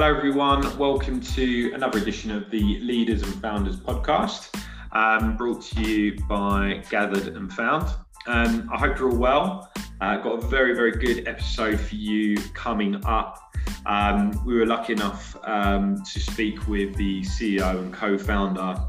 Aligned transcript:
Hello, 0.00 0.16
everyone. 0.16 0.78
Welcome 0.78 1.20
to 1.20 1.72
another 1.74 1.98
edition 1.98 2.30
of 2.30 2.50
the 2.50 2.78
Leaders 2.80 3.22
and 3.22 3.34
Founders 3.42 3.76
podcast, 3.76 4.48
um, 4.92 5.36
brought 5.36 5.60
to 5.64 5.82
you 5.82 6.16
by 6.26 6.82
Gathered 6.88 7.36
and 7.36 7.52
Found. 7.52 7.86
Um, 8.26 8.70
I 8.72 8.78
hope 8.78 8.98
you're 8.98 9.10
all 9.10 9.18
well. 9.18 9.70
Uh, 10.00 10.16
got 10.16 10.42
a 10.42 10.46
very, 10.46 10.74
very 10.74 10.92
good 10.92 11.28
episode 11.28 11.78
for 11.78 11.96
you 11.96 12.38
coming 12.54 13.04
up. 13.04 13.54
Um, 13.84 14.42
we 14.46 14.54
were 14.54 14.64
lucky 14.64 14.94
enough 14.94 15.36
um, 15.44 16.02
to 16.02 16.18
speak 16.18 16.66
with 16.66 16.96
the 16.96 17.20
CEO 17.20 17.78
and 17.78 17.92
co 17.92 18.16
founder 18.16 18.82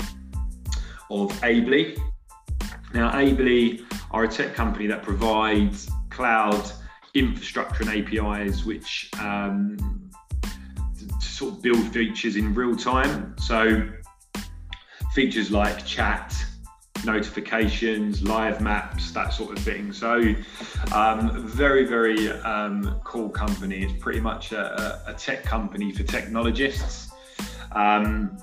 of 1.09 1.43
Ably. 1.43 1.98
Now, 2.93 3.20
Ably 3.20 3.85
are 4.12 4.23
a 4.23 4.30
tech 4.30 4.53
company 4.53 4.88
that 4.88 5.03
provides 5.03 5.91
cloud 6.09 6.71
infrastructure 7.16 7.84
and 7.84 7.89
APIs 7.89 8.63
which 8.63 9.09
um, 9.20 10.00
sort 11.41 11.54
of 11.55 11.62
build 11.63 11.88
features 11.91 12.36
in 12.36 12.54
real 12.54 12.76
time. 12.76 13.36
So 13.40 13.90
features 15.16 15.50
like 15.50 15.84
chat, 15.88 16.36
notifications, 17.04 18.22
live 18.22 18.62
maps, 18.62 19.12
that 19.14 19.34
sort 19.34 19.58
of 19.58 19.64
thing. 19.64 19.91
So 19.91 20.36
um, 20.94 21.48
very, 21.48 21.84
very 21.86 22.30
um, 22.44 23.02
cool 23.04 23.27
company. 23.27 23.81
It's 23.81 24.00
pretty 24.00 24.20
much 24.20 24.52
a, 24.52 25.02
a 25.08 25.16
tech 25.16 25.44
company 25.44 25.91
for 25.91 26.04
technologists. 26.04 27.12
Um, 27.72 28.38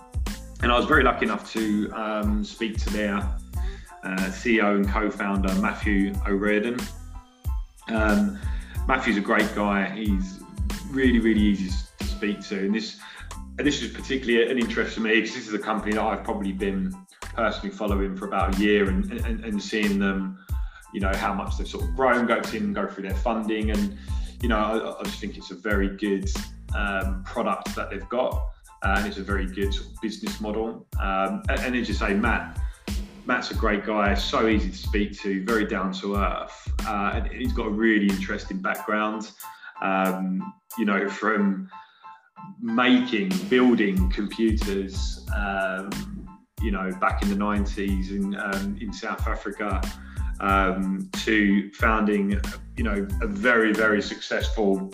and 0.60 0.72
I 0.72 0.76
was 0.76 0.86
very 0.86 1.04
lucky 1.04 1.26
enough 1.26 1.52
to 1.52 1.92
um, 1.92 2.44
speak 2.44 2.78
to 2.78 2.90
their 2.90 3.14
uh, 4.02 4.28
CEO 4.30 4.74
and 4.74 4.88
co-founder 4.88 5.54
Matthew 5.60 6.14
O'Riordan. 6.26 6.80
Um, 7.90 8.40
Matthew's 8.88 9.18
a 9.18 9.20
great 9.20 9.54
guy. 9.54 9.88
He's 9.94 10.40
really, 10.90 11.20
really 11.20 11.42
easy 11.42 11.70
speak 12.18 12.40
to. 12.40 12.58
And 12.58 12.74
this, 12.74 12.98
and 13.58 13.66
this 13.66 13.80
is 13.80 13.92
particularly 13.92 14.50
an 14.50 14.58
interest 14.58 14.94
for 14.94 15.02
me 15.02 15.20
because 15.20 15.34
this 15.34 15.46
is 15.46 15.54
a 15.54 15.58
company 15.58 15.92
that 15.92 16.02
I've 16.02 16.24
probably 16.24 16.52
been 16.52 16.92
personally 17.20 17.70
following 17.70 18.16
for 18.16 18.26
about 18.26 18.56
a 18.56 18.60
year 18.60 18.88
and, 18.88 19.12
and, 19.12 19.44
and 19.44 19.62
seeing 19.62 20.00
them, 20.00 20.44
you 20.92 21.00
know, 21.00 21.12
how 21.14 21.32
much 21.32 21.56
they've 21.56 21.68
sort 21.68 21.84
of 21.84 21.94
grown, 21.94 22.26
go 22.26 22.40
to 22.40 22.72
go 22.72 22.88
through 22.88 23.04
their 23.04 23.16
funding. 23.16 23.70
And, 23.70 23.96
you 24.42 24.48
know, 24.48 24.58
I, 24.58 25.00
I 25.00 25.02
just 25.04 25.20
think 25.20 25.36
it's 25.36 25.52
a 25.52 25.54
very 25.54 25.96
good 25.96 26.28
um, 26.74 27.22
product 27.24 27.74
that 27.76 27.90
they've 27.90 28.08
got. 28.08 28.34
and 28.82 29.06
it's 29.06 29.18
a 29.18 29.22
very 29.22 29.46
good 29.46 29.72
sort 29.72 29.86
of 29.86 30.00
business 30.02 30.40
model. 30.40 30.86
Um, 31.00 31.42
and, 31.48 31.60
and 31.60 31.76
as 31.76 31.88
you 31.88 31.94
say, 31.94 32.14
Matt, 32.14 32.58
Matt's 33.26 33.52
a 33.52 33.54
great 33.54 33.86
guy, 33.86 34.14
so 34.14 34.48
easy 34.48 34.70
to 34.70 34.76
speak 34.76 35.20
to, 35.20 35.44
very 35.44 35.66
down 35.66 35.92
to 36.00 36.16
earth. 36.16 36.72
Uh, 36.84 37.12
and 37.14 37.26
he's 37.28 37.52
got 37.52 37.66
a 37.66 37.70
really 37.70 38.08
interesting 38.08 38.58
background. 38.58 39.30
Um, 39.82 40.52
you 40.78 40.84
know, 40.84 41.08
from 41.08 41.70
making, 42.60 43.30
building 43.48 44.10
computers, 44.10 45.26
um, 45.34 45.90
you 46.60 46.70
know, 46.70 46.90
back 47.00 47.22
in 47.22 47.28
the 47.28 47.36
90s 47.36 48.10
in, 48.10 48.36
um, 48.36 48.76
in 48.80 48.92
South 48.92 49.26
Africa, 49.26 49.80
um, 50.40 51.08
to 51.24 51.70
founding, 51.72 52.40
you 52.76 52.84
know, 52.84 53.06
a 53.22 53.26
very, 53.26 53.72
very 53.72 54.02
successful 54.02 54.90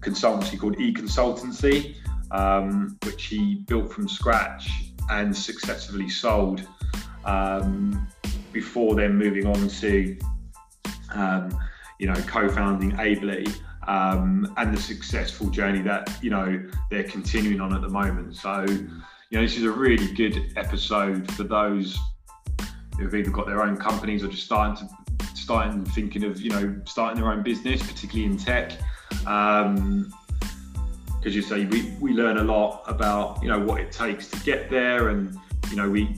consultancy 0.00 0.58
called 0.58 0.76
eConsultancy, 0.76 1.96
um, 2.30 2.98
which 3.04 3.26
he 3.26 3.56
built 3.66 3.92
from 3.92 4.08
scratch 4.08 4.70
and 5.10 5.34
successfully 5.36 6.08
sold 6.08 6.66
um, 7.24 8.06
before 8.52 8.94
then 8.94 9.16
moving 9.16 9.46
on 9.46 9.68
to, 9.68 10.16
um, 11.14 11.56
you 11.98 12.06
know, 12.06 12.14
co-founding 12.26 12.98
Ably 12.98 13.46
um, 13.86 14.52
and 14.56 14.76
the 14.76 14.80
successful 14.80 15.48
journey 15.48 15.82
that 15.82 16.10
you 16.22 16.30
know 16.30 16.62
they're 16.90 17.04
continuing 17.04 17.60
on 17.60 17.74
at 17.74 17.82
the 17.82 17.88
moment. 17.88 18.36
So, 18.36 18.64
you 18.68 19.38
know, 19.38 19.42
this 19.42 19.56
is 19.56 19.64
a 19.64 19.70
really 19.70 20.12
good 20.14 20.52
episode 20.56 21.30
for 21.32 21.44
those 21.44 21.98
who've 22.98 23.14
either 23.14 23.30
got 23.30 23.46
their 23.46 23.62
own 23.62 23.76
companies 23.76 24.22
or 24.22 24.28
just 24.28 24.44
starting 24.44 24.86
to 24.86 24.94
starting 25.34 25.84
thinking 25.84 26.24
of 26.24 26.40
you 26.40 26.50
know 26.50 26.80
starting 26.84 27.20
their 27.20 27.30
own 27.30 27.42
business, 27.42 27.82
particularly 27.82 28.24
in 28.24 28.38
tech. 28.38 28.72
Um, 29.26 30.12
because 31.18 31.34
you 31.34 31.40
say 31.40 31.64
we, 31.64 31.90
we 32.00 32.12
learn 32.12 32.36
a 32.36 32.44
lot 32.44 32.82
about 32.86 33.42
you 33.42 33.48
know 33.48 33.58
what 33.58 33.80
it 33.80 33.90
takes 33.90 34.28
to 34.28 34.38
get 34.40 34.68
there 34.68 35.08
and 35.08 35.34
you 35.70 35.76
know 35.76 35.88
we 35.88 36.14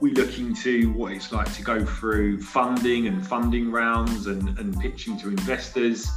we 0.00 0.12
look 0.12 0.38
into 0.38 0.92
what 0.92 1.10
it's 1.12 1.32
like 1.32 1.52
to 1.54 1.62
go 1.62 1.84
through 1.84 2.40
funding 2.40 3.08
and 3.08 3.26
funding 3.26 3.72
rounds 3.72 4.28
and, 4.28 4.56
and 4.58 4.78
pitching 4.78 5.18
to 5.18 5.28
investors 5.28 6.08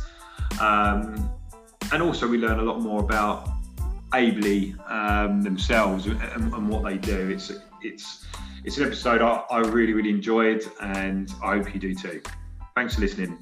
um, 0.59 1.29
and 1.91 2.03
also, 2.03 2.27
we 2.27 2.37
learn 2.37 2.59
a 2.59 2.63
lot 2.63 2.81
more 2.81 3.01
about 3.01 3.49
Ably 4.13 4.75
um, 4.87 5.41
themselves 5.41 6.05
and, 6.05 6.21
and, 6.21 6.69
what 6.69 6.83
they 6.83 6.97
do. 6.97 7.29
It's 7.29 7.51
it's 7.81 8.25
it's 8.63 8.77
an 8.77 8.85
episode 8.85 9.21
I, 9.21 9.43
I 9.51 9.59
really 9.59 9.93
really 9.93 10.09
enjoyed, 10.09 10.63
and 10.81 11.31
I 11.43 11.57
hope 11.57 11.73
you 11.73 11.79
do 11.79 11.93
too. 11.95 12.21
Thanks 12.75 12.95
for 12.95 13.01
listening. 13.01 13.37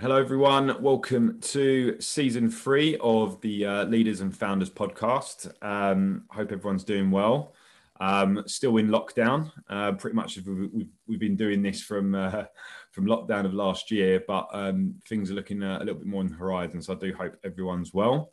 Hello, 0.00 0.16
everyone. 0.16 0.82
Welcome 0.82 1.40
to 1.40 2.00
season 2.00 2.50
three 2.50 2.96
of 3.02 3.38
the 3.42 3.66
uh, 3.66 3.84
Leaders 3.84 4.22
and 4.22 4.34
Founders 4.34 4.70
podcast. 4.70 5.52
Um, 5.62 6.24
hope 6.30 6.52
everyone's 6.52 6.84
doing 6.84 7.10
well. 7.10 7.52
Um, 8.00 8.42
still 8.46 8.78
in 8.78 8.88
lockdown. 8.88 9.52
Uh, 9.68 9.92
pretty 9.92 10.16
much 10.16 10.38
we've, 10.38 10.88
we've 11.06 11.20
been 11.20 11.36
doing 11.36 11.62
this 11.62 11.82
from 11.82 12.14
uh, 12.14 12.44
from 12.92 13.04
lockdown 13.04 13.44
of 13.44 13.52
last 13.52 13.90
year, 13.90 14.24
but 14.26 14.48
um, 14.52 14.94
things 15.06 15.30
are 15.30 15.34
looking 15.34 15.62
uh, 15.62 15.78
a 15.78 15.84
little 15.84 15.96
bit 15.96 16.06
more 16.06 16.22
on 16.22 16.28
the 16.28 16.34
horizon. 16.34 16.80
So 16.80 16.94
I 16.94 16.96
do 16.96 17.12
hope 17.12 17.36
everyone's 17.44 17.92
well. 17.92 18.32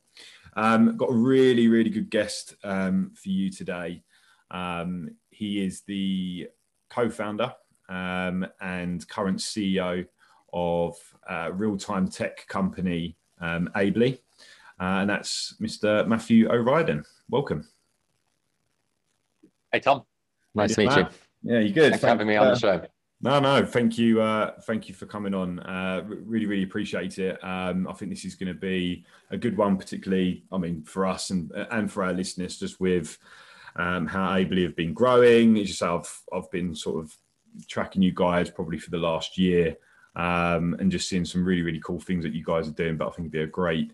Um, 0.55 0.95
got 0.95 1.11
a 1.11 1.15
really 1.15 1.67
really 1.67 1.89
good 1.89 2.09
guest 2.09 2.55
um, 2.63 3.11
for 3.13 3.29
you 3.29 3.51
today. 3.51 4.03
Um, 4.51 5.09
he 5.29 5.63
is 5.63 5.81
the 5.81 6.47
co-founder 6.89 7.53
um, 7.89 8.47
and 8.61 9.07
current 9.09 9.39
CEO 9.39 10.07
of 10.53 10.95
uh, 11.29 11.49
real-time 11.51 12.07
tech 12.07 12.47
company 12.47 13.17
Ably, 13.41 14.23
uh, 14.79 15.01
and 15.01 15.09
that's 15.09 15.55
Mr. 15.61 16.07
Matthew 16.07 16.49
O'Riordan. 16.49 17.03
Welcome. 17.29 17.67
Hey, 19.71 19.79
Tom. 19.79 20.03
Nice 20.55 20.75
to 20.75 20.85
meet 20.85 20.95
you. 20.95 21.07
Yeah, 21.43 21.59
you 21.59 21.73
good. 21.73 21.91
Thanks 21.91 22.01
for 22.01 22.07
having 22.07 22.27
me 22.27 22.35
on 22.35 22.47
the 22.47 22.59
show. 22.59 22.81
No, 23.19 23.39
no, 23.39 23.65
thank 23.65 23.97
you. 23.97 24.21
Uh, 24.21 24.51
thank 24.61 24.87
you 24.87 24.93
for 24.93 25.07
coming 25.07 25.33
on. 25.33 25.59
Uh, 25.59 26.03
really, 26.05 26.45
really 26.45 26.63
appreciate 26.63 27.17
it. 27.17 27.43
Um, 27.43 27.87
I 27.87 27.93
think 27.93 28.11
this 28.11 28.25
is 28.25 28.35
going 28.35 28.53
to 28.53 28.59
be 28.59 29.05
a 29.31 29.37
good 29.37 29.57
one, 29.57 29.75
particularly, 29.75 30.45
I 30.51 30.57
mean, 30.57 30.83
for 30.83 31.05
us 31.05 31.31
and 31.31 31.51
and 31.71 31.91
for 31.91 32.03
our 32.03 32.13
listeners, 32.13 32.59
just 32.59 32.79
with 32.79 33.17
um, 33.75 34.05
how 34.05 34.35
Ably 34.35 34.63
have 34.63 34.75
been 34.75 34.93
growing. 34.93 35.57
As 35.57 35.67
you 35.67 35.73
say, 35.73 35.87
I've 35.87 36.21
I've 36.31 36.49
been 36.51 36.75
sort 36.75 37.03
of 37.03 37.17
tracking 37.67 38.03
you 38.03 38.13
guys 38.13 38.51
probably 38.51 38.77
for 38.77 38.91
the 38.91 38.97
last 38.97 39.37
year, 39.37 39.75
um, 40.15 40.75
and 40.79 40.91
just 40.91 41.09
seeing 41.09 41.25
some 41.25 41.43
really, 41.43 41.63
really 41.63 41.81
cool 41.83 41.99
things 41.99 42.23
that 42.23 42.33
you 42.33 42.43
guys 42.43 42.67
are 42.67 42.71
doing. 42.71 42.97
But 42.97 43.07
I 43.07 43.11
think 43.11 43.25
it'd 43.25 43.31
be 43.31 43.41
a 43.41 43.47
great 43.47 43.93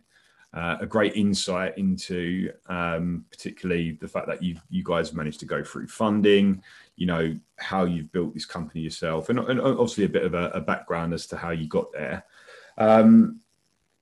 uh, 0.53 0.77
a 0.81 0.85
great 0.85 1.15
insight 1.15 1.77
into 1.77 2.51
um, 2.67 3.25
particularly 3.31 3.97
the 3.99 4.07
fact 4.07 4.27
that 4.27 4.43
you 4.43 4.55
you 4.69 4.83
guys 4.83 5.13
managed 5.13 5.39
to 5.39 5.45
go 5.45 5.63
through 5.63 5.87
funding, 5.87 6.61
you 6.95 7.07
know 7.07 7.35
how 7.57 7.85
you've 7.85 8.11
built 8.11 8.33
this 8.33 8.45
company 8.45 8.81
yourself, 8.81 9.29
and, 9.29 9.39
and 9.39 9.59
obviously 9.59 10.03
a 10.03 10.09
bit 10.09 10.23
of 10.23 10.33
a, 10.35 10.49
a, 10.49 10.61
background 10.61 11.13
as 11.13 11.25
to 11.25 11.35
how 11.35 11.49
you 11.49 11.67
got 11.67 11.91
there. 11.91 12.23
Um, 12.77 13.39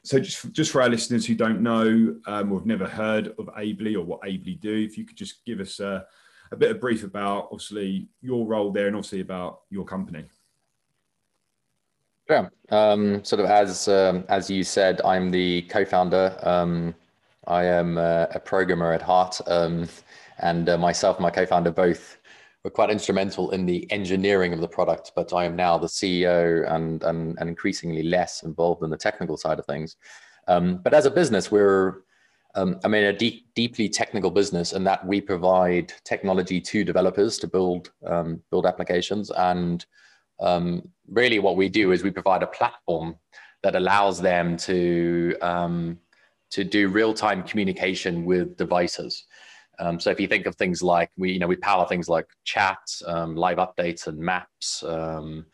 so 0.03 0.19
just 0.19 0.51
just 0.51 0.71
for 0.71 0.81
our 0.81 0.89
listeners 0.89 1.25
who 1.25 1.35
don't 1.35 1.61
know 1.61 2.15
um, 2.25 2.51
or 2.51 2.59
have 2.59 2.65
never 2.65 2.87
heard 2.87 3.33
of 3.39 3.49
Ably 3.57 3.95
or 3.95 4.03
what 4.03 4.19
Ably 4.25 4.55
do, 4.55 4.75
if 4.75 4.97
you 4.97 5.05
could 5.05 5.17
just 5.17 5.45
give 5.45 5.61
us 5.61 5.79
a, 5.79 6.05
a 6.51 6.57
bit 6.57 6.71
of 6.71 6.81
brief 6.81 7.03
about 7.03 7.45
obviously 7.51 8.07
your 8.21 8.45
role 8.45 8.71
there 8.71 8.87
and 8.87 8.95
obviously 8.95 9.21
about 9.21 9.61
your 9.69 9.85
company. 9.85 10.25
Yeah, 12.29 12.47
um, 12.69 13.23
sort 13.23 13.41
of 13.41 13.47
as 13.47 13.87
um, 13.87 14.23
as 14.29 14.49
you 14.49 14.63
said, 14.63 15.01
I'm 15.03 15.31
the 15.31 15.63
co-founder. 15.63 16.37
Um, 16.43 16.95
I 17.47 17.65
am 17.65 17.97
a, 17.97 18.27
a, 18.35 18.39
programmer 18.39 18.93
at 18.93 19.01
heart, 19.01 19.41
um, 19.47 19.87
and 20.39 20.69
uh, 20.69 20.77
myself 20.77 21.17
and 21.17 21.23
my 21.23 21.31
co-founder 21.31 21.71
both 21.71 22.17
were 22.63 22.69
quite 22.69 22.89
instrumental 22.89 23.51
in 23.51 23.65
the 23.65 23.91
engineering 23.91 24.53
of 24.53 24.61
the 24.61 24.67
product. 24.67 25.11
But 25.15 25.33
I 25.33 25.45
am 25.45 25.55
now 25.55 25.77
the 25.77 25.87
CEO 25.87 26.71
and 26.71 27.03
and, 27.03 27.37
and 27.39 27.49
increasingly 27.49 28.03
less 28.03 28.43
involved 28.43 28.83
in 28.83 28.89
the 28.89 28.97
technical 28.97 29.35
side 29.35 29.59
of 29.59 29.65
things. 29.65 29.97
Um, 30.47 30.77
but 30.77 30.93
as 30.93 31.05
a 31.05 31.11
business, 31.11 31.51
we're 31.51 32.03
um, 32.55 32.79
I 32.83 32.87
mean, 32.87 33.05
a 33.05 33.13
deep, 33.13 33.47
deeply 33.55 33.87
technical 33.87 34.29
business 34.29 34.73
in 34.73 34.83
that 34.83 35.05
we 35.05 35.21
provide 35.21 35.93
technology 36.03 36.59
to 36.61 36.83
developers 36.83 37.37
to 37.39 37.47
build 37.47 37.91
build 38.49 38.65
applications 38.65 39.31
and 39.31 39.85
um, 40.41 40.89
really 41.07 41.39
what 41.39 41.55
we 41.55 41.69
do 41.69 41.91
is 41.91 42.03
we 42.03 42.11
provide 42.11 42.43
a 42.43 42.47
platform 42.47 43.15
that 43.63 43.75
allows 43.75 44.19
them 44.19 44.57
to 44.57 45.35
um, 45.41 45.99
to 46.49 46.63
do 46.63 46.89
real-time 46.89 47.43
communication 47.43 48.25
with 48.25 48.57
devices. 48.57 49.25
Um, 49.79 49.99
so 49.99 50.09
if 50.09 50.19
you 50.19 50.27
think 50.27 50.45
of 50.45 50.55
things 50.55 50.83
like 50.83 51.09
we, 51.17 51.31
you 51.31 51.39
know, 51.39 51.47
we 51.47 51.55
power 51.55 51.87
things 51.87 52.09
like 52.09 52.27
chat, 52.43 52.79
um, 53.07 53.35
live 53.35 53.57
updates, 53.57 54.07
and 54.07 54.19
maps, 54.19 54.83
um, 54.83 55.45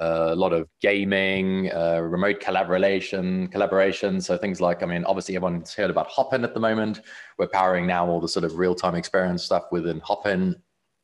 uh, 0.00 0.28
a 0.30 0.34
lot 0.34 0.52
of 0.52 0.68
gaming, 0.80 1.70
uh, 1.72 1.98
remote 2.00 2.40
collaboration, 2.40 3.48
collaboration. 3.48 4.20
So 4.20 4.38
things 4.38 4.60
like, 4.60 4.82
I 4.82 4.86
mean, 4.86 5.04
obviously 5.04 5.36
everyone's 5.36 5.74
heard 5.74 5.90
about 5.90 6.06
Hopin 6.06 6.44
at 6.44 6.54
the 6.54 6.60
moment. 6.60 7.00
We're 7.38 7.48
powering 7.48 7.86
now 7.86 8.06
all 8.06 8.20
the 8.20 8.28
sort 8.28 8.44
of 8.44 8.58
real-time 8.58 8.94
experience 8.94 9.42
stuff 9.44 9.64
within 9.70 10.00
Hopin. 10.00 10.56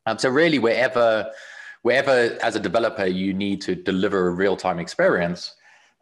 Um, 0.05 0.17
so 0.17 0.29
really, 0.29 0.59
wherever, 0.59 1.29
wherever 1.81 2.37
as 2.41 2.55
a 2.55 2.59
developer 2.59 3.05
you 3.05 3.33
need 3.33 3.61
to 3.61 3.75
deliver 3.75 4.27
a 4.27 4.31
real-time 4.31 4.79
experience, 4.79 5.55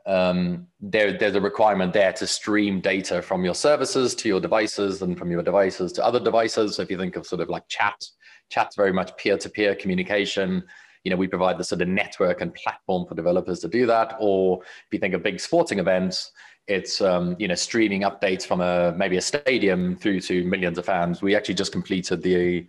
um, 0.05 0.67
there, 0.81 1.17
there's 1.17 1.35
a 1.35 1.41
requirement 1.41 1.93
there 1.93 2.13
to 2.13 2.25
stream 2.25 2.81
data 2.81 3.21
from 3.21 3.43
your 3.43 3.55
services 3.55 4.15
to 4.15 4.27
your 4.27 4.39
devices 4.39 5.01
and 5.01 5.17
from 5.17 5.29
your 5.31 5.43
devices 5.43 5.91
to 5.93 6.05
other 6.05 6.19
devices. 6.19 6.75
So 6.75 6.81
if 6.81 6.89
you 6.89 6.97
think 6.97 7.15
of 7.15 7.27
sort 7.27 7.41
of 7.41 7.49
like 7.49 7.67
chat, 7.67 8.03
chat's 8.49 8.75
very 8.75 8.93
much 8.93 9.15
peer-to-peer 9.17 9.75
communication 9.75 10.63
you 11.03 11.11
know, 11.11 11.17
we 11.17 11.27
provide 11.27 11.57
the 11.57 11.63
sort 11.63 11.81
of 11.81 11.87
network 11.87 12.41
and 12.41 12.53
platform 12.53 13.05
for 13.07 13.15
developers 13.15 13.59
to 13.59 13.67
do 13.67 13.85
that. 13.85 14.15
Or 14.19 14.61
if 14.61 14.87
you 14.91 14.99
think 14.99 15.13
of 15.13 15.23
big 15.23 15.39
sporting 15.39 15.79
events, 15.79 16.31
it's 16.67 17.01
um, 17.01 17.35
you 17.39 17.47
know 17.47 17.55
streaming 17.55 18.01
updates 18.01 18.45
from 18.45 18.61
a 18.61 18.93
maybe 18.95 19.17
a 19.17 19.21
stadium 19.21 19.95
through 19.95 20.19
to 20.21 20.43
millions 20.45 20.77
of 20.77 20.85
fans. 20.85 21.21
We 21.21 21.35
actually 21.35 21.55
just 21.55 21.71
completed 21.71 22.21
the 22.21 22.67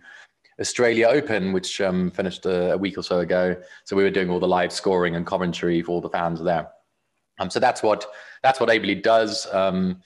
Australia 0.59 1.07
Open, 1.07 1.53
which 1.53 1.81
um, 1.81 2.11
finished 2.11 2.45
a, 2.45 2.73
a, 2.73 2.77
week 2.77 2.97
or 2.97 3.03
so 3.03 3.19
ago. 3.19 3.55
So 3.85 3.95
we 3.95 4.03
were 4.03 4.09
doing 4.09 4.29
all 4.29 4.39
the 4.39 4.47
live 4.47 4.71
scoring 4.71 5.15
and 5.15 5.25
commentary 5.25 5.81
for 5.81 5.93
all 5.93 6.01
the 6.01 6.09
fans 6.09 6.41
there. 6.41 6.69
Um, 7.39 7.49
so 7.49 7.59
that's 7.59 7.81
what 7.81 8.05
that's 8.43 8.59
what 8.59 8.69
Ably 8.69 8.95
does. 8.95 9.47
Um, 9.51 10.01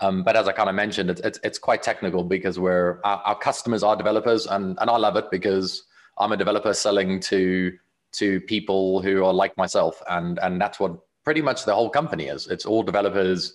um, 0.00 0.22
but 0.22 0.36
as 0.36 0.46
I 0.46 0.52
kind 0.52 0.68
of 0.68 0.74
mentioned, 0.76 1.10
it's, 1.10 1.20
it's, 1.22 1.40
it's 1.42 1.58
quite 1.58 1.82
technical 1.82 2.22
because 2.22 2.58
we're 2.58 3.00
our, 3.04 3.18
our, 3.18 3.38
customers 3.38 3.82
are 3.82 3.96
developers, 3.96 4.46
and 4.46 4.78
and 4.80 4.88
I 4.88 4.96
love 4.96 5.16
it 5.16 5.30
because 5.30 5.84
I'm 6.18 6.32
a 6.32 6.36
developer 6.36 6.72
selling 6.72 7.20
to 7.20 7.76
to 8.12 8.40
people 8.42 9.02
who 9.02 9.24
are 9.24 9.32
like 9.32 9.56
myself, 9.56 10.00
and 10.08 10.38
and 10.38 10.60
that's 10.60 10.78
what 10.78 10.98
pretty 11.24 11.42
much 11.42 11.64
the 11.64 11.74
whole 11.74 11.90
company 11.90 12.28
is. 12.28 12.46
It's 12.46 12.64
all 12.64 12.82
developers 12.82 13.54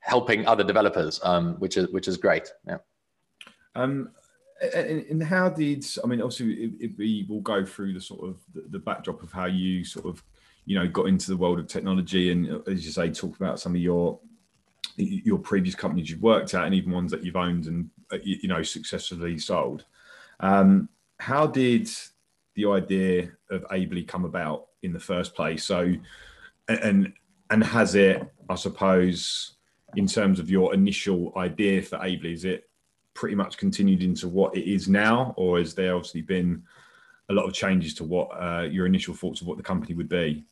helping 0.00 0.46
other 0.46 0.64
developers, 0.64 1.20
um, 1.22 1.56
which 1.56 1.76
is 1.76 1.88
which 1.88 2.08
is 2.08 2.16
great. 2.16 2.50
Yeah. 2.66 2.78
Um, 3.74 4.10
and, 4.60 5.22
how 5.22 5.48
did 5.48 5.86
I 6.02 6.06
mean? 6.06 6.20
Obviously, 6.20 6.90
we 6.98 7.26
will 7.28 7.40
go 7.40 7.64
through 7.64 7.94
the 7.94 8.00
sort 8.00 8.28
of 8.28 8.40
the, 8.54 8.62
the, 8.70 8.78
backdrop 8.78 9.22
of 9.22 9.32
how 9.32 9.46
you 9.46 9.84
sort 9.84 10.06
of 10.06 10.22
you 10.66 10.78
know 10.78 10.86
got 10.86 11.06
into 11.06 11.30
the 11.30 11.36
world 11.36 11.58
of 11.58 11.66
technology, 11.66 12.30
and 12.30 12.66
as 12.68 12.84
you 12.84 12.92
say, 12.92 13.10
talk 13.10 13.36
about 13.36 13.58
some 13.58 13.74
of 13.74 13.80
your 13.80 14.20
your 14.96 15.38
previous 15.38 15.74
companies 15.74 16.10
you've 16.10 16.22
worked 16.22 16.52
at, 16.54 16.64
and 16.64 16.74
even 16.74 16.92
ones 16.92 17.10
that 17.10 17.24
you've 17.24 17.36
owned 17.36 17.66
and 17.66 17.88
you 18.22 18.48
know 18.48 18.62
successfully 18.62 19.38
sold. 19.38 19.84
Um, 20.40 20.88
how 21.18 21.46
did 21.46 21.88
the 22.54 22.66
idea 22.66 23.30
of 23.50 23.64
Ably 23.72 24.02
come 24.02 24.24
about 24.24 24.66
in 24.82 24.92
the 24.92 25.00
first 25.00 25.34
place? 25.34 25.64
So, 25.64 25.94
and 26.68 27.12
and 27.48 27.64
has 27.64 27.94
it, 27.94 28.22
I 28.50 28.56
suppose, 28.56 29.56
in 29.96 30.06
terms 30.06 30.38
of 30.38 30.50
your 30.50 30.74
initial 30.74 31.32
idea 31.36 31.82
for 31.82 31.96
Ably, 32.04 32.34
is 32.34 32.44
it 32.44 32.69
pretty 33.20 33.34
much 33.34 33.58
continued 33.58 34.02
into 34.02 34.26
what 34.26 34.56
it 34.56 34.66
is 34.66 34.88
now, 34.88 35.34
or 35.36 35.58
has 35.58 35.74
there 35.74 35.94
obviously 35.94 36.22
been 36.22 36.62
a 37.28 37.34
lot 37.34 37.44
of 37.44 37.52
changes 37.52 37.92
to 37.92 38.02
what 38.02 38.28
uh, 38.30 38.62
your 38.62 38.86
initial 38.86 39.14
thoughts 39.14 39.42
of 39.42 39.46
what 39.46 39.58
the 39.58 39.62
company 39.62 39.92
would 39.92 40.08
be? 40.08 40.42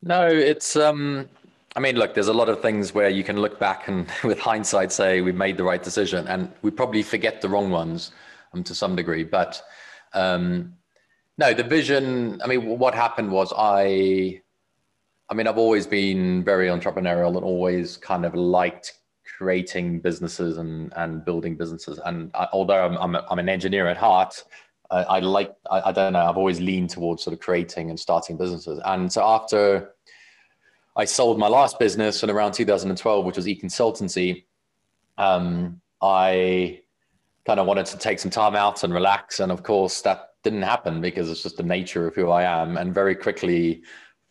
No, 0.00 0.28
it's 0.28 0.76
um 0.76 1.28
I 1.74 1.80
mean, 1.80 1.96
look, 1.96 2.14
there's 2.14 2.28
a 2.28 2.32
lot 2.32 2.48
of 2.48 2.62
things 2.62 2.94
where 2.94 3.08
you 3.08 3.24
can 3.24 3.40
look 3.40 3.58
back 3.58 3.88
and 3.88 4.06
with 4.24 4.38
hindsight 4.38 4.92
say 4.92 5.20
we 5.20 5.32
made 5.32 5.56
the 5.56 5.64
right 5.64 5.82
decision 5.82 6.28
and 6.28 6.52
we 6.62 6.70
probably 6.70 7.02
forget 7.02 7.40
the 7.40 7.48
wrong 7.48 7.70
ones 7.70 8.12
um, 8.54 8.62
to 8.62 8.74
some 8.74 8.94
degree. 8.94 9.24
But 9.24 9.60
um, 10.14 10.74
no, 11.36 11.52
the 11.52 11.64
vision. 11.64 12.40
I 12.44 12.46
mean, 12.46 12.78
what 12.78 12.94
happened 12.94 13.32
was 13.32 13.52
I. 13.56 14.40
I 15.28 15.34
mean, 15.34 15.46
I've 15.46 15.58
always 15.58 15.86
been 15.86 16.42
very 16.42 16.66
entrepreneurial 16.68 17.36
and 17.36 17.44
always 17.44 17.96
kind 17.96 18.24
of 18.24 18.34
liked 18.34 18.99
creating 19.40 19.98
businesses 19.98 20.58
and, 20.58 20.92
and 20.96 21.24
building 21.24 21.56
businesses. 21.56 21.98
And 22.04 22.30
I, 22.34 22.46
although 22.52 22.84
I'm, 22.84 22.98
I'm, 22.98 23.14
a, 23.14 23.26
I'm, 23.30 23.38
an 23.38 23.48
engineer 23.48 23.86
at 23.86 23.96
heart, 23.96 24.44
I, 24.90 25.02
I 25.02 25.18
like, 25.20 25.54
I, 25.70 25.80
I, 25.86 25.92
don't 25.92 26.12
know, 26.12 26.28
I've 26.28 26.36
always 26.36 26.60
leaned 26.60 26.90
towards 26.90 27.22
sort 27.22 27.32
of 27.32 27.40
creating 27.40 27.88
and 27.88 27.98
starting 27.98 28.36
businesses. 28.36 28.82
And 28.84 29.10
so 29.10 29.24
after 29.24 29.94
I 30.94 31.06
sold 31.06 31.38
my 31.38 31.48
last 31.48 31.78
business 31.78 32.22
in 32.22 32.28
around 32.28 32.52
2012, 32.52 33.24
which 33.24 33.36
was 33.36 33.48
e-consultancy, 33.48 34.44
um, 35.16 35.80
I 36.02 36.82
kind 37.46 37.60
of 37.60 37.66
wanted 37.66 37.86
to 37.86 37.96
take 37.96 38.18
some 38.18 38.30
time 38.30 38.54
out 38.54 38.84
and 38.84 38.92
relax. 38.92 39.40
And 39.40 39.50
of 39.50 39.62
course, 39.62 40.02
that 40.02 40.34
didn't 40.42 40.62
happen 40.62 41.00
because 41.00 41.30
it's 41.30 41.42
just 41.42 41.56
the 41.56 41.62
nature 41.62 42.06
of 42.06 42.14
who 42.14 42.28
I 42.28 42.42
am. 42.42 42.76
And 42.76 42.92
very 42.92 43.14
quickly 43.14 43.84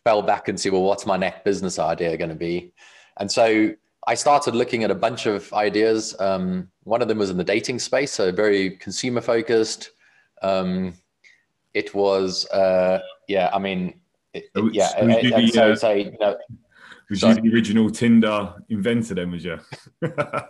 fell 0.04 0.22
back 0.22 0.46
and 0.46 0.56
into, 0.56 0.70
well, 0.70 0.82
what's 0.82 1.04
my 1.04 1.16
next 1.16 1.42
business 1.42 1.80
idea 1.80 2.16
going 2.16 2.30
to 2.30 2.36
be? 2.36 2.72
And 3.16 3.28
so 3.28 3.74
I 4.06 4.14
started 4.14 4.54
looking 4.54 4.82
at 4.84 4.90
a 4.90 4.94
bunch 4.94 5.26
of 5.26 5.52
ideas. 5.52 6.18
Um, 6.20 6.68
one 6.84 7.02
of 7.02 7.08
them 7.08 7.18
was 7.18 7.30
in 7.30 7.36
the 7.36 7.44
dating 7.44 7.78
space, 7.78 8.12
so 8.12 8.32
very 8.32 8.70
consumer 8.70 9.20
focused. 9.20 9.90
Um, 10.42 10.94
it 11.74 11.94
was, 11.94 12.46
uh, 12.46 13.00
yeah, 13.28 13.50
I 13.52 13.58
mean, 13.58 14.00
it, 14.32 14.44
it, 14.54 14.74
yeah. 14.74 14.88
So, 14.88 14.96
and, 14.96 15.12
and 15.12 15.50
so, 15.50 15.72
uh, 15.72 15.76
so, 15.76 15.90
you 15.92 16.16
know, 16.18 16.36
was 17.10 17.22
you 17.22 17.34
the 17.34 17.52
original 17.52 17.90
Tinder 17.90 18.54
inventor 18.68 19.14
then, 19.14 19.32
was 19.32 19.44
you? 19.44 19.58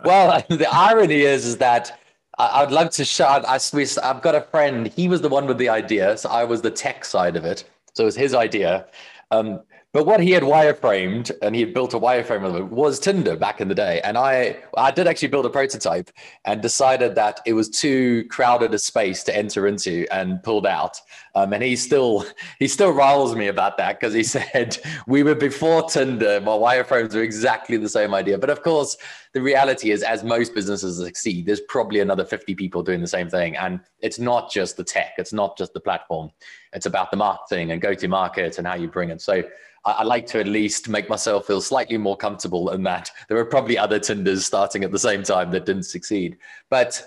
well, 0.05 0.43
the 0.49 0.67
irony 0.71 1.21
is, 1.21 1.45
is 1.45 1.57
that 1.57 1.99
I, 2.37 2.63
would 2.63 2.71
love 2.71 2.91
to 2.91 3.05
show. 3.05 3.25
I, 3.25 3.59
I've 4.03 4.21
got 4.21 4.35
a 4.35 4.41
friend. 4.51 4.87
He 4.87 5.07
was 5.07 5.21
the 5.21 5.29
one 5.29 5.47
with 5.47 5.57
the 5.57 5.69
idea, 5.69 6.17
so 6.17 6.29
I 6.29 6.43
was 6.43 6.61
the 6.61 6.71
tech 6.71 7.03
side 7.03 7.35
of 7.35 7.45
it. 7.45 7.65
So 7.93 8.03
it 8.03 8.05
was 8.05 8.15
his 8.15 8.33
idea. 8.33 8.87
Um, 9.31 9.61
but 9.93 10.05
what 10.05 10.21
he 10.21 10.31
had 10.31 10.43
wireframed 10.43 11.31
and 11.41 11.53
he 11.53 11.61
had 11.61 11.73
built 11.73 11.93
a 11.93 11.99
wireframe 11.99 12.45
of 12.45 12.55
it 12.55 12.69
was 12.69 12.99
Tinder 12.99 13.35
back 13.35 13.59
in 13.59 13.67
the 13.67 13.75
day. 13.75 13.99
And 14.03 14.17
I 14.17 14.57
I 14.77 14.91
did 14.91 15.07
actually 15.07 15.27
build 15.27 15.45
a 15.45 15.49
prototype 15.49 16.09
and 16.45 16.61
decided 16.61 17.15
that 17.15 17.41
it 17.45 17.53
was 17.53 17.69
too 17.69 18.25
crowded 18.29 18.73
a 18.73 18.79
space 18.79 19.23
to 19.25 19.35
enter 19.35 19.67
into 19.67 20.07
and 20.11 20.41
pulled 20.43 20.65
out. 20.65 20.97
Um, 21.33 21.53
and 21.53 21.63
he 21.63 21.75
still 21.75 22.25
he 22.59 22.67
still 22.67 22.91
riles 22.91 23.35
me 23.35 23.47
about 23.47 23.77
that 23.77 23.99
because 23.99 24.13
he 24.13 24.23
said 24.37 24.77
we 25.07 25.23
were 25.23 25.35
before 25.35 25.83
Tinder. 25.83 26.41
My 26.41 26.51
wireframes 26.51 27.15
are 27.15 27.23
exactly 27.23 27.77
the 27.77 27.89
same 27.89 28.13
idea. 28.13 28.37
But 28.37 28.49
of 28.49 28.61
course, 28.63 28.97
the 29.33 29.41
reality 29.41 29.91
is, 29.91 30.03
as 30.03 30.23
most 30.23 30.53
businesses 30.53 30.97
succeed, 30.97 31.45
there's 31.45 31.61
probably 31.61 32.01
another 32.01 32.25
50 32.25 32.53
people 32.55 32.83
doing 32.83 32.99
the 32.99 33.07
same 33.07 33.29
thing. 33.29 33.55
And 33.55 33.79
it's 33.99 34.19
not 34.19 34.51
just 34.51 34.75
the 34.75 34.83
tech, 34.83 35.13
it's 35.17 35.33
not 35.33 35.57
just 35.57 35.73
the 35.73 35.79
platform. 35.79 36.31
It's 36.73 36.85
about 36.85 37.11
the 37.11 37.17
marketing 37.17 37.71
and 37.71 37.81
go 37.81 37.93
to 37.93 38.07
market 38.07 38.57
and 38.57 38.67
how 38.67 38.75
you 38.75 38.89
bring 38.89 39.09
it. 39.09 39.21
So 39.21 39.43
I, 39.85 39.91
I, 39.91 40.03
like 40.03 40.27
to 40.27 40.39
at 40.39 40.47
least 40.47 40.89
make 40.89 41.09
myself 41.09 41.47
feel 41.47 41.61
slightly 41.61 41.97
more 41.97 42.17
comfortable 42.17 42.71
in 42.71 42.83
that 42.83 43.09
there 43.27 43.37
were 43.37 43.45
probably 43.45 43.77
other 43.77 43.99
Tinders 43.99 44.45
starting 44.45 44.83
at 44.83 44.91
the 44.91 44.99
same 44.99 45.23
time 45.23 45.51
that 45.51 45.65
didn't 45.65 45.83
succeed. 45.83 46.37
But 46.69 47.01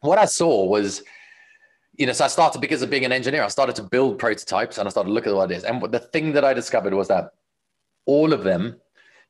what 0.00 0.18
I 0.18 0.24
saw 0.24 0.64
was, 0.66 1.02
you 1.98 2.06
know, 2.06 2.12
so 2.12 2.24
I 2.24 2.28
started 2.28 2.60
because 2.60 2.82
of 2.82 2.90
being 2.90 3.04
an 3.04 3.12
engineer, 3.12 3.42
I 3.42 3.48
started 3.48 3.76
to 3.76 3.82
build 3.82 4.18
prototypes 4.18 4.78
and 4.78 4.88
I 4.88 4.90
started 4.90 5.08
to 5.08 5.14
look 5.14 5.26
at 5.26 5.34
what 5.34 5.50
it 5.50 5.56
is. 5.56 5.64
And 5.64 5.82
the 5.82 5.98
thing 5.98 6.32
that 6.32 6.44
I 6.44 6.54
discovered 6.54 6.94
was 6.94 7.08
that 7.08 7.32
all 8.06 8.32
of 8.32 8.44
them 8.44 8.76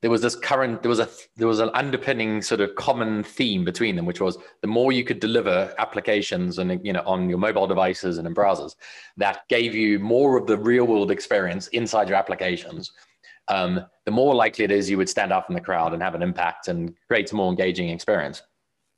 there 0.03 0.11
was 0.11 0.21
this 0.21 0.35
current 0.35 0.83
there 0.83 0.89
was 0.89 0.99
a 0.99 1.09
there 1.37 1.47
was 1.47 1.61
an 1.61 1.69
underpinning 1.73 2.41
sort 2.41 2.59
of 2.59 2.75
common 2.75 3.23
theme 3.23 3.63
between 3.63 3.95
them 3.95 4.05
which 4.05 4.19
was 4.19 4.37
the 4.61 4.67
more 4.67 4.91
you 4.91 5.03
could 5.03 5.21
deliver 5.21 5.73
applications 5.77 6.59
and 6.59 6.85
you 6.85 6.91
know 6.91 7.01
on 7.05 7.29
your 7.29 7.37
mobile 7.37 7.65
devices 7.65 8.17
and 8.17 8.27
in 8.27 8.35
browsers 8.35 8.75
that 9.15 9.47
gave 9.47 9.73
you 9.73 9.99
more 9.99 10.37
of 10.37 10.45
the 10.45 10.57
real 10.57 10.85
world 10.85 11.09
experience 11.09 11.67
inside 11.69 12.09
your 12.09 12.17
applications 12.17 12.91
um, 13.47 13.85
the 14.05 14.11
more 14.11 14.35
likely 14.35 14.65
it 14.65 14.71
is 14.71 14.89
you 14.89 14.97
would 14.97 15.09
stand 15.09 15.31
out 15.31 15.45
from 15.45 15.55
the 15.55 15.61
crowd 15.61 15.93
and 15.93 16.03
have 16.03 16.15
an 16.15 16.21
impact 16.21 16.67
and 16.67 16.93
create 17.07 17.31
a 17.31 17.35
more 17.35 17.49
engaging 17.49 17.89
experience 17.89 18.43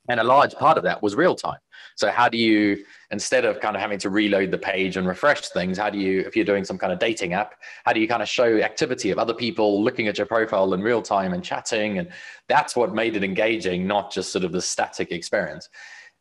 and 0.08 0.20
a 0.20 0.24
large 0.24 0.54
part 0.54 0.78
of 0.78 0.84
that 0.84 1.02
was 1.02 1.14
real 1.14 1.34
time. 1.34 1.58
So 1.96 2.10
how 2.10 2.28
do 2.28 2.36
you, 2.36 2.84
instead 3.10 3.44
of 3.44 3.60
kind 3.60 3.74
of 3.74 3.80
having 3.80 3.98
to 4.00 4.10
reload 4.10 4.50
the 4.50 4.58
page 4.58 4.96
and 4.96 5.06
refresh 5.06 5.48
things, 5.48 5.78
how 5.78 5.88
do 5.88 5.98
you, 5.98 6.20
if 6.20 6.36
you're 6.36 6.44
doing 6.44 6.64
some 6.64 6.76
kind 6.76 6.92
of 6.92 6.98
dating 6.98 7.32
app, 7.32 7.54
how 7.84 7.92
do 7.92 8.00
you 8.00 8.08
kind 8.08 8.22
of 8.22 8.28
show 8.28 8.58
activity 8.58 9.10
of 9.10 9.18
other 9.18 9.34
people 9.34 9.82
looking 9.82 10.06
at 10.06 10.18
your 10.18 10.26
profile 10.26 10.74
in 10.74 10.82
real 10.82 11.00
time 11.00 11.32
and 11.32 11.42
chatting? 11.42 11.98
And 11.98 12.08
that's 12.48 12.76
what 12.76 12.94
made 12.94 13.16
it 13.16 13.24
engaging, 13.24 13.86
not 13.86 14.12
just 14.12 14.30
sort 14.30 14.44
of 14.44 14.52
the 14.52 14.62
static 14.62 15.10
experience. 15.10 15.68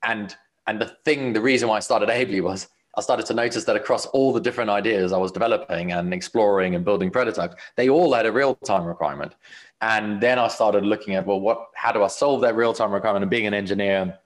And 0.03 0.35
and 0.67 0.81
the 0.81 0.97
thing, 1.05 1.33
the 1.33 1.41
reason 1.41 1.69
why 1.69 1.77
I 1.77 1.79
started 1.79 2.09
Ably 2.09 2.41
was 2.41 2.67
I 2.97 3.01
started 3.01 3.25
to 3.27 3.33
notice 3.33 3.65
that 3.65 3.75
across 3.75 4.05
all 4.07 4.31
the 4.31 4.39
different 4.39 4.69
ideas 4.69 5.11
I 5.11 5.17
was 5.17 5.31
developing 5.31 5.91
and 5.91 6.13
exploring 6.13 6.75
and 6.75 6.85
building 6.85 7.11
prototypes, 7.11 7.55
they 7.75 7.89
all 7.89 8.13
had 8.13 8.25
a 8.25 8.31
real 8.31 8.55
time 8.55 8.85
requirement. 8.85 9.33
And 9.81 10.21
then 10.21 10.39
I 10.39 10.47
started 10.47 10.85
looking 10.85 11.15
at, 11.15 11.25
well, 11.25 11.39
what, 11.39 11.67
how 11.75 11.91
do 11.91 12.03
I 12.03 12.07
solve 12.07 12.41
that 12.41 12.55
real 12.55 12.73
time 12.73 12.91
requirement? 12.91 13.23
And 13.23 13.29
being 13.29 13.47
an 13.47 13.53
engineer, 13.53 14.17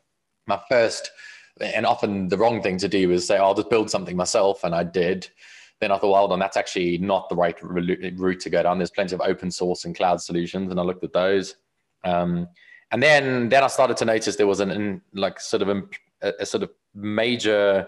my 0.45 0.61
first, 0.69 1.11
and 1.59 1.85
often 1.85 2.27
the 2.27 2.37
wrong 2.37 2.61
thing 2.61 2.77
to 2.77 2.87
do 2.87 3.11
is 3.11 3.25
say, 3.25 3.37
oh, 3.37 3.45
I'll 3.45 3.55
just 3.55 3.69
build 3.69 3.89
something 3.89 4.15
myself. 4.15 4.63
And 4.63 4.75
I 4.75 4.83
did. 4.83 5.27
Then 5.81 5.91
I 5.91 5.97
thought, 5.97 6.11
well, 6.11 6.31
on, 6.31 6.39
that's 6.39 6.57
actually 6.57 6.99
not 6.99 7.29
the 7.29 7.35
right 7.35 7.57
route 7.61 8.39
to 8.41 8.49
go 8.49 8.63
down. 8.63 8.77
There's 8.77 8.91
plenty 8.91 9.15
of 9.15 9.21
open 9.21 9.49
source 9.49 9.85
and 9.85 9.95
cloud 9.95 10.21
solutions. 10.21 10.69
And 10.69 10.79
I 10.79 10.83
looked 10.83 11.03
at 11.03 11.13
those. 11.13 11.55
Um, 12.03 12.47
and 12.91 13.01
then, 13.01 13.49
then 13.49 13.63
I 13.63 13.67
started 13.67 13.97
to 13.97 14.05
notice 14.05 14.35
there 14.35 14.47
was 14.47 14.59
an, 14.59 15.01
like 15.13 15.39
sort 15.39 15.63
of 15.63 15.69
a, 16.21 16.33
a 16.39 16.45
sort 16.45 16.63
of 16.63 16.69
major 16.93 17.87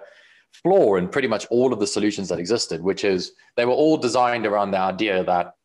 flaw 0.52 0.96
in 0.96 1.08
pretty 1.08 1.28
much 1.28 1.46
all 1.50 1.74
of 1.74 1.80
the 1.80 1.88
solutions 1.88 2.30
that 2.30 2.40
existed, 2.40 2.82
which 2.82 3.04
is 3.04 3.34
they 3.56 3.66
were 3.66 3.74
all 3.74 3.98
designed 3.98 4.46
around 4.46 4.72
the 4.72 4.80
idea 4.80 5.24
that 5.24 5.56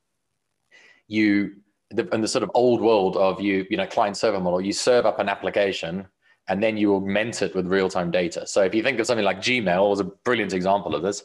you, 1.09 1.53
in 1.91 2.21
the 2.21 2.29
sort 2.29 2.43
of 2.43 2.51
old 2.55 2.81
world 2.81 3.17
of 3.17 3.41
you, 3.41 3.67
you 3.71 3.77
know, 3.77 3.87
client 3.87 4.17
server 4.17 4.41
model, 4.41 4.61
you 4.61 4.73
serve 4.73 5.07
up 5.07 5.19
an 5.19 5.29
application 5.29 6.07
and 6.49 6.63
then 6.63 6.77
you 6.77 6.95
augment 6.95 7.43
it 7.43 7.55
with 7.55 7.67
real 7.67 7.89
time 7.89 8.11
data. 8.11 8.47
So 8.47 8.63
if 8.63 8.75
you 8.75 8.83
think 8.83 8.99
of 9.01 9.07
something 9.07 9.25
like 9.25 9.39
Gmail, 9.39 9.91
was 9.91 10.01
a 10.01 10.05
brilliant 10.05 10.53
example 10.53 10.95
of 10.95 11.03
this, 11.03 11.23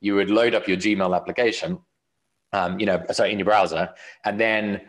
you 0.00 0.14
would 0.16 0.30
load 0.30 0.54
up 0.54 0.68
your 0.68 0.76
Gmail 0.76 1.16
application, 1.16 1.78
um, 2.52 2.78
you 2.78 2.86
know, 2.86 3.02
sorry, 3.12 3.32
in 3.32 3.38
your 3.38 3.46
browser, 3.46 3.90
and 4.24 4.38
then 4.38 4.80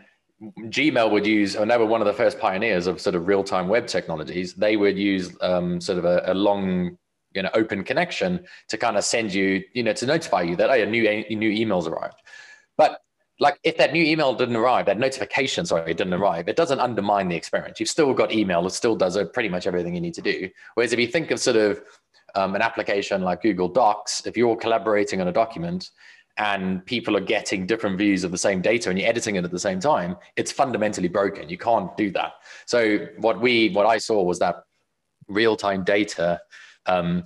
Gmail 0.42 1.10
would 1.10 1.26
use, 1.26 1.54
and 1.54 1.70
they 1.70 1.78
were 1.78 1.86
one 1.86 2.02
of 2.02 2.06
the 2.06 2.12
first 2.12 2.38
pioneers 2.38 2.86
of 2.86 3.00
sort 3.00 3.14
of 3.14 3.26
real 3.26 3.42
time 3.42 3.68
web 3.68 3.86
technologies. 3.86 4.54
They 4.54 4.76
would 4.76 4.98
use 4.98 5.34
um, 5.40 5.80
sort 5.80 5.98
of 5.98 6.04
a, 6.04 6.22
a 6.26 6.34
long 6.34 6.98
you 7.36 7.42
know 7.42 7.50
open 7.54 7.84
connection 7.84 8.44
to 8.68 8.76
kind 8.76 8.96
of 8.96 9.04
send 9.04 9.32
you 9.32 9.62
you 9.74 9.82
know 9.82 9.92
to 9.92 10.06
notify 10.06 10.42
you 10.42 10.56
that 10.56 10.70
oh, 10.70 10.72
a 10.72 10.86
new 10.86 11.02
new 11.36 11.50
emails 11.50 11.86
arrived. 11.86 12.20
But 12.76 13.00
like 13.38 13.58
if 13.62 13.76
that 13.76 13.92
new 13.92 14.02
email 14.02 14.34
didn't 14.34 14.56
arrive 14.56 14.86
that 14.86 14.98
notification 14.98 15.66
sorry 15.66 15.90
it 15.90 15.98
didn't 15.98 16.14
arrive 16.14 16.48
it 16.48 16.56
doesn't 16.56 16.80
undermine 16.80 17.28
the 17.28 17.36
experience. 17.36 17.78
You've 17.78 17.90
still 17.90 18.14
got 18.14 18.32
email 18.32 18.66
it 18.66 18.70
still 18.70 18.96
does 18.96 19.18
pretty 19.32 19.48
much 19.48 19.66
everything 19.66 19.94
you 19.94 20.00
need 20.00 20.14
to 20.14 20.22
do. 20.22 20.48
Whereas 20.74 20.92
if 20.92 20.98
you 20.98 21.06
think 21.06 21.30
of 21.30 21.38
sort 21.38 21.56
of 21.56 21.82
um, 22.34 22.54
an 22.54 22.62
application 22.62 23.22
like 23.22 23.42
google 23.42 23.68
docs 23.68 24.26
if 24.26 24.36
you're 24.36 24.56
collaborating 24.56 25.20
on 25.20 25.28
a 25.28 25.32
document 25.32 25.90
and 26.38 26.84
people 26.84 27.16
are 27.16 27.20
getting 27.20 27.66
different 27.66 27.96
views 27.96 28.24
of 28.24 28.30
the 28.30 28.38
same 28.38 28.60
data 28.60 28.90
and 28.90 28.98
you're 28.98 29.08
editing 29.08 29.36
it 29.36 29.44
at 29.44 29.50
the 29.50 29.58
same 29.58 29.80
time 29.80 30.16
it's 30.36 30.52
fundamentally 30.52 31.08
broken. 31.08 31.48
You 31.48 31.58
can't 31.58 31.94
do 31.96 32.10
that. 32.12 32.32
So 32.66 33.06
what 33.18 33.40
we 33.40 33.70
what 33.70 33.86
i 33.86 33.98
saw 33.98 34.22
was 34.22 34.38
that 34.38 34.56
real-time 35.28 35.84
data 35.84 36.40
um, 36.86 37.24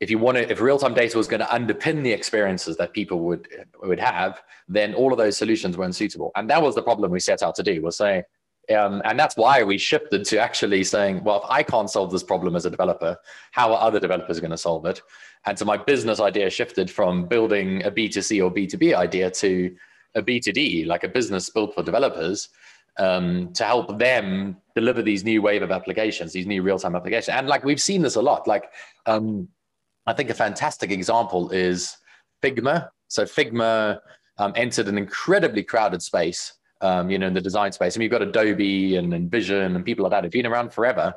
if 0.00 0.10
you 0.10 0.18
want 0.18 0.36
to, 0.36 0.50
if 0.50 0.60
real-time 0.60 0.94
data 0.94 1.16
was 1.16 1.28
going 1.28 1.40
to 1.40 1.46
underpin 1.46 2.02
the 2.02 2.12
experiences 2.12 2.76
that 2.76 2.92
people 2.92 3.20
would 3.20 3.46
would 3.82 4.00
have, 4.00 4.42
then 4.68 4.94
all 4.94 5.12
of 5.12 5.18
those 5.18 5.36
solutions 5.36 5.76
weren't 5.76 5.94
suitable. 5.94 6.32
And 6.34 6.50
that 6.50 6.60
was 6.60 6.74
the 6.74 6.82
problem 6.82 7.12
we 7.12 7.20
set 7.20 7.42
out 7.42 7.54
to 7.56 7.62
do. 7.62 7.80
Was 7.82 7.98
say, 7.98 8.24
um, 8.76 9.02
and 9.04 9.18
that's 9.18 9.36
why 9.36 9.62
we 9.62 9.78
shifted 9.78 10.24
to 10.26 10.38
actually 10.38 10.82
saying, 10.84 11.22
well, 11.22 11.42
if 11.44 11.50
I 11.50 11.62
can't 11.62 11.90
solve 11.90 12.10
this 12.10 12.22
problem 12.22 12.56
as 12.56 12.64
a 12.66 12.70
developer, 12.70 13.16
how 13.52 13.72
are 13.72 13.80
other 13.80 14.00
developers 14.00 14.40
going 14.40 14.50
to 14.50 14.56
solve 14.56 14.86
it? 14.86 15.02
And 15.46 15.58
so 15.58 15.64
my 15.64 15.76
business 15.76 16.20
idea 16.20 16.50
shifted 16.50 16.90
from 16.90 17.26
building 17.26 17.84
a 17.84 17.90
B2C 17.90 18.44
or 18.44 18.50
B2B 18.52 18.94
idea 18.94 19.30
to 19.30 19.74
a 20.14 20.22
B2D, 20.22 20.86
like 20.86 21.04
a 21.04 21.08
business 21.08 21.50
built 21.50 21.74
for 21.74 21.82
developers, 21.82 22.48
um, 22.98 23.52
to 23.54 23.64
help 23.64 23.98
them 23.98 24.56
deliver 24.74 25.02
these 25.02 25.24
new 25.24 25.42
wave 25.42 25.62
of 25.62 25.70
applications, 25.70 26.32
these 26.32 26.46
new 26.46 26.62
real-time 26.62 26.94
applications. 26.94 27.36
And 27.36 27.48
like 27.48 27.64
we've 27.64 27.80
seen 27.80 28.02
this 28.02 28.16
a 28.16 28.22
lot. 28.22 28.46
Like 28.46 28.70
um, 29.06 29.48
I 30.06 30.12
think 30.12 30.30
a 30.30 30.34
fantastic 30.34 30.90
example 30.90 31.50
is 31.50 31.96
Figma. 32.42 32.88
So 33.08 33.24
Figma 33.24 34.00
um, 34.38 34.52
entered 34.56 34.88
an 34.88 34.98
incredibly 34.98 35.62
crowded 35.62 36.02
space, 36.02 36.54
um, 36.80 37.10
you 37.10 37.18
know, 37.18 37.26
in 37.26 37.34
the 37.34 37.40
design 37.40 37.72
space. 37.72 37.94
and 37.94 38.02
you've 38.02 38.12
got 38.12 38.22
Adobe 38.22 38.96
and 38.96 39.12
InVision 39.12 39.76
and 39.76 39.84
people 39.84 40.04
like 40.04 40.10
that. 40.10 40.24
Have 40.24 40.32
been 40.32 40.46
around 40.46 40.72
forever. 40.72 41.14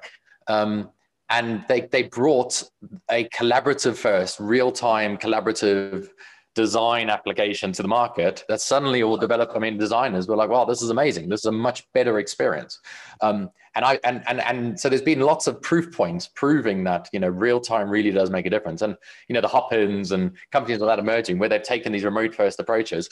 Um, 0.48 0.90
and 1.30 1.66
they, 1.68 1.82
they 1.82 2.04
brought 2.04 2.64
a 3.10 3.28
collaborative 3.30 3.96
first, 3.96 4.40
real-time 4.40 5.18
collaborative 5.18 6.10
design 6.56 7.10
application 7.10 7.72
to 7.74 7.82
the 7.82 7.88
market 7.88 8.44
that 8.48 8.62
suddenly 8.62 9.04
all 9.04 9.18
develop 9.18 9.52
i 9.56 9.60
mean 9.60 9.78
designers 9.78 10.28
were 10.28 10.38
like 10.38 10.50
wow 10.50 10.66
this 10.66 10.82
is 10.82 10.90
amazing. 10.90 11.30
This 11.30 11.42
is 11.42 11.46
a 11.46 11.52
much 11.52 11.92
better 11.94 12.20
experience. 12.20 12.80
Um, 13.22 13.50
and 13.76 13.84
i 13.86 14.00
and, 14.04 14.24
and 14.28 14.40
and 14.42 14.80
so 14.80 14.90
there's 14.90 15.02
been 15.02 15.20
lots 15.20 15.48
of 15.48 15.62
proof 15.62 15.96
points 15.96 16.30
proving 16.34 16.84
that 16.86 17.10
you 17.12 17.20
know 17.20 17.28
real 17.28 17.60
time 17.60 17.90
really 17.90 18.12
does 18.12 18.30
make 18.30 18.46
a 18.46 18.50
difference. 18.50 18.82
And 18.82 18.96
you 19.28 19.34
know 19.34 19.42
the 19.42 19.48
hopins 19.48 20.12
and 20.12 20.32
companies 20.52 20.80
like 20.80 20.90
that 20.90 21.00
emerging 21.00 21.40
where 21.40 21.50
they've 21.50 21.62
taken 21.62 21.92
these 21.92 22.04
remote 22.04 22.34
first 22.34 22.60
approaches 22.60 23.10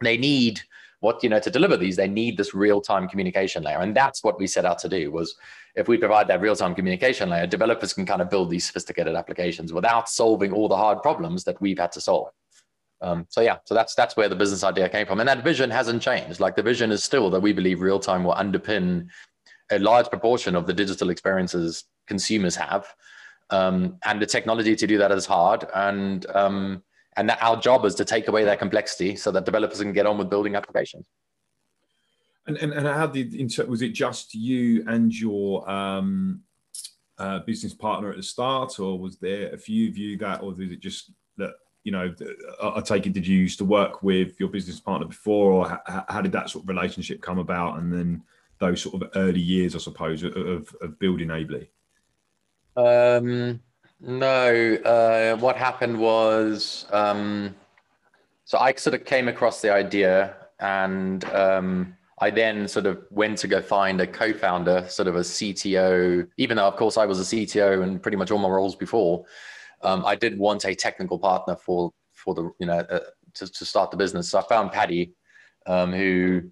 they 0.00 0.16
need 0.16 0.60
what 1.00 1.22
you 1.22 1.28
know 1.28 1.38
to 1.38 1.50
deliver 1.50 1.76
these 1.76 1.96
they 1.96 2.08
need 2.08 2.36
this 2.36 2.54
real 2.54 2.80
time 2.80 3.08
communication 3.08 3.62
layer. 3.62 3.80
And 3.80 3.94
that's 3.94 4.24
what 4.24 4.38
we 4.38 4.46
set 4.46 4.64
out 4.64 4.78
to 4.80 4.88
do 4.88 5.12
was 5.12 5.36
if 5.76 5.86
we 5.88 5.96
provide 5.96 6.28
that 6.28 6.40
real 6.40 6.56
time 6.56 6.74
communication 6.74 7.30
layer 7.30 7.46
developers 7.46 7.92
can 7.92 8.06
kind 8.06 8.22
of 8.22 8.30
build 8.30 8.50
these 8.50 8.66
sophisticated 8.66 9.14
applications 9.14 9.72
without 9.72 10.08
solving 10.08 10.52
all 10.52 10.68
the 10.68 10.76
hard 10.76 11.02
problems 11.02 11.44
that 11.44 11.60
we've 11.60 11.78
had 11.78 11.92
to 11.92 12.00
solve 12.00 12.28
um, 13.00 13.26
so 13.28 13.40
yeah, 13.40 13.58
so 13.64 13.74
that's 13.74 13.94
that's 13.94 14.16
where 14.16 14.28
the 14.28 14.36
business 14.36 14.64
idea 14.64 14.88
came 14.88 15.06
from, 15.06 15.20
and 15.20 15.28
that 15.28 15.44
vision 15.44 15.70
hasn't 15.70 16.02
changed. 16.02 16.40
Like 16.40 16.56
the 16.56 16.62
vision 16.62 16.90
is 16.90 17.04
still 17.04 17.30
that 17.30 17.40
we 17.40 17.52
believe 17.52 17.80
real 17.80 18.00
time 18.00 18.24
will 18.24 18.34
underpin 18.34 19.08
a 19.70 19.78
large 19.78 20.08
proportion 20.08 20.54
of 20.54 20.66
the 20.66 20.72
digital 20.72 21.10
experiences 21.10 21.84
consumers 22.06 22.56
have, 22.56 22.86
um, 23.50 23.98
and 24.04 24.20
the 24.20 24.26
technology 24.26 24.76
to 24.76 24.86
do 24.86 24.98
that 24.98 25.12
is 25.12 25.26
hard, 25.26 25.66
and 25.74 26.26
um, 26.34 26.82
and 27.16 27.28
that 27.28 27.42
our 27.42 27.60
job 27.60 27.84
is 27.84 27.94
to 27.96 28.04
take 28.04 28.28
away 28.28 28.44
that 28.44 28.58
complexity 28.58 29.16
so 29.16 29.30
that 29.30 29.44
developers 29.44 29.80
can 29.80 29.92
get 29.92 30.06
on 30.06 30.18
with 30.18 30.30
building 30.30 30.54
applications. 30.54 31.04
And 32.46 32.56
and, 32.58 32.72
and 32.72 32.86
how 32.86 33.06
did 33.06 33.34
was 33.68 33.82
it 33.82 33.92
just 33.92 34.34
you 34.34 34.84
and 34.86 35.12
your 35.12 35.68
um, 35.70 36.42
uh, 37.18 37.40
business 37.40 37.74
partner 37.74 38.10
at 38.10 38.16
the 38.16 38.22
start, 38.22 38.78
or 38.78 38.98
was 38.98 39.18
there 39.18 39.52
a 39.52 39.58
few 39.58 39.88
of 39.88 39.96
you 39.96 40.16
that, 40.18 40.42
or 40.42 40.54
was 40.54 40.70
it 40.70 40.80
just 40.80 41.10
you 41.84 41.92
know, 41.92 42.12
I 42.62 42.80
take 42.80 43.06
it, 43.06 43.12
did 43.12 43.26
you 43.26 43.38
used 43.38 43.58
to 43.58 43.64
work 43.64 44.02
with 44.02 44.40
your 44.40 44.48
business 44.48 44.80
partner 44.80 45.06
before, 45.06 45.52
or 45.52 45.82
how, 46.08 46.22
did 46.22 46.32
that 46.32 46.48
sort 46.48 46.64
of 46.64 46.68
relationship 46.68 47.20
come 47.20 47.38
about? 47.38 47.78
And 47.78 47.92
then 47.92 48.22
those 48.58 48.80
sort 48.80 49.02
of 49.02 49.10
early 49.14 49.40
years, 49.40 49.74
I 49.74 49.78
suppose, 49.78 50.22
of, 50.22 50.74
of 50.80 50.98
building 50.98 51.30
Ably? 51.30 51.70
Um, 52.74 53.60
no, 54.00 54.74
uh, 54.76 55.36
what 55.36 55.56
happened 55.56 55.98
was, 55.98 56.86
um, 56.90 57.54
so 58.46 58.58
I 58.58 58.72
sort 58.74 58.94
of 58.94 59.04
came 59.04 59.28
across 59.28 59.60
the 59.60 59.72
idea 59.72 60.36
and 60.60 61.22
um, 61.26 61.94
I 62.18 62.30
then 62.30 62.66
sort 62.66 62.86
of 62.86 63.04
went 63.10 63.36
to 63.38 63.48
go 63.48 63.60
find 63.60 64.00
a 64.00 64.06
co-founder, 64.06 64.86
sort 64.88 65.08
of 65.08 65.16
a 65.16 65.20
CTO, 65.20 66.26
even 66.38 66.56
though 66.56 66.66
of 66.66 66.76
course 66.76 66.96
I 66.96 67.04
was 67.04 67.20
a 67.20 67.36
CTO 67.36 67.82
and 67.82 68.02
pretty 68.02 68.16
much 68.16 68.30
all 68.30 68.38
my 68.38 68.48
roles 68.48 68.74
before 68.74 69.26
um, 69.84 70.04
I 70.04 70.14
did 70.14 70.38
want 70.38 70.64
a 70.64 70.74
technical 70.74 71.18
partner 71.18 71.56
for 71.56 71.92
for 72.12 72.34
the 72.34 72.50
you 72.58 72.66
know 72.66 72.78
uh, 72.78 73.00
to, 73.34 73.46
to 73.46 73.64
start 73.64 73.90
the 73.90 73.96
business. 73.96 74.30
So 74.30 74.38
I 74.38 74.42
found 74.42 74.72
Paddy, 74.72 75.12
um, 75.66 75.92
who, 75.92 76.42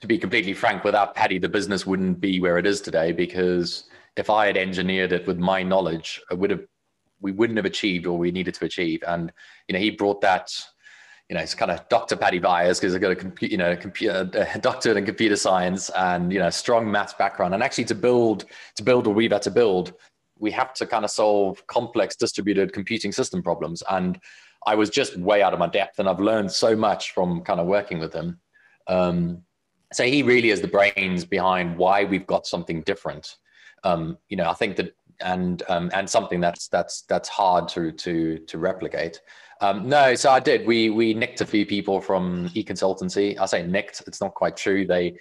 to 0.00 0.06
be 0.06 0.18
completely 0.18 0.52
frank, 0.52 0.84
without 0.84 1.14
Paddy, 1.14 1.38
the 1.38 1.48
business 1.48 1.86
wouldn't 1.86 2.20
be 2.20 2.40
where 2.40 2.58
it 2.58 2.66
is 2.66 2.80
today. 2.80 3.12
Because 3.12 3.84
if 4.16 4.30
I 4.30 4.46
had 4.46 4.56
engineered 4.56 5.12
it 5.12 5.26
with 5.26 5.38
my 5.38 5.62
knowledge, 5.62 6.20
I 6.30 6.34
would 6.34 6.50
have 6.50 6.64
we 7.20 7.32
wouldn't 7.32 7.58
have 7.58 7.66
achieved 7.66 8.06
all 8.06 8.16
we 8.16 8.30
needed 8.30 8.54
to 8.54 8.64
achieve. 8.64 9.02
And 9.06 9.32
you 9.68 9.72
know, 9.74 9.78
he 9.78 9.90
brought 9.90 10.20
that. 10.22 10.50
You 11.28 11.36
know, 11.36 11.42
it's 11.42 11.54
kind 11.54 11.70
of 11.70 11.88
Dr. 11.88 12.16
Paddy 12.16 12.40
Byers 12.40 12.80
because 12.80 12.92
I've 12.92 13.00
got 13.00 13.12
a 13.12 13.14
computer, 13.14 13.52
you 13.52 13.56
know, 13.56 13.76
computer, 13.76 14.28
a 14.34 14.58
doctorate 14.58 14.96
in 14.96 15.06
computer 15.06 15.36
science 15.36 15.88
and 15.90 16.32
you 16.32 16.40
know, 16.40 16.50
strong 16.50 16.90
maths 16.90 17.14
background. 17.14 17.54
And 17.54 17.62
actually, 17.62 17.84
to 17.84 17.94
build 17.94 18.46
to 18.74 18.82
build 18.82 19.06
what 19.06 19.14
we've 19.14 19.30
had 19.30 19.42
to 19.42 19.50
build, 19.52 19.92
we 20.40 20.50
have 20.50 20.74
to 20.74 20.86
kind 20.86 21.04
of 21.04 21.10
solve 21.10 21.64
complex 21.66 22.16
distributed 22.16 22.72
computing 22.72 23.12
system 23.12 23.42
problems. 23.42 23.82
And 23.88 24.18
I 24.66 24.74
was 24.74 24.90
just 24.90 25.16
way 25.16 25.42
out 25.42 25.52
of 25.52 25.58
my 25.58 25.68
depth, 25.68 25.98
and 25.98 26.08
I've 26.08 26.20
learned 26.20 26.50
so 26.50 26.74
much 26.74 27.12
from 27.12 27.42
kind 27.42 27.60
of 27.60 27.66
working 27.66 27.98
with 27.98 28.12
him. 28.12 28.40
Um, 28.86 29.42
so 29.92 30.04
he 30.04 30.22
really 30.22 30.50
is 30.50 30.60
the 30.60 30.68
brains 30.68 31.24
behind 31.24 31.76
why 31.76 32.04
we've 32.04 32.26
got 32.26 32.46
something 32.46 32.82
different. 32.82 33.36
Um, 33.84 34.18
you 34.28 34.36
know, 34.36 34.48
I 34.48 34.54
think 34.54 34.76
that 34.76 34.94
and 35.22 35.62
um, 35.68 35.90
and 35.92 36.08
something 36.08 36.40
that's 36.40 36.68
that's 36.68 37.02
that's 37.02 37.28
hard 37.28 37.68
to 37.68 37.92
to 37.92 38.38
to 38.38 38.58
replicate. 38.58 39.20
Um, 39.60 39.88
no, 39.88 40.14
so 40.14 40.30
I 40.30 40.40
did. 40.40 40.66
We 40.66 40.90
we 40.90 41.12
nicked 41.14 41.40
a 41.40 41.46
few 41.46 41.66
people 41.66 42.00
from 42.00 42.50
e 42.54 42.64
consultancy. 42.64 43.38
I 43.38 43.46
say 43.46 43.66
nicked. 43.66 44.02
It's 44.06 44.20
not 44.20 44.34
quite 44.34 44.56
true. 44.56 44.86
They 44.86 45.18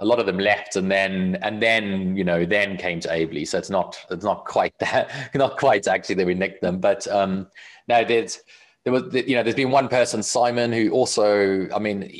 a 0.00 0.04
lot 0.04 0.18
of 0.18 0.26
them 0.26 0.38
left 0.38 0.76
and 0.76 0.90
then 0.90 1.38
and 1.42 1.62
then 1.62 2.16
you 2.16 2.24
know 2.24 2.44
then 2.44 2.76
came 2.76 3.00
to 3.00 3.12
Ably. 3.12 3.44
So 3.44 3.58
it's 3.58 3.70
not 3.70 3.96
it's 4.10 4.24
not 4.24 4.44
quite 4.44 4.74
that 4.80 5.10
not 5.34 5.58
quite 5.58 5.86
actually 5.88 6.16
that 6.16 6.26
we 6.26 6.34
nicked 6.34 6.62
them, 6.62 6.78
but 6.78 7.06
um, 7.08 7.48
no, 7.88 8.04
there's 8.04 8.40
there 8.84 8.92
was 8.92 9.14
you 9.14 9.36
know 9.36 9.42
there's 9.42 9.56
been 9.56 9.70
one 9.70 9.88
person 9.88 10.22
Simon 10.22 10.72
who 10.72 10.90
also 10.90 11.68
I 11.70 11.78
mean 11.78 12.10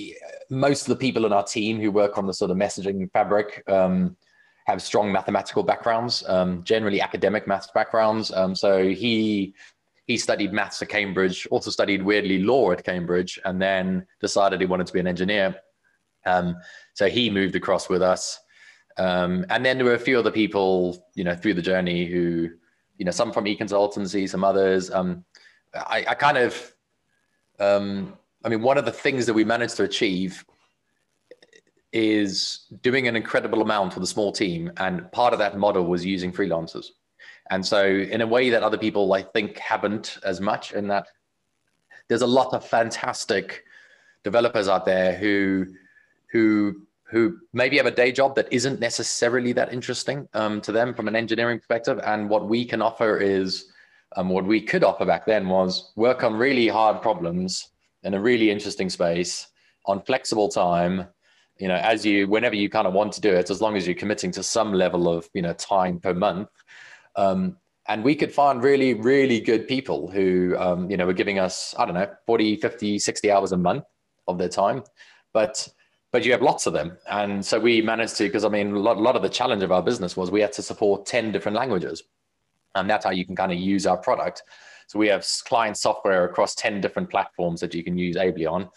most 0.51 0.83
of 0.83 0.89
the 0.89 0.97
people 0.97 1.27
in 1.27 1.33
our 1.33 1.45
team 1.45 1.81
who 1.81 1.91
work 1.91 2.19
on 2.19 2.27
the 2.27 2.35
sort 2.35 2.51
of 2.51 2.57
messaging 2.57 3.11
fabric. 3.13 3.63
Um, 3.69 4.17
have 4.67 4.81
strong 4.81 5.11
mathematical 5.11 5.65
backgrounds, 5.65 6.23
um, 6.29 6.63
generally 6.63 7.01
academic 7.01 7.49
maths 7.49 7.69
backgrounds. 7.75 8.31
Um, 8.31 8.55
so 8.55 8.89
he 8.89 9.55
he 10.07 10.17
studied 10.17 10.53
maths 10.53 10.83
at 10.83 10.89
Cambridge, 10.89 11.47
also 11.51 11.71
studied 11.71 12.03
weirdly 12.03 12.39
law 12.39 12.73
at 12.73 12.85
Cambridge, 12.85 13.41
and 13.45 13.61
then 13.61 14.07
decided 14.21 14.61
he 14.61 14.67
wanted 14.67 14.87
to 14.87 14.93
be 14.93 15.01
an 15.01 15.07
engineer. 15.07 15.55
Um, 16.27 16.57
so 16.95 17.09
he 17.09 17.31
moved 17.31 17.57
across 17.57 17.89
with 17.89 18.03
us. 18.03 18.41
Um, 18.99 19.47
and 19.49 19.65
then 19.65 19.79
there 19.79 19.87
were 19.87 19.95
a 19.95 19.99
few 19.99 20.19
other 20.19 20.31
people, 20.31 21.07
you 21.15 21.25
know, 21.25 21.35
through 21.35 21.55
the 21.55 21.63
journey 21.63 22.07
who, 22.07 22.51
you 22.99 23.05
know, 23.05 23.11
some 23.11 23.33
from 23.33 23.47
e-consultancy, 23.47 24.29
some 24.29 24.45
others. 24.45 24.91
Um, 24.91 25.25
I, 25.75 26.05
I, 26.09 26.15
kind 26.15 26.37
of, 26.37 26.75
um, 27.59 28.17
I 28.45 28.49
mean, 28.49 28.63
one 28.63 28.79
of 28.79 28.85
the 28.85 28.93
things 28.93 29.27
that 29.27 29.35
we 29.35 29.45
managed 29.45 29.77
to 29.79 29.85
achieve 29.85 30.45
is 31.93 32.67
doing 32.83 33.07
an 33.09 33.17
incredible 33.17 33.63
amount 33.63 33.95
with 33.95 34.05
a 34.05 34.07
small 34.07 34.33
team. 34.33 34.73
And 34.79 35.11
part 35.13 35.33
of 35.33 35.39
that 35.39 35.59
model 35.59 35.85
was 35.85 36.05
using 36.05 36.33
freelancers. 36.33 36.87
And 37.51 37.65
so, 37.65 37.85
in 37.87 38.21
a 38.21 38.27
way 38.27 38.51
that 38.51 38.63
other 38.63 38.79
people, 38.79 39.13
I 39.13 39.23
think, 39.23 39.59
haven't 39.59 40.19
as 40.25 40.41
much, 40.41 40.73
in 40.73 40.89
that 40.89 41.07
there's 42.09 42.23
a 42.23 42.27
lot 42.27 42.55
of 42.55 42.65
fantastic 42.65 43.65
developers 44.25 44.69
out 44.69 44.85
there 44.85 45.15
who, 45.15 45.67
who, 46.33 46.83
who 47.05 47.39
maybe 47.53 47.77
have 47.77 47.87
a 47.87 47.91
day 47.91 48.11
job 48.11 48.35
that 48.35 48.49
isn't 48.51 48.81
necessarily 48.81 49.53
that 49.53 49.73
interesting 49.73 50.27
um, 50.35 50.61
to 50.63 50.73
them 50.73 50.95
from 50.95 51.07
an 51.07 51.15
engineering 51.15 51.59
perspective. 51.59 52.01
And 52.05 52.29
what 52.29 52.49
we 52.49 52.65
can 52.65 52.83
offer 52.83 53.19
is, 53.19 53.67
um, 54.17 54.29
what 54.29 54.45
we 54.45 54.61
could 54.61 54.85
offer 54.85 55.07
back 55.07 55.25
then 55.27 55.49
was 55.49 55.93
work 55.97 56.23
on 56.23 56.35
really 56.35 56.69
hard 56.69 57.01
problems 57.01 57.69
in 58.03 58.15
a 58.15 58.21
really 58.21 58.51
interesting 58.51 58.91
space 58.91 59.47
on 59.87 60.03
flexible 60.03 60.49
time 60.49 61.07
you 61.59 61.69
know 61.69 61.77
as 61.77 62.05
you 62.05 62.27
whenever 62.29 62.55
you 62.55 62.69
kind 62.69 62.87
of 62.87 62.93
want 62.93 63.13
to 63.13 63.21
do 63.21 63.33
it 63.33 63.51
as 63.51 63.61
long 63.61 63.77
as 63.77 63.87
you're 63.87 63.95
committing 63.95 64.31
to 64.33 64.43
some 64.43 64.73
level 64.73 65.09
of 65.09 65.29
you 65.35 65.43
know 65.43 65.53
time 65.55 65.99
per 65.99 66.15
month 66.15 66.49
um, 67.17 67.57
and 67.89 68.03
we 68.03 68.15
could 68.15 68.33
find 68.33 68.63
really 68.63 68.95
really 68.95 69.41
good 69.41 69.67
people 69.69 70.11
who 70.11 70.57
um, 70.59 70.91
you 70.91 70.97
know 70.97 71.07
were 71.07 71.13
giving 71.13 71.39
us 71.39 71.75
i 71.79 71.85
don't 71.85 71.95
know 71.95 72.11
40 72.27 72.57
50 72.57 72.99
60 72.99 73.31
hours 73.31 73.53
a 73.53 73.57
month 73.57 73.85
of 74.29 74.39
their 74.39 74.49
time 74.49 74.83
but 75.33 75.69
but 76.13 76.25
you 76.25 76.33
have 76.33 76.43
lots 76.43 76.67
of 76.67 76.73
them 76.73 76.97
and 77.11 77.45
so 77.45 77.59
we 77.59 77.83
managed 77.83 78.17
to 78.17 78.25
because 78.25 78.45
i 78.45 78.49
mean 78.49 78.73
a 78.75 78.79
lot, 78.79 78.99
lot 78.99 79.17
of 79.17 79.23
the 79.23 79.29
challenge 79.29 79.63
of 79.63 79.73
our 79.73 79.83
business 79.83 80.17
was 80.17 80.31
we 80.31 80.41
had 80.41 80.53
to 80.53 80.63
support 80.63 81.07
10 81.07 81.33
different 81.33 81.57
languages 81.57 82.03
and 82.75 82.89
that's 82.89 83.05
how 83.05 83.11
you 83.11 83.27
can 83.27 83.37
kind 83.37 83.53
of 83.53 83.59
use 83.59 83.87
our 83.87 83.97
product 83.97 84.43
so 84.87 84.99
we 84.99 85.09
have 85.09 85.27
client 85.45 85.77
software 85.77 86.25
across 86.25 86.55
10 86.55 86.81
different 86.81 87.11
platforms 87.11 87.61
that 87.61 87.75
you 87.75 87.83
can 87.83 87.97
use 87.97 88.17
ably 88.17 88.47
on 88.47 88.69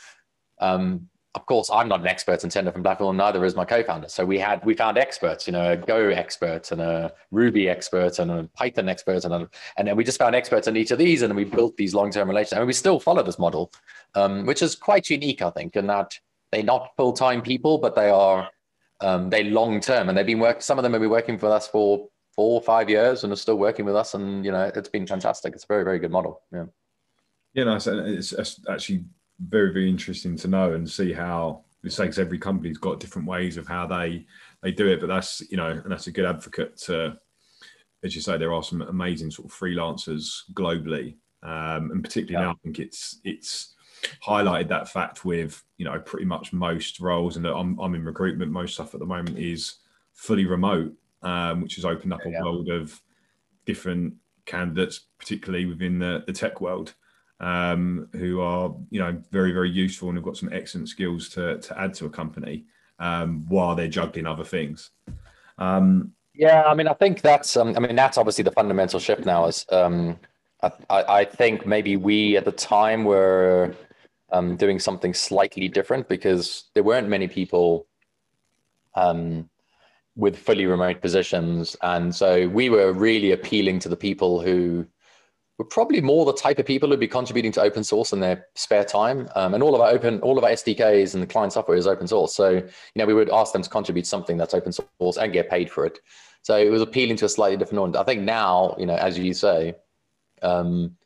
um, 0.60 1.10
of 1.36 1.46
course, 1.46 1.70
I'm 1.70 1.90
not 1.90 2.00
an 2.00 2.08
expert 2.08 2.44
in 2.46 2.50
10 2.50 2.64
different 2.64 2.86
platforms, 2.86 3.18
neither 3.18 3.44
is 3.44 3.56
my 3.56 3.66
co-founder. 3.66 4.08
So 4.08 4.26
we 4.26 4.40
had 4.40 4.66
we 4.66 4.74
found 4.74 4.98
experts, 4.98 5.46
you 5.46 5.54
know, 5.54 5.74
a 5.74 5.78
Go 5.78 6.08
expert 6.08 6.72
and 6.72 6.80
a 6.80 7.14
Ruby 7.30 7.68
expert 7.68 8.20
and 8.20 8.32
a 8.32 8.50
Python 8.56 8.88
expert, 8.88 9.26
and 9.26 9.34
a, 9.34 9.50
and 9.78 9.88
then 9.88 9.98
we 9.98 10.06
just 10.06 10.18
found 10.18 10.34
experts 10.34 10.68
in 10.68 10.78
each 10.78 10.92
of 10.92 10.98
these, 10.98 11.22
and 11.22 11.36
we 11.36 11.44
built 11.44 11.76
these 11.76 11.94
long-term 11.94 12.30
relations. 12.30 12.54
I 12.54 12.60
mean, 12.60 12.68
we 12.68 12.74
still 12.74 13.02
follow 13.02 13.22
this 13.22 13.38
model, 13.38 13.72
um, 14.16 14.46
which 14.46 14.62
is 14.62 14.76
quite 14.76 15.10
unique, 15.10 15.42
I 15.42 15.50
think, 15.50 15.76
in 15.76 15.88
that 15.88 16.18
they're 16.52 16.64
not 16.64 16.92
full-time 16.98 17.42
people, 17.42 17.78
but 17.78 17.96
they 17.96 18.10
are 18.10 18.50
um, 19.02 19.30
they 19.30 19.44
long-term, 19.44 20.10
and 20.10 20.18
they've 20.18 20.26
been 20.26 20.40
working. 20.40 20.62
Some 20.62 20.80
of 20.80 20.84
them 20.84 20.94
have 20.94 21.02
been 21.02 21.10
working 21.10 21.38
for 21.38 21.52
us 21.52 21.68
for 21.68 22.08
four 22.36 22.60
or 22.60 22.62
five 22.62 22.90
years, 22.90 23.24
and 23.24 23.34
are 23.34 23.38
still 23.38 23.58
working 23.58 23.86
with 23.86 23.96
us, 23.96 24.14
and 24.14 24.46
you 24.46 24.52
know, 24.52 24.72
it's 24.74 24.90
been 24.90 25.08
fantastic. 25.08 25.54
It's 25.54 25.66
a 25.66 25.68
very 25.68 25.84
very 25.84 26.00
good 26.00 26.12
model. 26.12 26.42
Yeah. 26.52 26.66
Yeah, 27.54 27.64
no, 27.64 27.76
it's, 27.76 28.34
it's 28.34 28.60
actually 28.70 29.06
very 29.40 29.74
very 29.74 29.90
interesting 29.90 30.36
to 30.38 30.48
know 30.48 30.74
and 30.74 30.90
see 30.90 31.12
how 31.12 31.64
it's 31.84 32.00
like 32.00 32.18
every 32.18 32.40
company's 32.40 32.78
got 32.78 33.00
different 33.00 33.28
ways 33.28 33.58
of 33.58 33.68
how 33.68 33.86
they 33.86 34.26
they 34.64 34.72
do 34.72 34.88
it 34.88 35.00
but 35.00 35.08
that's 35.08 35.42
you 35.50 35.58
know 35.58 35.70
and 35.70 35.92
that's 35.92 36.08
a 36.08 36.12
good 36.12 36.26
advocate 36.26 36.78
to 36.78 37.16
as 38.04 38.16
you 38.16 38.22
say 38.22 38.38
there 38.38 38.54
are 38.54 38.64
some 38.64 38.82
amazing 38.84 39.30
sort 39.30 39.52
of 39.52 39.58
freelancers 39.58 40.42
globally 40.54 41.16
um, 41.44 41.92
and 41.92 42.04
particularly 42.04 42.34
yeah. 42.34 42.50
now 42.50 42.52
i 42.52 42.64
think 42.64 42.80
it's 42.80 43.20
it's 43.24 43.75
highlighted 44.26 44.70
that 44.70 44.90
fact 44.90 45.26
with 45.26 45.64
you 45.78 45.86
know 45.86 46.00
pretty 46.00 46.26
much 46.26 46.54
most 46.54 47.00
roles 47.00 47.38
and 47.38 47.46
I'm, 47.46 47.80
I'm 47.80 47.96
in 47.96 48.04
recruitment 48.04 48.52
most 48.52 48.76
stuff 48.76 48.94
at 48.94 49.00
the 49.00 49.06
moment 49.06 49.38
is 49.38 49.76
fully 50.14 50.46
remote 50.46 50.94
um, 51.22 51.62
which 51.62 51.76
has 51.76 51.86
opened 51.86 52.14
up 52.14 52.22
yeah, 52.26 52.40
a 52.40 52.44
world 52.44 52.70
of 52.70 53.00
different 53.66 54.14
candidates 54.46 55.02
particularly 55.18 55.66
within 55.66 56.00
the, 56.00 56.24
the 56.28 56.34
tech 56.34 56.62
world 56.62 56.94
um, 57.40 58.08
who 58.14 58.40
are 58.40 58.74
you 58.90 59.00
know 59.00 59.22
very 59.32 59.52
very 59.52 59.70
useful 59.70 60.10
and 60.10 60.18
have 60.18 60.26
got 60.26 60.38
some 60.38 60.52
excellent 60.54 60.90
skills 60.90 61.30
to 61.30 61.60
to 61.60 61.80
add 61.80 61.94
to 61.94 62.06
a 62.06 62.10
company 62.10 62.66
um, 63.00 63.46
while 63.48 63.76
they're 63.76 63.88
juggling 63.88 64.26
other 64.26 64.44
things. 64.44 64.92
Um, 65.58 66.14
yeah, 66.34 66.64
I 66.64 66.74
mean, 66.74 66.88
I 66.88 66.94
think 66.94 67.22
that's 67.22 67.56
um, 67.58 67.76
I 67.76 67.80
mean 67.80 67.96
that's 67.96 68.18
obviously 68.18 68.44
the 68.44 68.52
fundamental 68.52 69.00
shift 69.00 69.26
now. 69.26 69.46
Is 69.46 69.66
um, 69.72 70.20
I, 70.62 70.72
I 70.90 71.26
think 71.26 71.66
maybe 71.66 71.98
we 71.98 72.38
at 72.38 72.46
the 72.46 72.52
time 72.52 73.04
were 73.04 73.76
um, 74.32 74.56
doing 74.56 74.80
something 74.80 75.14
slightly 75.14 75.68
different 75.68 76.10
because 76.10 76.66
there 76.74 76.84
weren't 76.84 77.08
many 77.08 77.28
people 77.28 77.88
um, 78.96 79.50
with 80.16 80.38
fully 80.38 80.66
remote 80.66 81.02
positions, 81.02 81.76
and 81.82 82.14
so 82.14 82.48
we 82.48 82.70
were 82.70 82.94
really 82.94 83.32
appealing 83.32 83.80
to 83.80 83.90
the 83.90 83.98
people 83.98 84.42
who 84.42 84.86
we're 85.58 85.66
probably 85.66 86.02
more 86.02 86.26
the 86.26 86.34
type 86.34 86.60
of 86.60 86.66
people 86.66 86.90
who'd 86.90 87.00
be 87.00 87.08
contributing 87.08 87.52
to 87.54 87.62
open 87.62 87.84
source 87.84 88.12
in 88.12 88.20
their 88.20 88.48
spare 88.56 88.84
time. 88.84 89.30
Um, 89.36 89.54
and 89.54 89.64
all 89.64 89.74
of 89.74 89.80
our 89.80 89.90
open, 89.90 90.20
all 90.20 90.38
of 90.38 90.44
our 90.44 90.50
SDKs 90.50 91.14
and 91.14 91.24
the 91.24 91.28
client 91.28 91.54
software 91.54 91.78
is 91.78 91.88
open 91.88 92.08
source. 92.08 92.36
So, 92.36 92.50
you 92.50 92.64
know, 92.96 93.06
we 93.06 93.14
would 93.14 93.30
ask 93.30 93.54
them 93.54 93.62
to 93.62 93.70
contribute 93.70 94.06
something 94.06 94.36
that's 94.36 94.54
open 94.54 94.74
source 94.74 95.18
and 95.18 95.32
get 95.32 95.50
paid 95.50 95.72
for 95.72 95.86
it. 95.86 96.00
So 96.42 96.58
it 96.58 96.70
was 96.70 96.82
appealing 96.82 97.16
to 97.18 97.26
a 97.26 97.30
slightly 97.30 97.58
different 97.58 97.80
audience. 97.80 97.98
I 97.98 98.04
think 98.04 98.24
now, 98.24 98.76
you 98.78 98.86
know, 98.86 98.96
as 98.96 99.18
you 99.18 99.34
say, 99.34 99.76
um, 100.42 100.98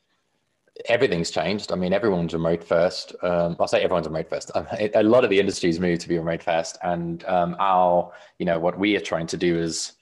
everything's 0.86 1.32
changed. 1.32 1.72
I 1.72 1.76
mean, 1.76 1.94
everyone's 1.94 2.34
remote 2.34 2.64
first. 2.64 3.16
Um, 3.22 3.56
I'll 3.60 3.68
say 3.68 3.82
everyone's 3.82 4.08
remote 4.08 4.30
first. 4.30 4.52
A 4.96 5.04
lot 5.04 5.24
of 5.24 5.30
the 5.30 5.40
industries 5.40 5.80
move 5.80 6.00
to 6.00 6.08
be 6.08 6.18
remote 6.18 6.44
first. 6.44 6.78
And 6.84 7.24
um, 7.26 7.56
our, 7.60 8.12
you 8.38 8.46
know, 8.46 8.60
what 8.60 8.78
we 8.78 8.96
are 8.96 9.02
trying 9.02 9.28
to 9.28 9.38
do 9.38 9.58
is 9.58 9.94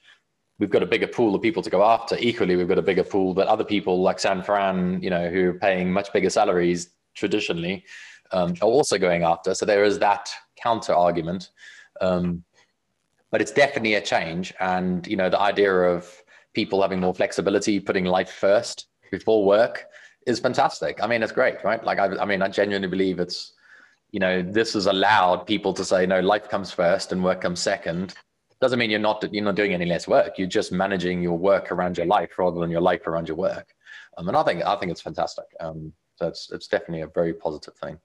we've 0.58 0.70
got 0.70 0.82
a 0.82 0.86
bigger 0.86 1.06
pool 1.06 1.34
of 1.34 1.42
people 1.42 1.62
to 1.62 1.70
go 1.70 1.82
after. 1.82 2.16
Equally, 2.18 2.56
we've 2.56 2.68
got 2.68 2.78
a 2.78 2.82
bigger 2.82 3.04
pool, 3.04 3.34
but 3.34 3.48
other 3.48 3.64
people 3.64 4.02
like 4.02 4.18
San 4.18 4.42
Fran, 4.42 5.02
you 5.02 5.10
know, 5.10 5.28
who 5.28 5.50
are 5.50 5.54
paying 5.54 5.92
much 5.92 6.12
bigger 6.12 6.30
salaries 6.30 6.90
traditionally, 7.14 7.84
um, 8.32 8.54
are 8.60 8.68
also 8.68 8.98
going 8.98 9.24
after. 9.24 9.54
So 9.54 9.66
there 9.66 9.84
is 9.84 9.98
that 9.98 10.30
counter 10.56 10.94
argument. 10.94 11.50
Um, 12.00 12.44
but 13.30 13.42
it's 13.42 13.52
definitely 13.52 13.94
a 13.94 14.00
change. 14.00 14.54
And, 14.60 15.06
you 15.06 15.16
know, 15.16 15.28
the 15.28 15.40
idea 15.40 15.72
of 15.72 16.10
people 16.54 16.80
having 16.80 17.00
more 17.00 17.14
flexibility, 17.14 17.78
putting 17.78 18.04
life 18.04 18.30
first 18.30 18.86
before 19.10 19.44
work 19.44 19.84
is 20.28 20.38
fantastic. 20.38 21.02
I 21.02 21.06
mean, 21.06 21.22
it's 21.22 21.32
great, 21.32 21.62
right? 21.64 21.82
Like, 21.82 21.98
I, 21.98 22.06
I 22.18 22.24
mean, 22.24 22.42
I 22.42 22.48
genuinely 22.48 22.88
believe 22.88 23.18
it's, 23.18 23.52
you 24.10 24.20
know, 24.20 24.42
this 24.42 24.74
has 24.74 24.86
allowed 24.86 25.46
people 25.46 25.72
to 25.74 25.84
say, 25.84 26.06
no, 26.06 26.20
life 26.20 26.48
comes 26.48 26.70
first 26.70 27.12
and 27.12 27.24
work 27.24 27.40
comes 27.40 27.60
second 27.60 28.14
doesn't 28.60 28.78
mean 28.78 28.90
you're 28.90 28.98
not 28.98 29.24
you're 29.32 29.44
not 29.44 29.54
doing 29.54 29.72
any 29.72 29.86
less 29.86 30.08
work. 30.08 30.38
You're 30.38 30.48
just 30.48 30.72
managing 30.72 31.22
your 31.22 31.38
work 31.38 31.70
around 31.70 31.96
your 31.96 32.06
life 32.06 32.38
rather 32.38 32.60
than 32.60 32.70
your 32.70 32.80
life 32.80 33.06
around 33.06 33.28
your 33.28 33.36
work. 33.36 33.72
Um, 34.16 34.28
and 34.28 34.36
I 34.36 34.42
think 34.42 34.64
I 34.64 34.76
think 34.76 34.90
it's 34.90 35.00
fantastic. 35.00 35.44
Um, 35.60 35.92
so 36.16 36.26
it's 36.26 36.50
it's 36.50 36.66
definitely 36.66 37.02
a 37.02 37.08
very 37.08 37.34
positive 37.34 37.74
thing. 37.74 37.98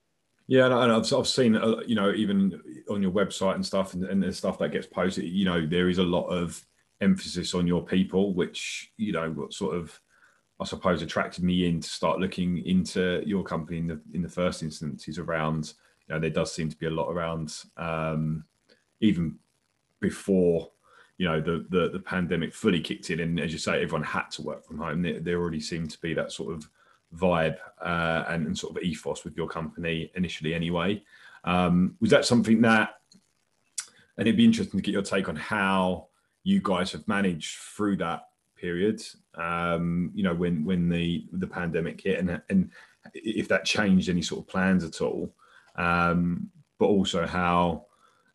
Yeah, 0.47 0.65
and 0.65 0.91
I've, 0.91 1.11
I've 1.13 1.27
seen, 1.27 1.55
uh, 1.55 1.77
you 1.87 1.95
know, 1.95 2.11
even 2.11 2.61
on 2.89 3.01
your 3.01 3.11
website 3.11 3.55
and 3.55 3.65
stuff, 3.65 3.93
and, 3.93 4.03
and 4.03 4.21
the 4.21 4.33
stuff 4.33 4.59
that 4.59 4.73
gets 4.73 4.85
posted, 4.85 5.23
you 5.23 5.45
know, 5.45 5.65
there 5.65 5.87
is 5.87 5.99
a 5.99 6.03
lot 6.03 6.27
of 6.27 6.61
emphasis 6.99 7.53
on 7.55 7.65
your 7.65 7.83
people, 7.83 8.33
which 8.33 8.91
you 8.97 9.13
know, 9.13 9.47
sort 9.51 9.75
of, 9.75 9.97
I 10.63 10.65
suppose, 10.65 11.01
attracted 11.01 11.43
me 11.43 11.67
in 11.67 11.81
to 11.81 11.89
start 11.89 12.21
looking 12.21 12.65
into 12.65 13.21
your 13.25 13.43
company 13.43 13.79
in 13.79 13.87
the 13.87 13.99
in 14.13 14.21
the 14.21 14.29
first 14.29 14.63
instance 14.63 15.09
is 15.09 15.19
around, 15.19 15.73
you 16.07 16.15
know, 16.15 16.21
there 16.21 16.29
does 16.29 16.53
seem 16.53 16.69
to 16.69 16.77
be 16.77 16.85
a 16.85 16.89
lot 16.89 17.11
around, 17.11 17.53
um, 17.75 18.45
even 19.01 19.35
before 19.99 20.71
you 21.17 21.27
know 21.27 21.41
the, 21.41 21.65
the, 21.69 21.89
the 21.89 21.99
pandemic 21.99 22.53
fully 22.53 22.79
kicked 22.79 23.09
in 23.09 23.19
and 23.19 23.39
as 23.41 23.51
you 23.51 23.59
say 23.59 23.83
everyone 23.83 24.03
had 24.03 24.31
to 24.31 24.41
work 24.41 24.65
from 24.65 24.77
home. 24.77 25.01
There, 25.01 25.19
there 25.19 25.37
already 25.37 25.59
seemed 25.59 25.91
to 25.91 25.99
be 25.99 26.13
that 26.13 26.31
sort 26.31 26.53
of 26.53 26.69
vibe 27.13 27.57
uh, 27.81 28.23
and, 28.29 28.47
and, 28.47 28.57
sort 28.57 28.75
of 28.75 28.81
ethos 28.81 29.25
with 29.25 29.35
your 29.35 29.49
company 29.49 30.11
initially 30.15 30.53
anyway. 30.53 31.03
Um, 31.43 31.97
was 31.99 32.09
that 32.11 32.23
something 32.23 32.61
that 32.61 33.01
and 34.17 34.27
it'd 34.27 34.37
be 34.37 34.45
interesting 34.45 34.79
to 34.79 34.83
get 34.83 34.93
your 34.93 35.01
take 35.01 35.27
on 35.27 35.35
how 35.35 36.07
you 36.43 36.61
guys 36.63 36.93
have 36.93 37.05
managed 37.05 37.57
through 37.57 37.97
that 37.97 38.29
period 38.63 38.99
um, 39.35 40.11
you 40.15 40.23
know 40.23 40.35
when 40.41 40.63
when 40.63 40.89
the 40.89 41.25
the 41.33 41.47
pandemic 41.59 42.01
hit 42.01 42.19
and 42.19 42.41
and 42.49 42.71
if 43.13 43.47
that 43.47 43.65
changed 43.65 44.09
any 44.09 44.21
sort 44.21 44.41
of 44.41 44.47
plans 44.47 44.83
at 44.83 45.01
all 45.01 45.33
um, 45.75 46.49
but 46.79 46.85
also 46.85 47.27
how 47.27 47.85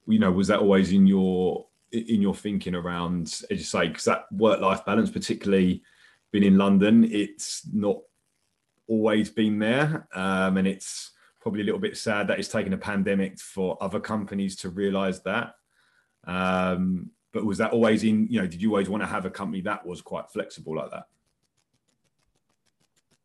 you 0.09 0.19
know, 0.19 0.33
was 0.33 0.49
that 0.49 0.61
always 0.61 0.93
in 0.93 1.07
your 1.07 1.67
in 1.93 2.21
your 2.21 2.35
thinking 2.35 2.75
around, 2.75 3.27
as 3.51 3.59
you 3.59 3.65
say, 3.65 3.89
because 3.89 4.05
that 4.05 4.31
work 4.33 4.61
life 4.61 4.85
balance, 4.85 5.11
particularly 5.11 5.83
being 6.33 6.45
in 6.45 6.59
London, 6.59 7.05
it's 7.05 7.63
not 7.73 7.99
always 8.89 9.31
been 9.31 9.59
there, 9.59 10.09
um, 10.15 10.57
and 10.57 10.67
it's 10.67 11.13
probably 11.41 11.61
a 11.61 11.65
little 11.65 11.81
bit 11.81 11.97
sad 11.97 12.27
that 12.29 12.39
it's 12.39 12.49
taken 12.49 12.73
a 12.73 12.79
pandemic 12.79 13.39
for 13.39 13.77
other 13.83 14.01
companies 14.01 14.57
to 14.57 14.71
realise 14.71 15.21
that. 15.21 15.55
Um, 16.25 17.11
but 17.39 17.47
was 17.47 17.59
that 17.59 17.71
always 17.71 18.03
in? 18.03 18.27
You 18.29 18.41
know, 18.41 18.47
did 18.49 18.61
you 18.61 18.71
always 18.71 18.89
want 18.89 19.05
to 19.05 19.07
have 19.07 19.25
a 19.25 19.31
company 19.31 19.61
that 19.63 19.87
was 19.87 20.03
quite 20.03 20.29
flexible 20.29 20.75
like 20.75 20.91
that? 20.91 21.05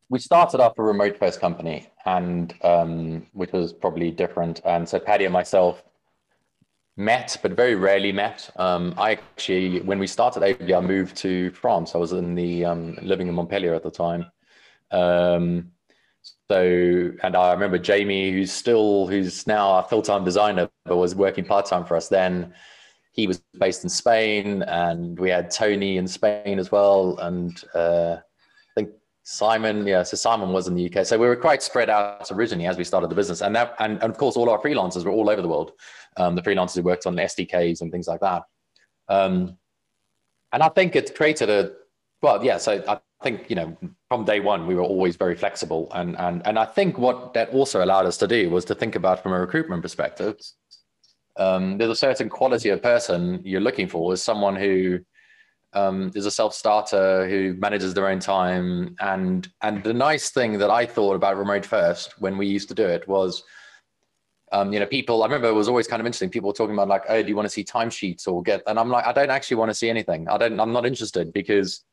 we 0.09 0.19
started 0.19 0.59
off 0.59 0.77
a 0.77 0.83
remote 0.83 1.17
first 1.17 1.41
company 1.41 1.89
and 2.05 2.53
um, 2.63 3.25
which 3.33 3.51
was 3.51 3.73
probably 3.73 4.11
different 4.11 4.61
and 4.63 4.87
so 4.87 4.99
paddy 4.99 5.25
and 5.25 5.33
myself 5.33 5.81
met, 6.95 7.35
but 7.41 7.53
very 7.53 7.73
rarely 7.73 8.11
met. 8.11 8.47
Um, 8.57 8.93
I 8.95 9.13
actually, 9.13 9.81
when 9.81 9.97
we 9.97 10.05
started 10.05 10.43
I 10.71 10.79
moved 10.81 11.17
to 11.17 11.49
France. 11.49 11.95
I 11.95 11.97
was 11.97 12.11
in 12.11 12.35
the 12.35 12.63
um, 12.63 12.95
living 13.01 13.27
in 13.27 13.33
Montpellier 13.33 13.73
at 13.73 13.81
the 13.81 13.89
time. 13.89 14.27
Um, 14.91 15.71
so, 16.51 17.11
and 17.23 17.35
I 17.35 17.51
remember 17.51 17.79
Jamie, 17.79 18.31
who's 18.31 18.51
still, 18.51 19.07
who's 19.07 19.47
now 19.47 19.79
a 19.79 19.83
full-time 19.83 20.23
designer, 20.23 20.69
but 20.85 20.97
was 20.97 21.15
working 21.15 21.43
part-time 21.43 21.85
for 21.85 21.97
us 21.97 22.07
then. 22.07 22.53
He 23.13 23.27
was 23.27 23.41
based 23.59 23.83
in 23.83 23.89
Spain, 23.89 24.63
and 24.63 25.17
we 25.19 25.29
had 25.29 25.51
Tony 25.51 25.97
in 25.97 26.07
Spain 26.07 26.57
as 26.57 26.71
well, 26.71 27.17
and 27.19 27.63
uh, 27.75 28.17
I 28.17 28.73
think 28.75 28.89
Simon. 29.21 29.85
Yeah, 29.85 30.01
so 30.01 30.17
Simon 30.17 30.51
was 30.51 30.67
in 30.67 30.73
the 30.73 30.91
UK. 30.91 31.05
So 31.05 31.17
we 31.19 31.27
were 31.27 31.35
quite 31.35 31.61
spread 31.61 31.91
out 31.91 32.31
originally 32.31 32.65
as 32.65 32.75
we 32.75 32.83
started 32.83 33.11
the 33.11 33.15
business, 33.15 33.41
and 33.41 33.55
that, 33.55 33.75
and, 33.77 34.01
and 34.01 34.11
of 34.11 34.17
course, 34.17 34.35
all 34.35 34.49
our 34.49 34.59
freelancers 34.59 35.05
were 35.05 35.11
all 35.11 35.29
over 35.29 35.43
the 35.43 35.47
world. 35.47 35.73
Um, 36.17 36.35
the 36.35 36.41
freelancers 36.41 36.75
who 36.75 36.81
worked 36.81 37.05
on 37.05 37.15
SDKs 37.15 37.81
and 37.81 37.91
things 37.91 38.07
like 38.07 38.19
that. 38.21 38.43
Um, 39.07 39.57
and 40.51 40.63
I 40.63 40.69
think 40.69 40.95
it 40.95 41.15
created 41.15 41.49
a 41.49 41.71
well, 42.23 42.43
yeah. 42.43 42.57
So 42.57 42.83
I 42.87 42.99
think 43.21 43.47
you 43.47 43.55
know 43.55 43.77
from 44.09 44.25
day 44.25 44.39
one 44.39 44.65
we 44.65 44.73
were 44.73 44.81
always 44.81 45.17
very 45.17 45.35
flexible, 45.35 45.87
and 45.93 46.17
and 46.17 46.41
and 46.47 46.57
I 46.57 46.65
think 46.65 46.97
what 46.97 47.35
that 47.35 47.49
also 47.49 47.83
allowed 47.83 48.07
us 48.07 48.17
to 48.17 48.27
do 48.27 48.49
was 48.49 48.65
to 48.65 48.75
think 48.75 48.95
about 48.95 49.21
from 49.21 49.33
a 49.33 49.39
recruitment 49.39 49.83
perspective 49.83 50.37
um, 51.37 51.77
there's 51.77 51.89
a 51.89 51.95
certain 51.95 52.29
quality 52.29 52.69
of 52.69 52.81
person 52.81 53.41
you're 53.43 53.61
looking 53.61 53.87
for. 53.87 54.13
Is 54.13 54.21
someone 54.21 54.55
who 54.55 54.99
um, 55.73 56.11
is 56.15 56.25
a 56.25 56.31
self-starter 56.31 57.27
who 57.27 57.55
manages 57.55 57.93
their 57.93 58.07
own 58.07 58.19
time. 58.19 58.95
And 58.99 59.47
and 59.61 59.83
the 59.83 59.93
nice 59.93 60.29
thing 60.29 60.57
that 60.59 60.69
i 60.69 60.85
thought 60.85 61.15
about 61.15 61.37
remote 61.37 61.65
first 61.65 62.19
when 62.21 62.37
we 62.37 62.47
used 62.47 62.69
to 62.69 62.75
do 62.75 62.85
it 62.85 63.07
was 63.07 63.43
um, 64.51 64.71
you 64.71 64.79
know 64.79 64.85
people 64.85 65.23
i 65.23 65.25
remember 65.25 65.47
it 65.47 65.53
was 65.53 65.67
always 65.67 65.87
kind 65.87 65.99
of 65.99 66.05
interesting. 66.05 66.29
People 66.29 66.49
were 66.49 66.53
talking 66.53 66.75
about 66.75 66.87
like 66.87 67.03
oh 67.09 67.21
do 67.21 67.27
you 67.29 67.35
want 67.35 67.47
to 67.47 67.53
see 67.53 67.63
timesheets 67.63 68.27
or 68.27 68.41
get 68.43 68.61
and 68.67 68.79
i'm 68.79 68.89
like 68.89 69.05
i 69.05 69.11
don't 69.11 69.31
actually 69.31 69.57
want 69.57 69.69
to 69.69 69.75
see 69.75 69.89
anything. 69.89 70.27
I 70.29 70.37
don't 70.37 70.59
i'm 70.59 70.73
not 70.73 70.85
interested 70.85 71.33
because 71.33 71.83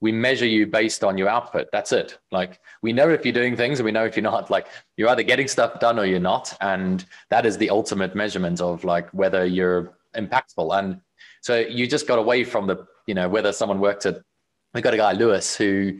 we 0.00 0.12
measure 0.12 0.46
you 0.46 0.66
based 0.66 1.04
on 1.04 1.18
your 1.18 1.28
output. 1.28 1.68
That's 1.72 1.92
it. 1.92 2.18
Like 2.30 2.60
we 2.82 2.92
know 2.92 3.10
if 3.10 3.24
you're 3.24 3.34
doing 3.34 3.56
things 3.56 3.78
and 3.78 3.84
we 3.84 3.92
know 3.92 4.04
if 4.04 4.16
you're 4.16 4.22
not. 4.22 4.50
Like 4.50 4.68
you're 4.96 5.08
either 5.10 5.22
getting 5.22 5.48
stuff 5.48 5.78
done 5.78 5.98
or 5.98 6.06
you're 6.06 6.18
not. 6.18 6.56
And 6.60 7.04
that 7.28 7.44
is 7.44 7.58
the 7.58 7.70
ultimate 7.70 8.14
measurement 8.14 8.60
of 8.60 8.84
like 8.84 9.10
whether 9.10 9.44
you're 9.44 9.98
impactful. 10.16 10.78
And 10.78 11.00
so 11.42 11.58
you 11.58 11.86
just 11.86 12.06
got 12.06 12.18
away 12.18 12.44
from 12.44 12.66
the, 12.66 12.86
you 13.06 13.14
know, 13.14 13.28
whether 13.28 13.52
someone 13.52 13.80
worked 13.80 14.06
at 14.06 14.22
we 14.74 14.80
got 14.80 14.94
a 14.94 14.98
guy, 14.98 15.12
Lewis, 15.12 15.56
who 15.56 15.98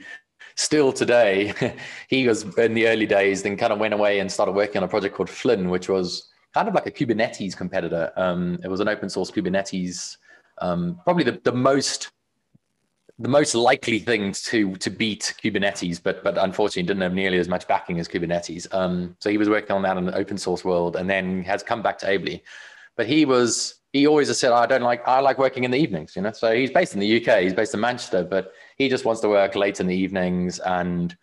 still 0.54 0.92
today, 0.92 1.52
he 2.08 2.26
was 2.26 2.42
in 2.56 2.74
the 2.74 2.86
early 2.86 3.06
days, 3.06 3.42
then 3.42 3.56
kind 3.56 3.72
of 3.72 3.78
went 3.78 3.94
away 3.94 4.20
and 4.20 4.30
started 4.30 4.52
working 4.52 4.78
on 4.78 4.84
a 4.84 4.88
project 4.88 5.14
called 5.16 5.30
Flynn, 5.30 5.70
which 5.70 5.88
was 5.88 6.28
kind 6.54 6.68
of 6.68 6.74
like 6.74 6.86
a 6.86 6.90
Kubernetes 6.90 7.56
competitor. 7.56 8.12
Um, 8.16 8.58
it 8.62 8.68
was 8.68 8.80
an 8.80 8.88
open 8.88 9.08
source 9.08 9.30
Kubernetes, 9.30 10.16
um, 10.60 11.00
probably 11.04 11.24
the, 11.24 11.40
the 11.42 11.52
most 11.52 12.10
the 13.20 13.28
most 13.28 13.54
likely 13.54 13.98
thing 13.98 14.32
to 14.32 14.74
to 14.76 14.90
beat 14.90 15.34
Kubernetes, 15.42 16.02
but 16.02 16.24
but 16.24 16.38
unfortunately 16.38 16.84
didn't 16.84 17.02
have 17.02 17.12
nearly 17.12 17.38
as 17.38 17.48
much 17.48 17.68
backing 17.68 18.00
as 18.00 18.08
Kubernetes. 18.08 18.72
Um, 18.74 19.14
so 19.20 19.28
he 19.28 19.36
was 19.36 19.48
working 19.48 19.76
on 19.76 19.82
that 19.82 19.98
in 19.98 20.06
the 20.06 20.14
open 20.14 20.38
source 20.38 20.64
world, 20.64 20.96
and 20.96 21.08
then 21.08 21.44
has 21.44 21.62
come 21.62 21.82
back 21.82 21.98
to 21.98 22.08
Ably. 22.08 22.42
But 22.96 23.06
he 23.06 23.26
was 23.26 23.80
he 23.92 24.06
always 24.06 24.34
said, 24.38 24.52
I 24.52 24.66
don't 24.66 24.82
like 24.82 25.06
I 25.06 25.20
like 25.20 25.38
working 25.38 25.64
in 25.64 25.70
the 25.70 25.78
evenings, 25.78 26.16
you 26.16 26.22
know. 26.22 26.32
So 26.32 26.54
he's 26.54 26.70
based 26.70 26.94
in 26.94 27.00
the 27.00 27.20
UK, 27.20 27.42
he's 27.42 27.54
based 27.54 27.74
in 27.74 27.80
Manchester, 27.80 28.24
but 28.24 28.52
he 28.78 28.88
just 28.88 29.04
wants 29.04 29.20
to 29.20 29.28
work 29.28 29.54
late 29.54 29.80
in 29.80 29.86
the 29.86 29.96
evenings 29.96 30.58
and 30.60 31.14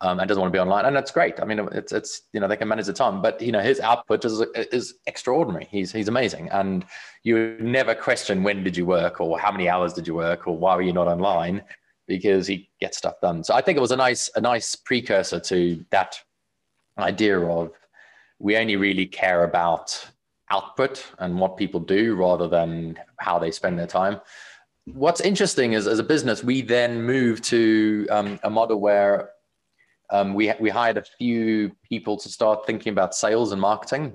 um, 0.00 0.18
and 0.18 0.28
doesn't 0.28 0.40
want 0.40 0.52
to 0.52 0.56
be 0.56 0.60
online, 0.60 0.86
and 0.86 0.96
that's 0.96 1.10
great. 1.10 1.40
I 1.40 1.44
mean, 1.44 1.68
it's 1.72 1.92
it's 1.92 2.22
you 2.32 2.40
know 2.40 2.48
they 2.48 2.56
can 2.56 2.68
manage 2.68 2.86
the 2.86 2.92
time, 2.92 3.20
but 3.20 3.40
you 3.40 3.52
know 3.52 3.60
his 3.60 3.80
output 3.80 4.24
is 4.24 4.40
is 4.54 4.94
extraordinary. 5.06 5.68
He's 5.70 5.92
he's 5.92 6.08
amazing, 6.08 6.48
and 6.50 6.84
you 7.22 7.56
never 7.60 7.94
question 7.94 8.42
when 8.42 8.64
did 8.64 8.76
you 8.76 8.86
work 8.86 9.20
or 9.20 9.38
how 9.38 9.52
many 9.52 9.68
hours 9.68 9.92
did 9.92 10.06
you 10.06 10.14
work 10.14 10.46
or 10.46 10.56
why 10.56 10.74
were 10.74 10.82
you 10.82 10.92
not 10.92 11.06
online 11.06 11.62
because 12.10 12.44
he 12.48 12.68
gets 12.80 12.98
stuff 12.98 13.20
done. 13.20 13.44
So 13.44 13.54
I 13.54 13.60
think 13.60 13.78
it 13.78 13.80
was 13.80 13.92
a 13.92 13.96
nice 13.96 14.28
a 14.34 14.40
nice 14.40 14.74
precursor 14.74 15.38
to 15.38 15.84
that 15.90 16.20
idea 16.98 17.38
of 17.38 17.70
we 18.40 18.56
only 18.56 18.74
really 18.74 19.06
care 19.06 19.44
about 19.44 20.10
output 20.50 21.12
and 21.20 21.38
what 21.38 21.56
people 21.56 21.78
do 21.78 22.16
rather 22.16 22.48
than 22.48 22.98
how 23.18 23.38
they 23.38 23.52
spend 23.52 23.78
their 23.78 23.86
time. 23.86 24.20
What's 24.86 25.20
interesting 25.20 25.74
is 25.74 25.86
as 25.86 26.00
a 26.00 26.02
business, 26.02 26.42
we 26.42 26.62
then 26.62 27.04
move 27.04 27.42
to 27.42 28.08
um, 28.10 28.40
a 28.42 28.50
model 28.50 28.80
where 28.80 29.30
um, 30.10 30.34
we, 30.34 30.52
we 30.60 30.70
hired 30.70 30.96
a 30.96 31.04
few 31.18 31.72
people 31.88 32.16
to 32.18 32.28
start 32.28 32.66
thinking 32.66 32.92
about 32.92 33.14
sales 33.14 33.52
and 33.52 33.60
marketing, 33.60 34.12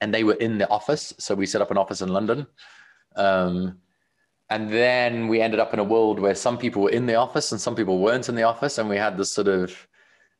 and 0.00 0.12
they 0.12 0.24
were 0.24 0.34
in 0.34 0.58
the 0.58 0.68
office. 0.68 1.14
So 1.18 1.34
we 1.34 1.46
set 1.46 1.62
up 1.62 1.70
an 1.70 1.78
office 1.78 2.02
in 2.02 2.08
London. 2.08 2.46
Um, 3.16 3.78
and 4.48 4.68
then 4.68 5.28
we 5.28 5.40
ended 5.40 5.60
up 5.60 5.72
in 5.72 5.78
a 5.78 5.84
world 5.84 6.18
where 6.18 6.34
some 6.34 6.58
people 6.58 6.82
were 6.82 6.90
in 6.90 7.06
the 7.06 7.14
office 7.14 7.52
and 7.52 7.60
some 7.60 7.76
people 7.76 8.00
weren't 8.00 8.28
in 8.28 8.34
the 8.34 8.42
office. 8.42 8.78
And 8.78 8.88
we 8.88 8.96
had 8.96 9.16
this 9.16 9.30
sort 9.30 9.46
of 9.46 9.86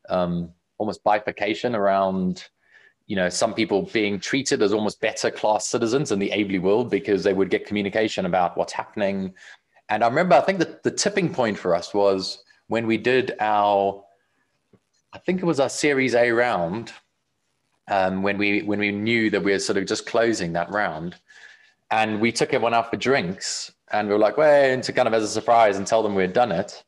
um, 0.09 0.51
almost 0.77 1.03
bifurcation 1.03 1.75
around, 1.75 2.49
you 3.07 3.15
know, 3.15 3.29
some 3.29 3.53
people 3.53 3.89
being 3.93 4.19
treated 4.19 4.61
as 4.61 4.73
almost 4.73 4.99
better 4.99 5.31
class 5.31 5.65
citizens 5.67 6.11
in 6.11 6.19
the 6.19 6.31
Ably 6.31 6.59
world 6.59 6.89
because 6.89 7.23
they 7.23 7.33
would 7.33 7.49
get 7.49 7.65
communication 7.65 8.25
about 8.25 8.57
what's 8.57 8.73
happening. 8.73 9.33
And 9.87 10.03
I 10.03 10.07
remember, 10.07 10.35
I 10.35 10.41
think 10.41 10.59
that 10.59 10.83
the 10.83 10.91
tipping 10.91 11.33
point 11.33 11.57
for 11.57 11.73
us 11.73 11.93
was 11.93 12.43
when 12.67 12.87
we 12.87 12.97
did 12.97 13.35
our 13.39 14.03
I 15.13 15.17
think 15.17 15.41
it 15.41 15.45
was 15.45 15.59
our 15.59 15.69
Series 15.69 16.15
A 16.15 16.31
round 16.31 16.93
um, 17.89 18.23
when 18.23 18.37
we 18.37 18.61
when 18.61 18.79
we 18.79 18.91
knew 18.91 19.29
that 19.29 19.43
we 19.43 19.51
were 19.51 19.59
sort 19.59 19.77
of 19.77 19.85
just 19.85 20.05
closing 20.05 20.53
that 20.53 20.71
round, 20.71 21.15
and 21.89 22.21
we 22.21 22.31
took 22.31 22.53
everyone 22.53 22.73
out 22.73 22.89
for 22.89 22.97
drinks, 22.97 23.71
and 23.91 24.07
we 24.07 24.13
were 24.13 24.19
like, 24.19 24.37
well, 24.37 24.79
to 24.79 24.93
kind 24.93 25.07
of 25.07 25.13
as 25.13 25.23
a 25.23 25.27
surprise 25.27 25.77
and 25.77 25.85
tell 25.85 26.01
them 26.01 26.15
we 26.15 26.21
had 26.21 26.33
done 26.33 26.51
it. 26.51 26.83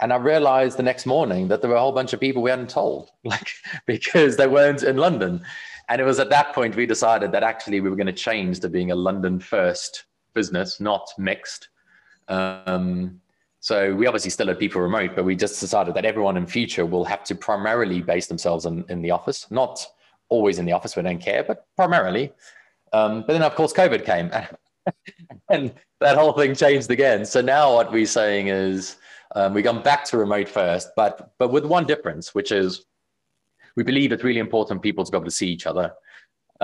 And 0.00 0.12
I 0.12 0.16
realized 0.16 0.76
the 0.76 0.82
next 0.82 1.06
morning 1.06 1.48
that 1.48 1.60
there 1.60 1.70
were 1.70 1.76
a 1.76 1.80
whole 1.80 1.92
bunch 1.92 2.12
of 2.12 2.20
people 2.20 2.42
we 2.42 2.50
hadn't 2.50 2.70
told, 2.70 3.10
like 3.24 3.50
because 3.86 4.36
they 4.36 4.46
weren't 4.46 4.82
in 4.82 4.96
London. 4.96 5.44
And 5.88 6.00
it 6.00 6.04
was 6.04 6.18
at 6.18 6.30
that 6.30 6.54
point 6.54 6.76
we 6.76 6.86
decided 6.86 7.32
that 7.32 7.42
actually 7.42 7.80
we 7.80 7.90
were 7.90 7.96
going 7.96 8.06
to 8.06 8.12
change 8.12 8.60
to 8.60 8.68
being 8.68 8.90
a 8.90 8.94
London 8.94 9.38
first 9.38 10.04
business, 10.32 10.80
not 10.80 11.08
mixed. 11.18 11.68
Um, 12.28 13.20
so 13.64 13.94
we 13.94 14.06
obviously 14.06 14.30
still 14.30 14.48
had 14.48 14.58
people 14.58 14.82
remote, 14.82 15.12
but 15.16 15.24
we 15.24 15.34
just 15.34 15.58
decided 15.58 15.94
that 15.94 16.04
everyone 16.04 16.36
in 16.36 16.46
future 16.46 16.84
will 16.84 17.06
have 17.06 17.24
to 17.24 17.34
primarily 17.34 18.02
base 18.02 18.26
themselves 18.26 18.66
in, 18.66 18.84
in 18.90 19.00
the 19.00 19.10
office, 19.10 19.50
not 19.50 19.86
always 20.28 20.58
in 20.58 20.66
the 20.66 20.72
office, 20.72 20.96
we 20.96 21.02
don't 21.02 21.18
care, 21.18 21.42
but 21.42 21.66
primarily. 21.74 22.30
Um, 22.92 23.22
but 23.22 23.28
then 23.28 23.40
of 23.40 23.54
course 23.54 23.72
COVID 23.72 24.04
came 24.04 24.30
and 25.48 25.72
that 26.00 26.18
whole 26.18 26.34
thing 26.34 26.54
changed 26.54 26.90
again. 26.90 27.24
So 27.24 27.40
now 27.40 27.72
what 27.72 27.90
we're 27.90 28.04
saying 28.04 28.48
is 28.48 28.96
um, 29.34 29.54
we've 29.54 29.64
gone 29.64 29.82
back 29.82 30.04
to 30.08 30.18
remote 30.18 30.50
first, 30.50 30.90
but 30.94 31.32
but 31.38 31.50
with 31.50 31.64
one 31.64 31.86
difference, 31.86 32.34
which 32.34 32.52
is 32.52 32.84
we 33.76 33.82
believe 33.82 34.12
it's 34.12 34.24
really 34.24 34.40
important 34.40 34.82
people 34.82 35.06
to 35.06 35.10
be 35.10 35.16
able 35.16 35.24
to 35.24 35.30
see 35.30 35.48
each 35.48 35.66
other, 35.66 35.90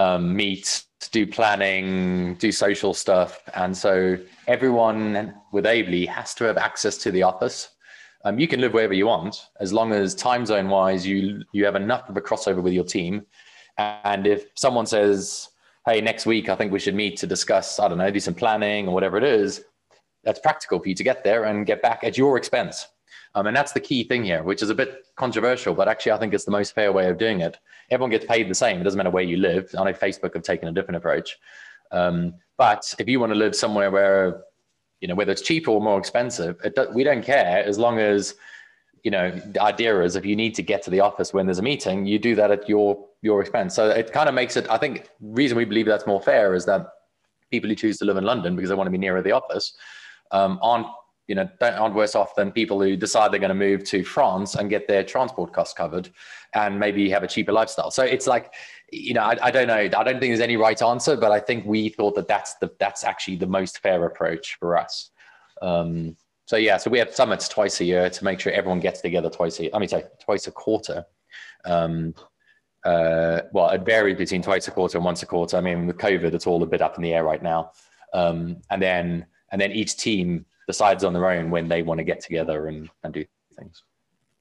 um, 0.00 0.34
meet, 0.34 0.84
do 1.12 1.26
planning, 1.26 2.34
do 2.36 2.50
social 2.52 2.94
stuff. 2.94 3.42
And 3.54 3.76
so 3.76 4.18
everyone 4.46 5.34
with 5.52 5.66
Ably 5.66 6.06
has 6.06 6.34
to 6.34 6.44
have 6.44 6.56
access 6.56 6.96
to 6.98 7.10
the 7.10 7.22
office. 7.22 7.68
Um, 8.24 8.38
you 8.38 8.48
can 8.48 8.60
live 8.60 8.74
wherever 8.74 8.92
you 8.92 9.06
want 9.06 9.46
as 9.60 9.72
long 9.72 9.92
as 9.92 10.14
time 10.14 10.44
zone 10.44 10.68
wise 10.68 11.06
you 11.06 11.42
you 11.52 11.64
have 11.64 11.74
enough 11.74 12.08
of 12.08 12.16
a 12.16 12.20
crossover 12.20 12.62
with 12.62 12.74
your 12.74 12.84
team. 12.84 13.24
And 13.78 14.26
if 14.26 14.40
someone 14.56 14.86
says, 14.86 15.48
"Hey, 15.86 16.00
next 16.02 16.26
week 16.26 16.48
I 16.50 16.54
think 16.54 16.70
we 16.70 16.78
should 16.78 16.94
meet 16.94 17.16
to 17.18 17.26
discuss, 17.26 17.80
I 17.80 17.88
don't 17.88 17.96
know, 17.98 18.10
do 18.10 18.20
some 18.20 18.34
planning 18.34 18.88
or 18.88 18.92
whatever 18.94 19.16
it 19.16 19.24
is," 19.24 19.64
that's 20.22 20.40
practical 20.40 20.78
for 20.80 20.88
you 20.90 20.94
to 20.94 21.04
get 21.04 21.24
there 21.24 21.44
and 21.44 21.64
get 21.64 21.80
back 21.80 22.04
at 22.04 22.18
your 22.18 22.36
expense. 22.36 22.86
Um, 23.34 23.46
and 23.46 23.56
that's 23.56 23.72
the 23.72 23.80
key 23.80 24.04
thing 24.04 24.24
here, 24.24 24.42
which 24.42 24.62
is 24.62 24.70
a 24.70 24.74
bit 24.74 25.06
controversial, 25.16 25.74
but 25.74 25.88
actually 25.88 26.12
I 26.12 26.18
think 26.18 26.34
it's 26.34 26.44
the 26.44 26.50
most 26.50 26.74
fair 26.74 26.92
way 26.92 27.08
of 27.08 27.18
doing 27.18 27.40
it. 27.40 27.58
Everyone 27.90 28.10
gets 28.10 28.26
paid 28.26 28.48
the 28.48 28.54
same. 28.54 28.80
It 28.80 28.84
doesn't 28.84 28.98
matter 28.98 29.10
where 29.10 29.22
you 29.22 29.36
live. 29.36 29.74
I 29.78 29.84
know 29.84 29.92
Facebook 29.92 30.34
have 30.34 30.42
taken 30.42 30.68
a 30.68 30.72
different 30.72 30.96
approach. 30.96 31.38
Um, 31.92 32.34
but 32.56 32.94
if 32.98 33.08
you 33.08 33.20
want 33.20 33.32
to 33.32 33.38
live 33.38 33.54
somewhere 33.54 33.90
where, 33.90 34.42
you 35.00 35.08
know, 35.08 35.14
whether 35.14 35.32
it's 35.32 35.42
cheaper 35.42 35.70
or 35.70 35.80
more 35.80 35.98
expensive, 35.98 36.56
do, 36.74 36.88
we 36.94 37.04
don't 37.04 37.24
care 37.24 37.64
as 37.64 37.78
long 37.78 37.98
as, 37.98 38.34
you 39.02 39.10
know, 39.10 39.30
the 39.30 39.62
idea 39.62 40.02
is 40.02 40.14
if 40.14 40.26
you 40.26 40.36
need 40.36 40.54
to 40.54 40.62
get 40.62 40.82
to 40.82 40.90
the 40.90 41.00
office 41.00 41.32
when 41.32 41.46
there's 41.46 41.58
a 41.58 41.62
meeting, 41.62 42.06
you 42.06 42.18
do 42.18 42.34
that 42.34 42.50
at 42.50 42.68
your 42.68 43.06
your 43.22 43.40
expense. 43.40 43.74
So 43.74 43.88
it 43.88 44.12
kind 44.12 44.28
of 44.28 44.34
makes 44.34 44.56
it. 44.56 44.68
I 44.70 44.78
think 44.78 45.08
reason 45.20 45.56
we 45.56 45.64
believe 45.64 45.86
that's 45.86 46.06
more 46.06 46.20
fair 46.20 46.54
is 46.54 46.64
that 46.66 46.86
people 47.50 47.68
who 47.68 47.76
choose 47.76 47.98
to 47.98 48.04
live 48.04 48.16
in 48.16 48.24
London 48.24 48.56
because 48.56 48.70
they 48.70 48.74
want 48.74 48.86
to 48.86 48.92
be 48.92 48.98
nearer 48.98 49.22
the 49.22 49.32
office 49.32 49.74
um, 50.30 50.58
aren't 50.62 50.86
you 51.30 51.36
know, 51.36 51.48
don't, 51.60 51.74
aren't 51.74 51.94
worse 51.94 52.16
off 52.16 52.34
than 52.34 52.50
people 52.50 52.82
who 52.82 52.96
decide 52.96 53.30
they're 53.30 53.38
going 53.38 53.50
to 53.50 53.54
move 53.54 53.84
to 53.84 54.02
France 54.02 54.56
and 54.56 54.68
get 54.68 54.88
their 54.88 55.04
transport 55.04 55.52
costs 55.52 55.72
covered 55.72 56.10
and 56.54 56.76
maybe 56.76 57.08
have 57.08 57.22
a 57.22 57.28
cheaper 57.28 57.52
lifestyle. 57.52 57.92
So 57.92 58.02
it's 58.02 58.26
like, 58.26 58.52
you 58.90 59.14
know, 59.14 59.22
I, 59.22 59.38
I, 59.40 59.50
don't 59.52 59.68
know. 59.68 59.76
I 59.76 59.86
don't 59.86 60.04
think 60.04 60.22
there's 60.22 60.40
any 60.40 60.56
right 60.56 60.82
answer, 60.82 61.16
but 61.16 61.30
I 61.30 61.38
think 61.38 61.64
we 61.64 61.88
thought 61.88 62.16
that 62.16 62.26
that's 62.26 62.54
the, 62.54 62.72
that's 62.80 63.04
actually 63.04 63.36
the 63.36 63.46
most 63.46 63.78
fair 63.78 64.06
approach 64.06 64.56
for 64.58 64.76
us. 64.76 65.10
Um, 65.62 66.16
so 66.46 66.56
yeah, 66.56 66.78
so 66.78 66.90
we 66.90 66.98
have 66.98 67.14
summits 67.14 67.48
twice 67.48 67.80
a 67.80 67.84
year 67.84 68.10
to 68.10 68.24
make 68.24 68.40
sure 68.40 68.52
everyone 68.52 68.80
gets 68.80 69.00
together 69.00 69.30
twice 69.30 69.60
a. 69.60 69.72
I 69.72 69.78
mean, 69.78 69.88
sorry, 69.88 70.02
twice 70.20 70.48
a 70.48 70.50
quarter. 70.50 71.04
Um, 71.64 72.12
uh, 72.84 73.42
well, 73.52 73.70
it 73.70 73.82
varies 73.82 74.16
between 74.18 74.42
twice 74.42 74.66
a 74.66 74.72
quarter 74.72 74.98
and 74.98 75.04
once 75.04 75.22
a 75.22 75.26
quarter. 75.26 75.56
I 75.56 75.60
mean, 75.60 75.86
with 75.86 75.98
COVID, 75.98 76.34
it's 76.34 76.48
all 76.48 76.60
a 76.64 76.66
bit 76.66 76.82
up 76.82 76.96
in 76.96 77.04
the 77.04 77.14
air 77.14 77.22
right 77.22 77.40
now. 77.40 77.70
Um, 78.12 78.62
and 78.68 78.82
then, 78.82 79.26
and 79.52 79.60
then 79.60 79.70
each 79.70 79.96
team 79.96 80.44
decides 80.70 81.02
on 81.02 81.12
their 81.12 81.28
own 81.28 81.50
when 81.50 81.66
they 81.66 81.82
want 81.82 81.98
to 81.98 82.04
get 82.04 82.20
together 82.20 82.68
and, 82.68 82.88
and 83.02 83.12
do 83.12 83.24
things. 83.58 83.82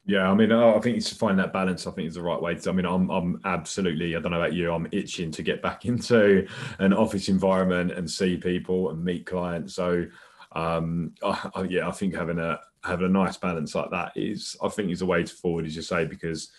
Yeah, 0.06 0.30
I 0.30 0.36
mean, 0.36 0.52
I 0.52 0.80
think 0.80 0.98
it's 0.98 1.10
to 1.10 1.16
find 1.16 1.40
that 1.40 1.54
balance. 1.54 1.88
I 1.88 1.92
think 1.92 2.08
is 2.08 2.14
the 2.14 2.22
right 2.22 2.40
way. 2.40 2.54
To, 2.54 2.70
I 2.70 2.74
mean, 2.74 2.86
I'm, 2.86 3.10
I'm 3.10 3.42
absolutely. 3.46 4.16
I 4.16 4.20
don't 4.20 4.32
know 4.32 4.42
about 4.42 4.54
you. 4.54 4.72
I'm 4.72 4.88
itching 4.92 5.32
to 5.32 5.42
get 5.42 5.64
back 5.64 5.86
into 5.92 6.48
an 6.78 6.94
office 6.94 7.30
environment 7.30 7.92
and 7.92 8.10
see 8.10 8.38
people 8.38 8.92
and 8.92 9.04
meet 9.04 9.26
clients. 9.26 9.74
So, 9.74 10.06
um, 10.52 11.14
I, 11.24 11.50
I, 11.56 11.64
yeah, 11.64 11.88
I 11.88 11.92
think 11.92 12.14
having 12.14 12.40
a 12.40 12.60
having 12.84 13.08
a 13.08 13.10
nice 13.10 13.38
balance 13.38 13.74
like 13.74 13.90
that 13.90 14.14
is, 14.16 14.56
I 14.64 14.70
think, 14.70 14.92
is 14.92 15.02
a 15.02 15.06
way 15.06 15.24
to 15.24 15.34
forward, 15.34 15.66
as 15.66 15.76
you 15.76 15.82
say, 15.82 16.06
because 16.06 16.52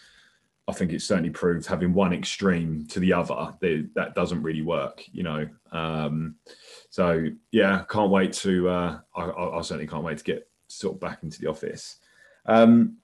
I 0.68 0.72
think 0.72 0.92
it's 0.92 1.04
certainly 1.04 1.30
proved 1.30 1.66
having 1.66 1.94
one 1.94 2.12
extreme 2.12 2.86
to 2.88 3.00
the 3.00 3.12
other 3.12 3.54
that, 3.60 3.90
that 3.94 4.14
doesn't 4.14 4.42
really 4.42 4.62
work. 4.62 5.02
You 5.12 5.22
know, 5.22 5.48
um, 5.72 6.36
so 6.90 7.28
yeah, 7.52 7.84
can't 7.88 8.10
wait 8.10 8.32
to. 8.34 8.68
Uh, 8.68 8.98
I, 9.16 9.22
I 9.22 9.60
certainly 9.62 9.86
can't 9.86 10.02
wait 10.02 10.18
to 10.18 10.24
get 10.24 10.48
sort 10.66 10.96
of 10.96 11.00
back 11.00 11.22
into 11.22 11.40
the 11.40 11.48
office. 11.48 11.96
Um, 12.46 12.96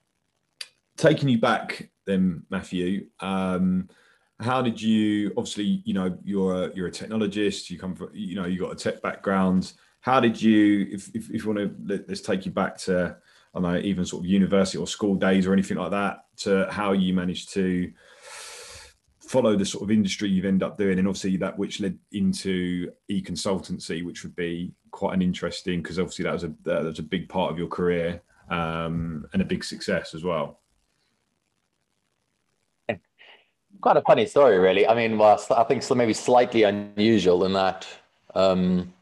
taking 0.97 1.29
you 1.29 1.39
back 1.39 1.89
then, 2.05 2.43
Matthew, 2.49 3.07
um, 3.21 3.87
how 4.41 4.61
did 4.61 4.81
you? 4.81 5.33
Obviously, 5.37 5.81
you 5.85 5.93
know, 5.93 6.17
you're 6.25 6.65
a, 6.65 6.75
you're 6.75 6.87
a 6.87 6.91
technologist. 6.91 7.69
You 7.69 7.79
come 7.79 7.95
from, 7.95 8.09
you 8.13 8.35
know, 8.35 8.45
you 8.45 8.59
got 8.59 8.73
a 8.73 8.75
tech 8.75 9.01
background. 9.01 9.71
How 10.01 10.19
did 10.19 10.39
you? 10.39 10.87
If 10.91 11.07
if, 11.15 11.29
if 11.29 11.45
you 11.45 11.53
want 11.53 11.59
to, 11.59 11.75
let, 11.85 12.09
us 12.09 12.21
take 12.21 12.45
you 12.45 12.51
back 12.51 12.77
to, 12.79 13.15
I 13.55 13.59
don't 13.59 13.71
know, 13.71 13.79
even 13.79 14.05
sort 14.05 14.23
of 14.23 14.29
university 14.29 14.77
or 14.77 14.85
school 14.85 15.15
days 15.15 15.47
or 15.47 15.53
anything 15.53 15.77
like 15.77 15.91
that, 15.91 16.25
to 16.37 16.67
how 16.69 16.91
you 16.91 17.13
managed 17.13 17.53
to 17.53 17.91
follow 19.27 19.55
the 19.55 19.65
sort 19.65 19.83
of 19.83 19.91
industry 19.91 20.29
you've 20.29 20.45
ended 20.45 20.63
up 20.63 20.77
doing, 20.77 20.99
and 20.99 21.07
obviously 21.07 21.37
that 21.37 21.57
which 21.57 21.79
led 21.79 21.97
into 22.11 22.91
e-consultancy, 23.09 24.03
which 24.03 24.23
would 24.23 24.35
be 24.35 24.71
quite 24.91 25.13
an 25.13 25.21
interesting 25.21 25.81
because 25.81 25.99
obviously 25.99 26.23
that 26.23 26.33
was 26.33 26.43
a 26.43 26.53
that 26.63 26.83
was 26.83 26.99
a 26.99 27.03
big 27.03 27.29
part 27.29 27.51
of 27.51 27.57
your 27.57 27.67
career 27.67 28.21
um, 28.49 29.27
and 29.33 29.41
a 29.41 29.45
big 29.45 29.63
success 29.63 30.15
as 30.15 30.23
well. 30.23 30.61
quite 33.81 33.97
a 33.97 34.01
funny 34.01 34.25
story, 34.25 34.57
really. 34.57 34.87
I 34.87 34.95
mean, 34.95 35.17
well, 35.17 35.43
I 35.55 35.63
think 35.63 35.83
so 35.83 35.93
maybe 35.93 36.13
slightly 36.13 36.63
unusual 36.63 37.45
in 37.45 37.53
that 37.53 37.85
um, 38.33 38.93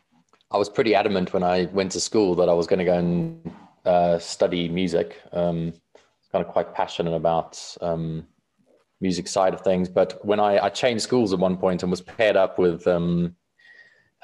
I 0.51 0.57
was 0.57 0.69
pretty 0.69 0.95
adamant 0.95 1.33
when 1.33 1.43
I 1.43 1.65
went 1.65 1.91
to 1.93 1.99
school 1.99 2.35
that 2.35 2.49
I 2.49 2.53
was 2.53 2.67
going 2.67 2.79
to 2.79 2.85
go 2.85 2.97
and 2.97 3.51
uh, 3.85 4.19
study 4.19 4.69
music. 4.69 5.21
Um, 5.31 5.73
kind 6.31 6.45
of 6.45 6.51
quite 6.51 6.73
passionate 6.73 7.13
about 7.13 7.77
um, 7.79 8.27
music 9.01 9.27
side 9.27 9.53
of 9.53 9.61
things. 9.61 9.89
But 9.89 10.23
when 10.25 10.39
I, 10.39 10.65
I, 10.65 10.69
changed 10.69 11.03
schools 11.03 11.33
at 11.33 11.39
one 11.39 11.57
point 11.57 11.83
and 11.83 11.91
was 11.91 12.01
paired 12.01 12.35
up 12.35 12.57
with, 12.57 12.87
um, 12.87 13.35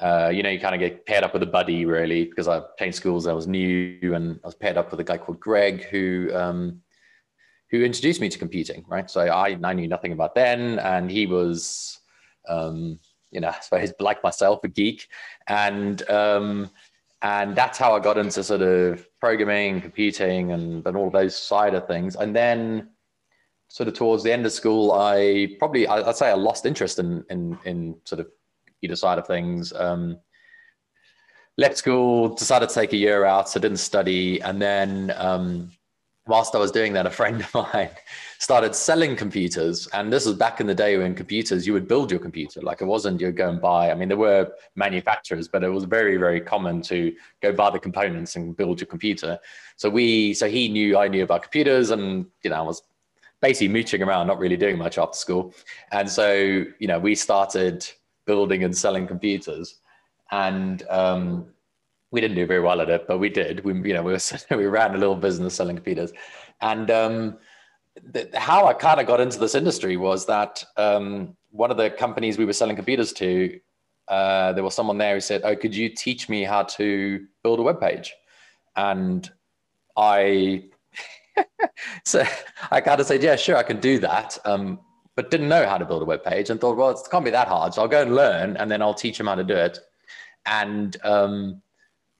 uh, 0.00 0.30
you 0.32 0.42
know, 0.42 0.50
you 0.50 0.58
kind 0.58 0.74
of 0.74 0.80
get 0.80 1.06
paired 1.06 1.24
up 1.24 1.32
with 1.32 1.42
a 1.42 1.46
buddy 1.46 1.84
really 1.84 2.24
because 2.24 2.48
I 2.48 2.62
changed 2.78 2.96
schools. 2.96 3.26
I 3.26 3.32
was 3.32 3.46
new 3.46 4.14
and 4.14 4.40
I 4.42 4.46
was 4.48 4.54
paired 4.54 4.76
up 4.76 4.90
with 4.90 5.00
a 5.00 5.04
guy 5.04 5.18
called 5.18 5.40
Greg 5.40 5.84
who 5.84 6.30
um, 6.34 6.80
who 7.72 7.82
introduced 7.82 8.20
me 8.20 8.28
to 8.28 8.38
computing, 8.38 8.84
right? 8.86 9.10
So 9.10 9.22
I, 9.22 9.58
I 9.64 9.72
knew 9.72 9.88
nothing 9.88 10.12
about 10.12 10.34
then, 10.34 10.78
and 10.80 11.10
he 11.10 11.26
was, 11.26 12.00
um, 12.46 13.00
you 13.30 13.40
know, 13.40 13.48
I 13.56 13.60
suppose 13.60 13.92
like 13.98 14.22
myself, 14.22 14.60
a 14.62 14.68
geek, 14.68 15.08
and 15.48 16.08
um, 16.08 16.70
and 17.22 17.56
that's 17.56 17.78
how 17.78 17.94
I 17.94 18.00
got 18.00 18.18
into 18.18 18.44
sort 18.44 18.62
of 18.62 19.08
programming, 19.20 19.80
computing, 19.80 20.52
and 20.52 20.86
and 20.86 20.96
all 20.96 21.10
those 21.10 21.34
side 21.34 21.74
of 21.74 21.86
things. 21.86 22.14
And 22.14 22.36
then, 22.36 22.90
sort 23.72 23.88
of 23.88 23.94
towards 23.94 24.22
the 24.22 24.30
end 24.30 24.44
of 24.44 24.52
school, 24.52 24.92
I 24.92 25.56
probably 25.58 25.88
I'd 25.88 26.14
say 26.14 26.28
I 26.28 26.34
lost 26.34 26.66
interest 26.66 26.98
in 26.98 27.24
in 27.30 27.58
in 27.64 27.96
sort 28.04 28.20
of 28.20 28.28
either 28.82 28.96
side 28.96 29.18
of 29.18 29.26
things. 29.26 29.72
Um, 29.72 30.18
left 31.56 31.78
school, 31.78 32.34
decided 32.34 32.68
to 32.68 32.74
take 32.74 32.92
a 32.92 32.98
year 32.98 33.24
out, 33.24 33.48
so 33.48 33.58
didn't 33.58 33.78
study, 33.78 34.42
and 34.42 34.60
then 34.60 35.14
um, 35.16 35.70
whilst 36.26 36.54
I 36.54 36.58
was 36.58 36.70
doing 36.70 36.92
that, 36.92 37.06
a 37.06 37.10
friend 37.10 37.40
of 37.40 37.54
mine 37.74 37.88
started 38.38 38.74
selling 38.74 39.16
computers. 39.16 39.86
And 39.94 40.12
this 40.12 40.26
was 40.26 40.36
back 40.36 40.60
in 40.60 40.66
the 40.66 40.74
day 40.74 40.98
when 40.98 41.14
computers, 41.14 41.66
you 41.66 41.72
would 41.72 41.88
build 41.88 42.10
your 42.10 42.20
computer. 42.20 42.60
Like 42.60 42.82
it 42.82 42.84
wasn't 42.84 43.22
you'd 43.22 43.36
go 43.36 43.48
and 43.48 43.60
buy. 43.60 43.90
I 43.90 43.94
mean, 43.94 44.08
there 44.08 44.18
were 44.18 44.52
manufacturers, 44.76 45.48
but 45.48 45.64
it 45.64 45.68
was 45.70 45.84
very, 45.84 46.18
very 46.18 46.42
common 46.42 46.82
to 46.82 47.14
go 47.40 47.52
buy 47.52 47.70
the 47.70 47.78
components 47.78 48.36
and 48.36 48.56
build 48.56 48.80
your 48.80 48.86
computer. 48.86 49.38
So 49.76 49.88
we, 49.88 50.34
so 50.34 50.48
he 50.48 50.68
knew 50.68 50.98
I 50.98 51.08
knew 51.08 51.24
about 51.24 51.42
computers 51.42 51.90
and, 51.90 52.26
you 52.42 52.50
know, 52.50 52.56
I 52.56 52.62
was 52.62 52.82
basically 53.42 53.68
mooching 53.68 54.02
around, 54.02 54.26
not 54.26 54.38
really 54.38 54.56
doing 54.56 54.78
much 54.78 54.96
after 54.96 55.18
school. 55.18 55.54
And 55.90 56.08
so, 56.08 56.64
you 56.78 56.86
know, 56.86 56.98
we 56.98 57.14
started 57.14 57.86
building 58.24 58.64
and 58.64 58.76
selling 58.76 59.06
computers. 59.06 59.80
And 60.30 60.82
um, 60.88 61.52
we 62.12 62.20
didn't 62.20 62.36
do 62.36 62.46
very 62.46 62.60
well 62.60 62.80
at 62.80 62.88
it, 62.88 63.06
but 63.08 63.18
we 63.18 63.28
did. 63.28 63.64
We, 63.64 63.74
you 63.88 63.94
know, 63.94 64.02
we, 64.02 64.12
were, 64.12 64.20
we 64.56 64.66
ran 64.66 64.94
a 64.94 64.98
little 64.98 65.16
business 65.16 65.54
selling 65.54 65.74
computers, 65.74 66.12
and 66.60 66.90
um, 66.90 67.38
the, 68.12 68.30
how 68.34 68.66
I 68.66 68.74
kind 68.74 69.00
of 69.00 69.06
got 69.06 69.20
into 69.20 69.38
this 69.38 69.54
industry 69.54 69.96
was 69.96 70.26
that 70.26 70.62
um, 70.76 71.36
one 71.50 71.70
of 71.70 71.76
the 71.76 71.90
companies 71.90 72.38
we 72.38 72.44
were 72.44 72.52
selling 72.52 72.76
computers 72.76 73.12
to, 73.14 73.58
uh, 74.08 74.52
there 74.52 74.62
was 74.62 74.74
someone 74.74 74.98
there 74.98 75.14
who 75.14 75.20
said, 75.20 75.40
"Oh, 75.44 75.56
could 75.56 75.74
you 75.74 75.88
teach 75.88 76.28
me 76.28 76.44
how 76.44 76.62
to 76.64 77.26
build 77.42 77.58
a 77.58 77.62
web 77.62 77.80
page?" 77.80 78.14
And 78.76 79.28
I, 79.96 80.64
so 82.04 82.24
I 82.70 82.80
kind 82.80 83.00
of 83.00 83.06
said, 83.06 83.22
"Yeah, 83.22 83.36
sure, 83.36 83.56
I 83.56 83.62
can 83.62 83.80
do 83.80 83.98
that." 84.00 84.38
Um, 84.44 84.80
but 85.14 85.30
didn't 85.30 85.48
know 85.48 85.66
how 85.66 85.78
to 85.78 85.84
build 85.84 86.02
a 86.02 86.06
web 86.06 86.24
page 86.24 86.50
and 86.50 86.60
thought, 86.60 86.76
well, 86.76 86.90
it 86.90 86.98
can't 87.10 87.24
be 87.24 87.30
that 87.30 87.48
hard. 87.48 87.74
So 87.74 87.82
I'll 87.82 87.88
go 87.88 88.02
and 88.02 88.14
learn, 88.14 88.56
and 88.56 88.70
then 88.70 88.80
I'll 88.80 88.94
teach 88.94 89.20
him 89.20 89.26
how 89.26 89.34
to 89.34 89.44
do 89.44 89.54
it. 89.54 89.78
And 90.46 90.96
um, 91.04 91.62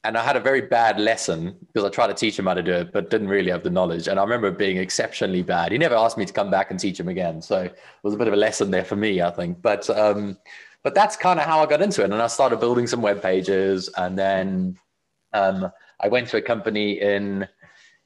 and 0.04 0.18
I 0.18 0.24
had 0.24 0.36
a 0.36 0.40
very 0.40 0.62
bad 0.62 0.98
lesson 0.98 1.56
because 1.66 1.84
I 1.84 1.90
tried 1.90 2.08
to 2.08 2.14
teach 2.14 2.38
him 2.38 2.46
how 2.46 2.54
to 2.54 2.62
do 2.62 2.72
it, 2.72 2.92
but 2.92 3.08
didn't 3.08 3.28
really 3.28 3.50
have 3.50 3.62
the 3.62 3.70
knowledge. 3.70 4.08
And 4.08 4.18
I 4.18 4.22
remember 4.22 4.50
being 4.50 4.76
exceptionally 4.76 5.42
bad. 5.42 5.70
He 5.70 5.78
never 5.78 5.94
asked 5.94 6.18
me 6.18 6.26
to 6.26 6.32
come 6.32 6.50
back 6.50 6.70
and 6.70 6.78
teach 6.78 6.98
him 6.98 7.08
again, 7.08 7.40
so 7.40 7.62
it 7.62 7.78
was 8.02 8.14
a 8.14 8.16
bit 8.16 8.26
of 8.26 8.34
a 8.34 8.36
lesson 8.36 8.70
there 8.70 8.84
for 8.84 8.96
me, 8.96 9.22
I 9.22 9.30
think. 9.30 9.62
But 9.62 9.88
um, 9.90 10.36
but 10.82 10.94
that's 10.94 11.16
kind 11.16 11.38
of 11.38 11.46
how 11.46 11.60
I 11.60 11.66
got 11.66 11.82
into 11.82 12.02
it, 12.02 12.10
and 12.10 12.14
I 12.14 12.26
started 12.26 12.60
building 12.60 12.86
some 12.86 13.02
web 13.02 13.22
pages, 13.22 13.88
and 13.96 14.18
then 14.18 14.76
um, 15.32 15.70
I 16.00 16.08
went 16.08 16.28
to 16.28 16.36
a 16.36 16.42
company 16.42 17.00
in 17.00 17.48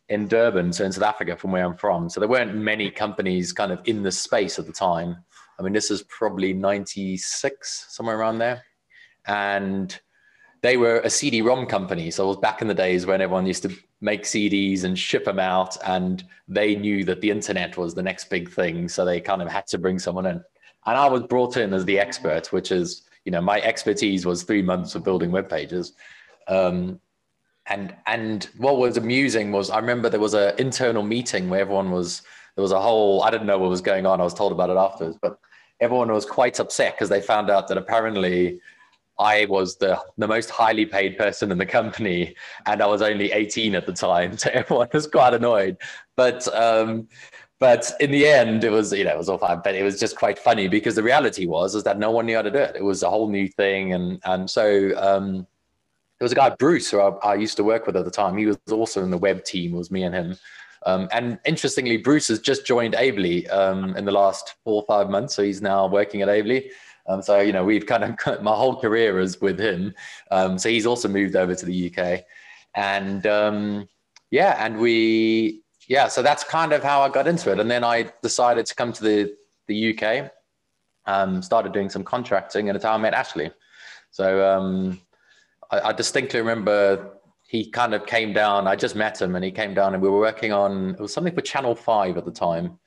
in 0.09 0.29
Durban, 0.29 0.73
so 0.73 0.85
in 0.85 0.93
South 0.93 1.05
Africa, 1.05 1.37
from 1.37 1.53
where 1.53 1.65
I'm 1.65 1.77
from. 1.77 2.09
So 2.09 2.21
there 2.21 2.29
weren't 2.29 2.55
many 2.55 2.91
companies 2.91 3.53
kind 3.53 3.73
of 3.73 3.81
in 3.85 4.03
the 4.03 4.13
space 4.13 4.59
at 4.59 4.67
the 4.67 4.73
time. 4.73 5.17
I 5.59 5.63
mean, 5.63 5.73
this 5.73 5.91
is 5.91 6.03
probably 6.05 6.53
'96, 6.53 7.87
somewhere 7.89 8.19
around 8.19 8.39
there, 8.39 8.63
and 9.27 9.99
they 10.63 10.77
were 10.77 11.01
a 11.01 11.11
CD-ROM 11.11 11.67
company. 11.67 12.11
So 12.11 12.25
it 12.25 12.29
was 12.29 12.37
back 12.39 12.63
in 12.63 12.69
the 12.69 12.75
days 12.75 13.07
when 13.07 13.21
everyone 13.21 13.47
used 13.47 13.63
to 13.63 13.77
make 14.01 14.23
CDs 14.23 14.85
and 14.85 14.99
ship 14.99 15.25
them 15.25 15.39
out, 15.39 15.77
and 15.85 16.25
they 16.47 16.77
knew 16.77 17.05
that 17.05 17.21
the 17.21 17.31
internet 17.31 17.77
was 17.77 17.95
the 17.95 18.03
next 18.03 18.31
big 18.31 18.51
thing. 18.51 18.89
So 18.89 19.05
they 19.05 19.21
kind 19.21 19.43
of 19.43 19.49
had 19.49 19.67
to 19.69 19.79
bring 19.79 19.99
someone 19.99 20.27
in, 20.27 20.43
and 20.87 20.97
I 20.97 21.09
was 21.09 21.23
brought 21.23 21.57
in 21.57 21.73
as 21.73 21.85
the 21.85 21.99
expert, 21.99 22.53
which 22.53 22.71
is 22.71 23.03
you 23.25 23.33
know 23.33 23.41
my 23.41 23.61
expertise 23.63 24.25
was 24.25 24.43
three 24.43 24.63
months 24.63 24.95
of 24.95 25.03
building 25.03 25.33
web 25.33 25.49
pages. 25.49 25.95
Um, 26.49 27.01
and 27.69 27.95
and 28.07 28.45
what 28.57 28.79
was 28.79 28.97
amusing 28.97 29.53
was 29.53 29.71
I 29.71 29.79
remember 29.79 30.09
there 30.09 30.21
was 30.21 30.35
an 30.35 30.55
internal 30.59 31.03
meeting 31.03 31.49
where 31.49 31.61
everyone 31.61 31.91
was 31.91 32.23
there 32.55 32.63
was 32.63 32.73
a 32.73 32.81
whole 32.81 33.23
I 33.23 33.31
didn't 33.31 33.47
know 33.47 33.59
what 33.59 33.71
was 33.71 33.81
going 33.81 34.07
on. 34.07 34.21
I 34.21 34.25
was 34.25 34.35
told 34.35 34.53
about 34.53 34.71
it 34.71 34.77
afterwards, 34.77 35.19
but 35.21 35.39
everyone 35.81 36.13
was 36.13 36.25
quite 36.25 36.59
upset 36.61 36.95
because 36.95 37.09
they 37.09 37.21
found 37.21 37.51
out 37.51 37.69
that 37.69 37.77
apparently 37.77 38.61
I 39.19 39.47
was 39.47 39.77
the, 39.77 39.99
the 40.19 40.29
most 40.29 40.51
highly 40.51 40.85
paid 40.85 41.17
person 41.17 41.51
in 41.51 41.57
the 41.57 41.67
company, 41.67 42.35
and 42.67 42.83
I 42.83 42.87
was 42.87 43.01
only 43.01 43.33
18 43.33 43.75
at 43.75 43.87
the 43.87 43.93
time. 43.93 44.37
So 44.39 44.51
everyone 44.53 44.89
was 44.93 45.07
quite 45.07 45.35
annoyed. 45.35 45.79
But 46.17 46.47
um, 46.55 47.09
but 47.59 47.91
in 48.01 48.11
the 48.11 48.27
end, 48.27 48.65
it 48.65 48.71
was 48.71 48.93
you 48.93 49.05
know 49.05 49.13
it 49.13 49.19
was 49.19 49.29
all 49.29 49.39
fine. 49.39 49.61
But 49.65 49.75
it 49.75 49.83
was 49.83 49.99
just 49.99 50.17
quite 50.17 50.39
funny 50.39 50.69
because 50.69 50.95
the 50.95 51.03
reality 51.03 51.47
was 51.47 51.75
is 51.75 51.85
that 51.85 51.99
no 51.99 52.11
one 52.11 52.27
knew 52.27 52.37
how 52.37 52.43
to 52.43 52.51
do 52.51 52.59
it. 52.59 52.77
It 52.77 52.85
was 52.85 53.03
a 53.03 53.11
whole 53.11 53.29
new 53.29 53.49
thing, 53.49 53.93
and 53.95 54.21
and 54.25 54.49
so 54.49 54.93
um, 54.97 55.47
there 56.19 56.25
was 56.25 56.33
a 56.33 56.37
guy 56.37 56.51
Bruce 56.51 56.91
who 56.91 57.01
I, 57.01 57.11
I, 57.23 57.35
used 57.35 57.57
to 57.59 57.65
work 57.65 57.87
with 57.87 57.97
at 57.97 58.05
the 58.05 58.11
time. 58.11 58.37
He 58.37 58.47
was 58.47 58.59
also 58.71 59.03
in 59.03 59.11
the 59.11 59.19
web 59.19 59.45
team. 59.45 59.75
It 59.75 59.79
was 59.79 59.91
me 59.91 60.03
and 60.03 60.15
him. 60.15 60.37
Um, 60.87 61.09
and 61.13 61.39
interestingly, 61.45 61.97
Bruce 61.97 62.29
has 62.29 62.39
just 62.39 62.65
joined 62.65 62.95
Ably 62.95 63.47
um, 63.49 63.97
in 63.97 64.05
the 64.05 64.13
last 64.13 64.55
four 64.65 64.83
or 64.83 64.87
five 64.87 65.11
months. 65.11 65.35
So 65.35 65.43
he's 65.43 65.61
now 65.61 65.87
working 65.87 66.23
at 66.23 66.29
Ably. 66.29 66.71
Um, 67.09 67.23
so 67.23 67.41
you 67.41 67.53
know, 67.53 67.65
we've 67.65 67.87
kind 67.87 68.05
of 68.05 68.43
my 68.43 68.55
whole 68.55 68.81
career 68.81 69.19
is 69.19 69.41
with 69.41 69.59
him. 69.61 69.95
Um, 70.31 70.59
so 70.59 70.69
he's 70.69 70.87
also 70.87 71.09
moved 71.09 71.37
over 71.37 71.55
to 71.55 71.67
the 71.67 71.93
UK, 71.93 72.25
and 72.75 73.27
um, 73.27 73.89
yeah, 74.31 74.57
and 74.65 74.79
we 74.79 75.63
yeah, 75.89 76.09
so 76.09 76.23
that's 76.23 76.45
kind 76.45 76.73
of 76.73 76.83
how 76.83 77.03
I 77.03 77.09
got 77.09 77.29
into 77.29 77.53
it. 77.53 77.61
And 77.61 77.71
then 77.71 77.85
I 77.85 78.11
decided 78.23 78.67
to 78.67 78.75
come 78.75 78.93
to 78.93 79.03
the 79.03 79.37
the 79.69 79.97
UK, 79.97 80.31
um, 81.07 81.43
started 81.43 81.73
doing 81.73 81.91
some 81.91 82.05
contracting, 82.05 82.69
and 82.69 82.77
it's 82.77 82.85
how 82.85 82.95
I 82.95 82.99
met 82.99 83.15
Ashley. 83.15 83.51
So 84.11 84.59
I, 85.71 85.81
I 85.81 85.93
distinctly 85.93 86.41
remember 86.41 87.11
he 87.49 87.71
kind 87.71 87.95
of 87.95 88.07
came 88.07 88.33
down. 88.33 88.67
I 88.67 88.77
just 88.77 88.97
met 88.97 89.21
him, 89.23 89.37
and 89.37 89.45
he 89.45 89.51
came 89.51 89.75
down, 89.75 89.95
and 89.95 90.03
we 90.03 90.09
were 90.09 90.19
working 90.19 90.53
on 90.53 90.91
it 90.91 91.01
was 91.01 91.13
something 91.13 91.35
for 91.35 91.43
Channel 91.43 91.75
Five 91.75 92.17
at 92.17 92.25
the 92.25 92.33
time 92.33 92.79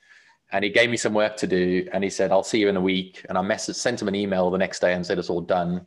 and 0.52 0.64
he 0.64 0.70
gave 0.70 0.90
me 0.90 0.96
some 0.96 1.14
work 1.14 1.36
to 1.36 1.46
do 1.46 1.86
and 1.92 2.02
he 2.02 2.10
said 2.10 2.32
i'll 2.32 2.42
see 2.42 2.58
you 2.58 2.68
in 2.68 2.76
a 2.76 2.80
week 2.80 3.24
and 3.28 3.38
i 3.38 3.40
messaged 3.40 3.76
sent 3.76 4.02
him 4.02 4.08
an 4.08 4.16
email 4.16 4.50
the 4.50 4.58
next 4.58 4.80
day 4.80 4.94
and 4.94 5.06
said 5.06 5.16
it's 5.16 5.30
all 5.30 5.40
done 5.40 5.86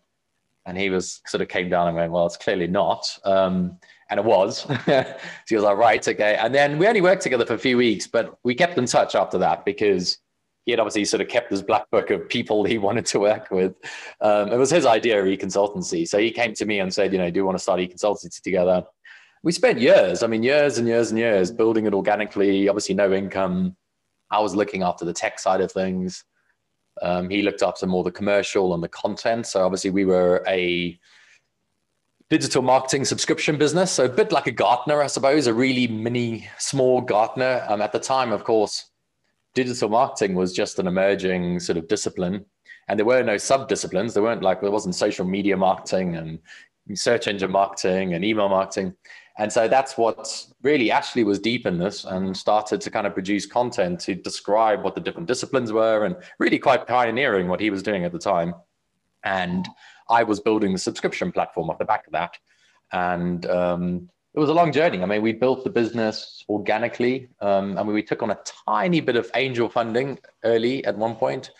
And 0.65 0.77
he 0.77 0.89
was 0.89 1.21
sort 1.25 1.41
of 1.41 1.47
came 1.47 1.69
down 1.69 1.87
and 1.87 1.95
went, 1.95 2.11
well, 2.11 2.25
it's 2.25 2.37
clearly 2.37 2.67
not. 2.67 3.05
Um, 3.25 3.77
and 4.09 4.19
it 4.19 4.25
was. 4.25 4.59
so 4.59 4.77
he 5.47 5.55
was 5.55 5.63
like, 5.63 5.77
right, 5.77 6.07
okay. 6.07 6.35
And 6.35 6.53
then 6.53 6.77
we 6.77 6.87
only 6.87 7.01
worked 7.01 7.21
together 7.21 7.45
for 7.45 7.55
a 7.55 7.59
few 7.59 7.77
weeks, 7.77 8.07
but 8.07 8.37
we 8.43 8.55
kept 8.55 8.77
in 8.77 8.85
touch 8.85 9.15
after 9.15 9.37
that 9.39 9.65
because 9.65 10.19
he 10.65 10.71
had 10.71 10.79
obviously 10.79 11.05
sort 11.05 11.21
of 11.21 11.27
kept 11.27 11.51
his 11.51 11.61
black 11.61 11.89
book 11.91 12.09
of 12.09 12.27
people 12.29 12.63
he 12.63 12.77
wanted 12.87 13.05
to 13.07 13.19
work 13.19 13.51
with. 13.51 13.75
Um, 14.21 14.49
it 14.49 14.57
was 14.57 14.69
his 14.69 14.85
idea 14.85 15.19
of 15.19 15.27
e-consultancy. 15.27 16.07
So 16.07 16.17
he 16.17 16.31
came 16.31 16.53
to 16.55 16.65
me 16.65 16.79
and 16.79 16.93
said, 16.93 17.11
you 17.11 17.19
know, 17.19 17.29
do 17.29 17.39
you 17.39 17.45
want 17.45 17.57
to 17.57 17.63
start 17.63 17.79
e-consultancy 17.79 18.41
together? 18.41 18.83
We 19.43 19.51
spent 19.51 19.79
years, 19.79 20.23
I 20.23 20.27
mean, 20.27 20.41
years 20.41 20.77
and 20.77 20.87
years 20.87 21.09
and 21.09 21.19
years 21.19 21.51
building 21.51 21.85
it 21.85 21.93
organically, 21.93 22.69
obviously 22.69 22.95
no 22.95 23.11
income. 23.11 23.75
I 24.31 24.39
was 24.39 24.55
looking 24.55 24.83
after 24.83 25.03
the 25.03 25.13
tech 25.13 25.37
side 25.37 25.59
of 25.59 25.71
things. 25.71 26.23
Um, 27.01 27.29
he 27.29 27.41
looked 27.41 27.61
after 27.61 27.85
more 27.85 28.03
the 28.03 28.11
commercial 28.11 28.73
and 28.73 28.81
the 28.81 28.87
content. 28.87 29.47
So 29.47 29.65
obviously 29.65 29.89
we 29.89 30.05
were 30.05 30.43
a 30.47 30.97
digital 32.29 32.61
marketing 32.61 33.03
subscription 33.03 33.57
business. 33.57 33.91
So 33.91 34.05
a 34.05 34.09
bit 34.09 34.31
like 34.31 34.47
a 34.47 34.51
Gartner, 34.51 35.01
I 35.01 35.07
suppose, 35.07 35.45
a 35.47 35.53
really 35.53 35.87
mini, 35.87 36.47
small 36.57 37.01
Gartner. 37.01 37.65
Um, 37.67 37.81
at 37.81 37.91
the 37.91 37.99
time, 37.99 38.31
of 38.31 38.45
course, 38.45 38.91
digital 39.53 39.89
marketing 39.89 40.35
was 40.35 40.53
just 40.53 40.79
an 40.79 40.87
emerging 40.87 41.59
sort 41.59 41.77
of 41.77 41.87
discipline. 41.87 42.45
And 42.87 42.99
there 42.99 43.05
were 43.05 43.23
no 43.23 43.37
sub 43.37 43.69
disciplines. 43.69 44.13
There 44.13 44.23
weren't 44.23 44.43
like, 44.43 44.61
there 44.61 44.71
wasn't 44.71 44.95
social 44.95 45.25
media 45.25 45.55
marketing 45.55 46.15
and 46.15 46.39
search 46.95 47.27
engine 47.27 47.51
marketing 47.51 48.13
and 48.13 48.25
email 48.25 48.49
marketing. 48.49 48.93
And 49.37 49.51
so 49.51 49.67
that's 49.67 49.97
what 49.97 50.45
really 50.61 50.91
Ashley 50.91 51.23
was 51.23 51.39
deep 51.39 51.65
in 51.65 51.79
this 51.79 52.05
and 52.05 52.35
started 52.35 52.81
to 52.81 52.91
kind 52.91 53.07
of 53.07 53.13
produce 53.13 53.45
content 53.45 53.99
to 54.01 54.13
describe 54.13 54.83
what 54.83 54.93
the 54.95 55.01
different 55.01 55.27
disciplines 55.27 55.71
were 55.71 56.05
and 56.05 56.15
really 56.39 56.59
quite 56.59 56.85
pioneering 56.85 57.47
what 57.47 57.59
he 57.59 57.69
was 57.69 57.81
doing 57.81 58.05
at 58.05 58.11
the 58.11 58.19
time. 58.19 58.53
And 59.23 59.67
I 60.09 60.23
was 60.23 60.39
building 60.39 60.71
the 60.71 60.77
subscription 60.77 61.31
platform 61.31 61.69
off 61.69 61.79
the 61.79 61.85
back 61.85 62.05
of 62.05 62.13
that. 62.13 62.37
And 62.91 63.45
um, 63.47 64.09
it 64.35 64.39
was 64.39 64.49
a 64.49 64.53
long 64.53 64.71
journey. 64.71 65.01
I 65.01 65.05
mean, 65.05 65.21
we 65.21 65.31
built 65.31 65.63
the 65.63 65.69
business 65.69 66.43
organically. 66.49 67.29
Um, 67.39 67.77
I 67.77 67.83
mean, 67.83 67.93
we 67.93 68.01
took 68.01 68.23
on 68.23 68.31
a 68.31 68.39
tiny 68.67 68.99
bit 68.99 69.15
of 69.15 69.29
angel 69.35 69.69
funding 69.69 70.19
early 70.43 70.83
at 70.85 70.97
one 70.97 71.15
point, 71.15 71.51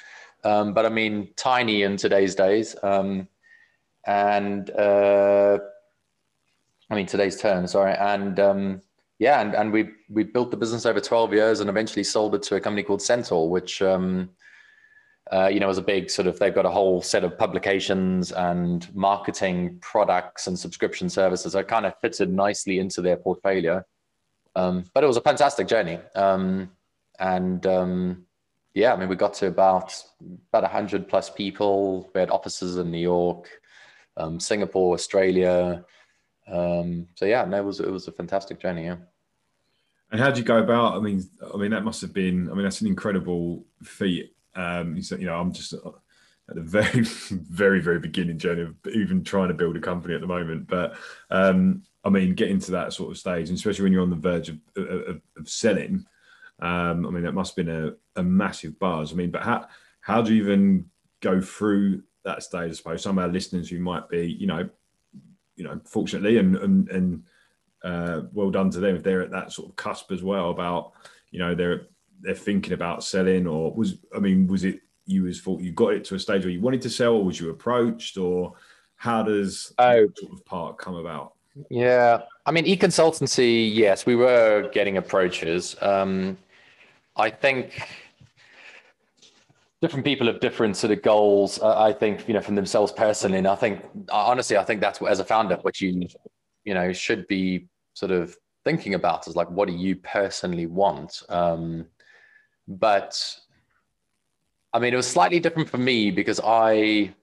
um, 0.43 0.73
but 0.73 0.85
I 0.85 0.89
mean, 0.89 1.29
tiny 1.35 1.83
in 1.83 1.97
today's 1.97 2.33
days. 2.33 2.75
Um, 2.81 3.27
and 4.05 4.69
uh, 4.71 5.59
I 6.89 6.95
mean, 6.95 7.05
today's 7.05 7.39
terms, 7.39 7.71
sorry. 7.71 7.93
And 7.93 8.39
um, 8.39 8.81
yeah, 9.19 9.39
and, 9.41 9.53
and 9.53 9.71
we 9.71 9.89
we 10.09 10.23
built 10.23 10.49
the 10.49 10.57
business 10.57 10.85
over 10.85 10.99
12 10.99 11.33
years 11.33 11.59
and 11.59 11.69
eventually 11.69 12.03
sold 12.03 12.33
it 12.33 12.41
to 12.43 12.55
a 12.55 12.59
company 12.59 12.83
called 12.83 13.01
Centaur, 13.01 13.49
which 13.49 13.81
um, 13.83 14.29
uh, 15.33 15.47
you 15.47 15.59
know, 15.59 15.69
as 15.69 15.79
a 15.79 15.81
big 15.81 16.11
sort 16.11 16.27
of, 16.27 16.37
they've 16.37 16.53
got 16.53 16.65
a 16.65 16.69
whole 16.69 17.01
set 17.01 17.23
of 17.23 17.35
publications 17.39 18.31
and 18.31 18.93
marketing 18.95 19.79
products 19.81 20.45
and 20.45 20.57
subscription 20.59 21.09
services 21.09 21.53
that 21.53 21.67
kind 21.67 21.87
of 21.87 21.93
fitted 22.01 22.31
nicely 22.31 22.77
into 22.77 23.01
their 23.01 23.17
portfolio. 23.17 23.83
Um, 24.55 24.83
but 24.93 25.03
it 25.03 25.07
was 25.07 25.17
a 25.17 25.21
fantastic 25.21 25.67
journey. 25.67 25.97
Um, 26.13 26.69
and 27.19 27.65
um, 27.65 28.27
yeah, 28.75 28.93
I 28.93 28.95
mean, 28.95 29.09
we 29.09 29.15
got 29.15 29.33
to 29.35 29.47
about 29.47 29.99
about 30.51 30.69
hundred 30.69 31.09
plus 31.09 31.31
people. 31.31 32.11
We 32.13 32.19
had 32.19 32.29
offices 32.29 32.77
in 32.77 32.91
New 32.91 32.99
York, 32.99 33.49
um, 34.17 34.39
Singapore, 34.39 34.93
Australia. 34.93 35.83
Um, 36.47 37.07
so 37.15 37.25
yeah, 37.25 37.43
no, 37.45 37.57
it 37.57 37.65
was 37.65 37.79
it 37.79 37.91
was 37.91 38.07
a 38.07 38.11
fantastic 38.11 38.59
journey. 38.59 38.85
Yeah. 38.85 38.97
And 40.11 40.21
how 40.21 40.27
did 40.27 40.37
you 40.37 40.43
go 40.43 40.57
about? 40.57 40.93
I 40.93 40.99
mean, 40.99 41.23
I 41.51 41.57
mean 41.57 41.71
that 41.71 41.83
must 41.83 42.01
have 42.01 42.13
been. 42.13 42.51
I 42.51 42.53
mean, 42.53 42.63
that's 42.63 42.81
an 42.81 42.87
incredible 42.87 43.65
feat 43.81 44.32
um, 44.55 44.97
you 44.97 45.25
know, 45.25 45.35
I'm 45.35 45.53
just 45.53 45.73
at 45.73 46.55
the 46.55 46.61
very, 46.61 47.01
very, 47.31 47.81
very 47.81 47.99
beginning 47.99 48.37
journey 48.37 48.61
of 48.61 48.75
even 48.93 49.23
trying 49.23 49.47
to 49.49 49.53
build 49.53 49.77
a 49.77 49.81
company 49.81 50.13
at 50.13 50.21
the 50.21 50.27
moment. 50.27 50.67
But 50.67 50.95
um, 51.29 51.83
I 52.03 52.09
mean, 52.09 52.35
getting 52.35 52.59
to 52.59 52.71
that 52.71 52.93
sort 52.93 53.11
of 53.11 53.17
stage, 53.17 53.49
and 53.49 53.57
especially 53.57 53.83
when 53.83 53.93
you're 53.93 54.01
on 54.01 54.09
the 54.09 54.15
verge 54.15 54.49
of, 54.49 54.57
of, 54.75 55.21
of 55.37 55.49
selling, 55.49 56.05
um, 56.59 57.05
I 57.05 57.09
mean, 57.09 57.23
that 57.23 57.33
must 57.33 57.55
have 57.55 57.65
been 57.65 57.75
a, 58.15 58.19
a, 58.19 58.23
massive 58.23 58.77
buzz. 58.79 59.11
I 59.11 59.15
mean, 59.15 59.31
but 59.31 59.43
how 59.43 59.67
how 60.01 60.21
do 60.21 60.33
you 60.33 60.43
even 60.43 60.85
go 61.21 61.41
through 61.41 62.03
that 62.25 62.43
stage? 62.43 62.71
I 62.71 62.73
suppose 62.73 63.01
some 63.01 63.17
of 63.17 63.23
our 63.23 63.31
listeners 63.31 63.69
who 63.69 63.79
might 63.79 64.07
be, 64.09 64.31
you 64.31 64.47
know, 64.47 64.69
you 65.55 65.63
know, 65.63 65.79
fortunately, 65.85 66.37
and 66.37 66.55
and, 66.57 66.89
and 66.89 67.23
uh, 67.83 68.21
well 68.31 68.51
done 68.51 68.69
to 68.71 68.79
them 68.79 68.95
if 68.95 69.03
they're 69.03 69.21
at 69.21 69.31
that 69.31 69.51
sort 69.51 69.69
of 69.69 69.75
cusp 69.75 70.11
as 70.11 70.23
well 70.23 70.51
about, 70.51 70.93
you 71.31 71.39
know, 71.39 71.55
they're 71.55 71.87
they're 72.23 72.33
thinking 72.33 72.73
about 72.73 73.03
selling, 73.03 73.45
or 73.45 73.71
was 73.73 73.97
I 74.15 74.19
mean, 74.19 74.47
was 74.47 74.63
it 74.63 74.79
you 75.05 75.23
was 75.23 75.41
thought 75.41 75.61
you 75.61 75.71
got 75.71 75.93
it 75.93 76.05
to 76.05 76.15
a 76.15 76.19
stage 76.19 76.43
where 76.43 76.51
you 76.51 76.61
wanted 76.61 76.81
to 76.81 76.89
sell, 76.89 77.13
or 77.13 77.23
was 77.23 77.39
you 77.39 77.49
approached, 77.49 78.17
or 78.17 78.53
how 78.95 79.21
does 79.21 79.73
oh. 79.77 80.07
sort 80.17 80.33
of 80.33 80.45
part 80.45 80.77
come 80.77 80.95
about? 80.95 81.33
Yeah, 81.69 82.21
I 82.45 82.51
mean, 82.51 82.65
e-consultancy. 82.65 83.69
Yes, 83.71 84.05
we 84.05 84.15
were 84.15 84.69
getting 84.73 84.97
approaches. 84.97 85.75
Um, 85.81 86.37
I 87.15 87.29
think 87.29 87.79
different 89.81 90.05
people 90.05 90.25
have 90.27 90.39
different 90.39 90.77
sort 90.77 90.91
of 90.91 91.03
goals. 91.03 91.59
Uh, 91.61 91.79
I 91.79 91.93
think 91.93 92.27
you 92.27 92.33
know 92.33 92.41
from 92.41 92.55
themselves 92.55 92.91
personally, 92.91 93.37
and 93.37 93.47
I 93.47 93.55
think 93.55 93.83
honestly, 94.11 94.57
I 94.57 94.63
think 94.63 94.81
that's 94.81 94.99
what 94.99 95.11
as 95.11 95.19
a 95.19 95.25
founder, 95.25 95.57
what 95.57 95.79
you 95.81 96.07
you 96.63 96.73
know 96.73 96.93
should 96.93 97.27
be 97.27 97.67
sort 97.93 98.11
of 98.11 98.35
thinking 98.63 98.93
about 98.93 99.27
is 99.27 99.35
like, 99.35 99.49
what 99.49 99.67
do 99.67 99.73
you 99.73 99.95
personally 99.97 100.65
want? 100.65 101.21
Um, 101.29 101.85
but 102.67 103.39
I 104.73 104.79
mean, 104.79 104.93
it 104.93 104.97
was 104.97 105.07
slightly 105.07 105.39
different 105.39 105.69
for 105.69 105.77
me 105.77 106.09
because 106.09 106.39
I, 106.43 107.13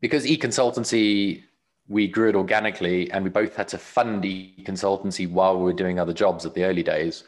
because 0.00 0.26
e-consultancy, 0.26 1.42
we 1.88 2.08
grew 2.08 2.30
it 2.30 2.34
organically 2.34 3.10
and 3.10 3.22
we 3.22 3.30
both 3.30 3.54
had 3.54 3.68
to 3.68 3.78
fund 3.78 4.24
e-consultancy 4.24 5.30
while 5.30 5.58
we 5.58 5.64
were 5.64 5.72
doing 5.72 5.98
other 5.98 6.14
jobs 6.14 6.46
at 6.46 6.54
the 6.54 6.64
early 6.64 6.82
days. 6.82 7.24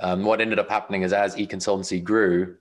Um, 0.00 0.24
what 0.24 0.40
ended 0.40 0.58
up 0.58 0.68
happening 0.68 1.02
is 1.02 1.12
as 1.12 1.38
e-consultancy 1.38 2.02
grew, 2.02 2.56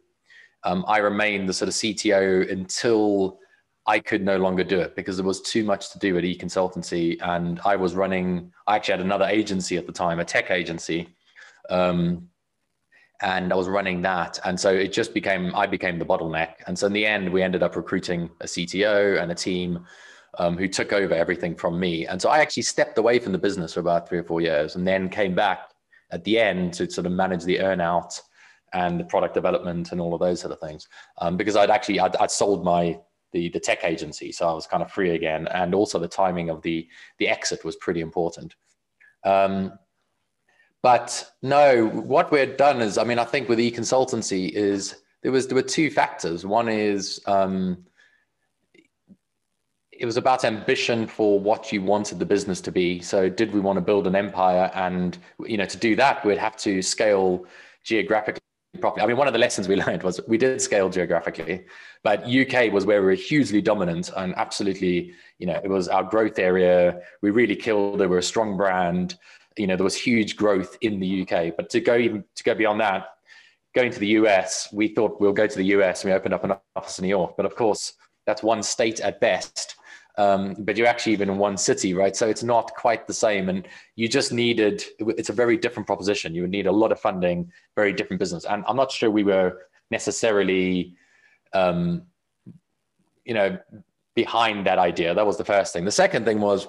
um, 0.63 0.85
I 0.87 0.97
remained 0.97 1.49
the 1.49 1.53
sort 1.53 1.69
of 1.69 1.75
CTO 1.75 2.51
until 2.51 3.39
I 3.87 3.99
could 3.99 4.23
no 4.23 4.37
longer 4.37 4.63
do 4.63 4.79
it 4.79 4.95
because 4.95 5.17
there 5.17 5.25
was 5.25 5.41
too 5.41 5.63
much 5.63 5.91
to 5.91 5.99
do 5.99 6.17
at 6.17 6.25
e-consultancy. 6.25 7.17
And 7.21 7.59
I 7.63 7.75
was 7.75 7.95
running, 7.95 8.51
I 8.67 8.75
actually 8.75 8.93
had 8.93 9.01
another 9.01 9.25
agency 9.25 9.77
at 9.77 9.87
the 9.87 9.93
time, 9.93 10.19
a 10.19 10.25
tech 10.25 10.51
agency. 10.51 11.15
Um, 11.69 12.29
and 13.21 13.51
I 13.51 13.55
was 13.55 13.67
running 13.67 14.01
that. 14.03 14.39
And 14.45 14.59
so 14.59 14.71
it 14.71 14.93
just 14.93 15.13
became, 15.13 15.55
I 15.55 15.65
became 15.65 15.97
the 15.97 16.05
bottleneck. 16.05 16.55
And 16.67 16.77
so 16.77 16.87
in 16.87 16.93
the 16.93 17.05
end, 17.05 17.31
we 17.31 17.41
ended 17.41 17.63
up 17.63 17.75
recruiting 17.75 18.29
a 18.41 18.45
CTO 18.45 19.21
and 19.21 19.31
a 19.31 19.35
team 19.35 19.85
um, 20.37 20.57
who 20.57 20.67
took 20.67 20.93
over 20.93 21.13
everything 21.13 21.55
from 21.55 21.79
me. 21.79 22.05
And 22.05 22.21
so 22.21 22.29
I 22.29 22.39
actually 22.39 22.63
stepped 22.63 22.97
away 22.97 23.17
from 23.19 23.31
the 23.31 23.39
business 23.39 23.73
for 23.73 23.79
about 23.79 24.07
three 24.07 24.19
or 24.19 24.23
four 24.23 24.41
years 24.41 24.75
and 24.75 24.87
then 24.87 25.09
came 25.09 25.33
back 25.33 25.71
at 26.11 26.23
the 26.23 26.39
end 26.39 26.73
to 26.75 26.89
sort 26.89 27.07
of 27.07 27.11
manage 27.11 27.43
the 27.43 27.57
earnout 27.57 28.21
and 28.73 28.99
the 28.99 29.05
product 29.05 29.33
development 29.33 29.91
and 29.91 29.99
all 29.99 30.13
of 30.13 30.19
those 30.19 30.41
sort 30.41 30.53
of 30.53 30.59
things. 30.59 30.87
Um, 31.17 31.37
because 31.37 31.55
I'd 31.55 31.71
actually, 31.71 31.99
I'd, 31.99 32.15
I'd 32.17 32.31
sold 32.31 32.63
my, 32.63 32.99
the, 33.31 33.49
the 33.49 33.59
tech 33.59 33.83
agency. 33.83 34.31
So 34.31 34.47
I 34.47 34.53
was 34.53 34.67
kind 34.67 34.83
of 34.83 34.91
free 34.91 35.15
again. 35.15 35.47
And 35.47 35.73
also 35.73 35.97
the 35.97 36.07
timing 36.07 36.49
of 36.49 36.61
the, 36.61 36.87
the 37.17 37.27
exit 37.27 37.65
was 37.65 37.75
pretty 37.77 38.01
important. 38.01 38.55
Um, 39.23 39.73
but 40.83 41.31
no, 41.41 41.87
what 41.87 42.31
we 42.31 42.39
had 42.39 42.57
done 42.57 42.81
is, 42.81 42.97
I 42.97 43.03
mean, 43.03 43.19
I 43.19 43.23
think 43.23 43.49
with 43.49 43.59
e-consultancy 43.59 44.51
is 44.51 44.95
there 45.23 45.31
was 45.31 45.47
there 45.47 45.55
were 45.55 45.61
two 45.61 45.89
factors. 45.89 46.45
One 46.45 46.69
is 46.69 47.19
um, 47.25 47.85
it 49.91 50.05
was 50.05 50.17
about 50.17 50.45
ambition 50.45 51.07
for 51.07 51.39
what 51.39 51.71
you 51.71 51.81
wanted 51.81 52.19
the 52.19 52.25
business 52.25 52.61
to 52.61 52.71
be. 52.71 53.01
So, 53.01 53.27
did 53.29 53.53
we 53.53 53.59
want 53.59 53.77
to 53.77 53.81
build 53.81 54.07
an 54.07 54.15
empire? 54.15 54.71
And 54.75 55.17
you 55.45 55.57
know, 55.57 55.65
to 55.65 55.77
do 55.77 55.95
that, 55.95 56.23
we'd 56.23 56.37
have 56.37 56.57
to 56.57 56.81
scale 56.81 57.45
geographically 57.83 58.41
properly. 58.79 59.03
I 59.03 59.07
mean, 59.07 59.17
one 59.17 59.27
of 59.27 59.33
the 59.33 59.39
lessons 59.39 59.67
we 59.67 59.75
learned 59.83 60.03
was 60.03 60.21
we 60.27 60.37
did 60.37 60.61
scale 60.61 60.89
geographically, 60.89 61.65
but 62.03 62.27
UK 62.27 62.71
was 62.71 62.85
where 62.85 63.01
we 63.01 63.07
were 63.07 63.13
hugely 63.13 63.61
dominant 63.61 64.11
and 64.15 64.35
absolutely, 64.35 65.13
you 65.39 65.47
know, 65.47 65.59
it 65.63 65.69
was 65.69 65.87
our 65.87 66.03
growth 66.03 66.37
area. 66.37 67.01
We 67.23 67.31
really 67.31 67.55
killed 67.55 68.01
it. 68.01 68.09
We're 68.09 68.19
a 68.19 68.23
strong 68.23 68.55
brand 68.55 69.17
you 69.57 69.67
know 69.67 69.75
there 69.75 69.83
was 69.83 69.95
huge 69.95 70.35
growth 70.35 70.77
in 70.81 70.99
the 70.99 71.21
UK. 71.21 71.55
But 71.55 71.69
to 71.71 71.79
go 71.79 71.97
even 71.97 72.23
to 72.35 72.43
go 72.43 72.53
beyond 72.55 72.79
that, 72.81 73.07
going 73.75 73.91
to 73.91 73.99
the 73.99 74.07
US, 74.19 74.69
we 74.73 74.87
thought 74.87 75.19
we'll 75.19 75.33
go 75.33 75.47
to 75.47 75.55
the 75.55 75.65
US 75.75 76.03
and 76.03 76.11
we 76.11 76.15
opened 76.15 76.33
up 76.33 76.43
an 76.43 76.53
office 76.75 76.99
in 76.99 77.03
New 77.03 77.09
York. 77.09 77.35
But 77.37 77.45
of 77.45 77.55
course, 77.55 77.93
that's 78.25 78.43
one 78.43 78.63
state 78.63 78.99
at 78.99 79.19
best. 79.19 79.75
Um, 80.17 80.55
but 80.59 80.75
you're 80.77 80.87
actually 80.87 81.13
even 81.13 81.29
in 81.29 81.37
one 81.37 81.57
city, 81.57 81.93
right? 81.93 82.15
So 82.15 82.27
it's 82.27 82.41
not 82.41 82.73
quite 82.73 83.05
the 83.05 83.13
same. 83.13 83.49
And 83.49 83.67
you 83.95 84.07
just 84.07 84.33
needed, 84.33 84.83
it's 84.99 85.29
a 85.29 85.33
very 85.33 85.57
different 85.57 85.85
proposition. 85.85 86.33
You 86.33 86.41
would 86.41 86.49
need 86.49 86.65
a 86.65 86.71
lot 86.71 86.91
of 86.91 86.99
funding, 86.99 87.51
very 87.75 87.93
different 87.93 88.19
business. 88.19 88.45
And 88.45 88.63
I'm 88.67 88.75
not 88.75 88.91
sure 88.91 89.11
we 89.11 89.23
were 89.23 89.59
necessarily, 89.91 90.95
um, 91.53 92.01
you 93.25 93.35
know, 93.35 93.59
behind 94.15 94.65
that 94.65 94.79
idea. 94.79 95.13
That 95.13 95.27
was 95.27 95.37
the 95.37 95.45
first 95.45 95.71
thing. 95.71 95.85
The 95.85 95.91
second 95.91 96.25
thing 96.25 96.41
was 96.41 96.67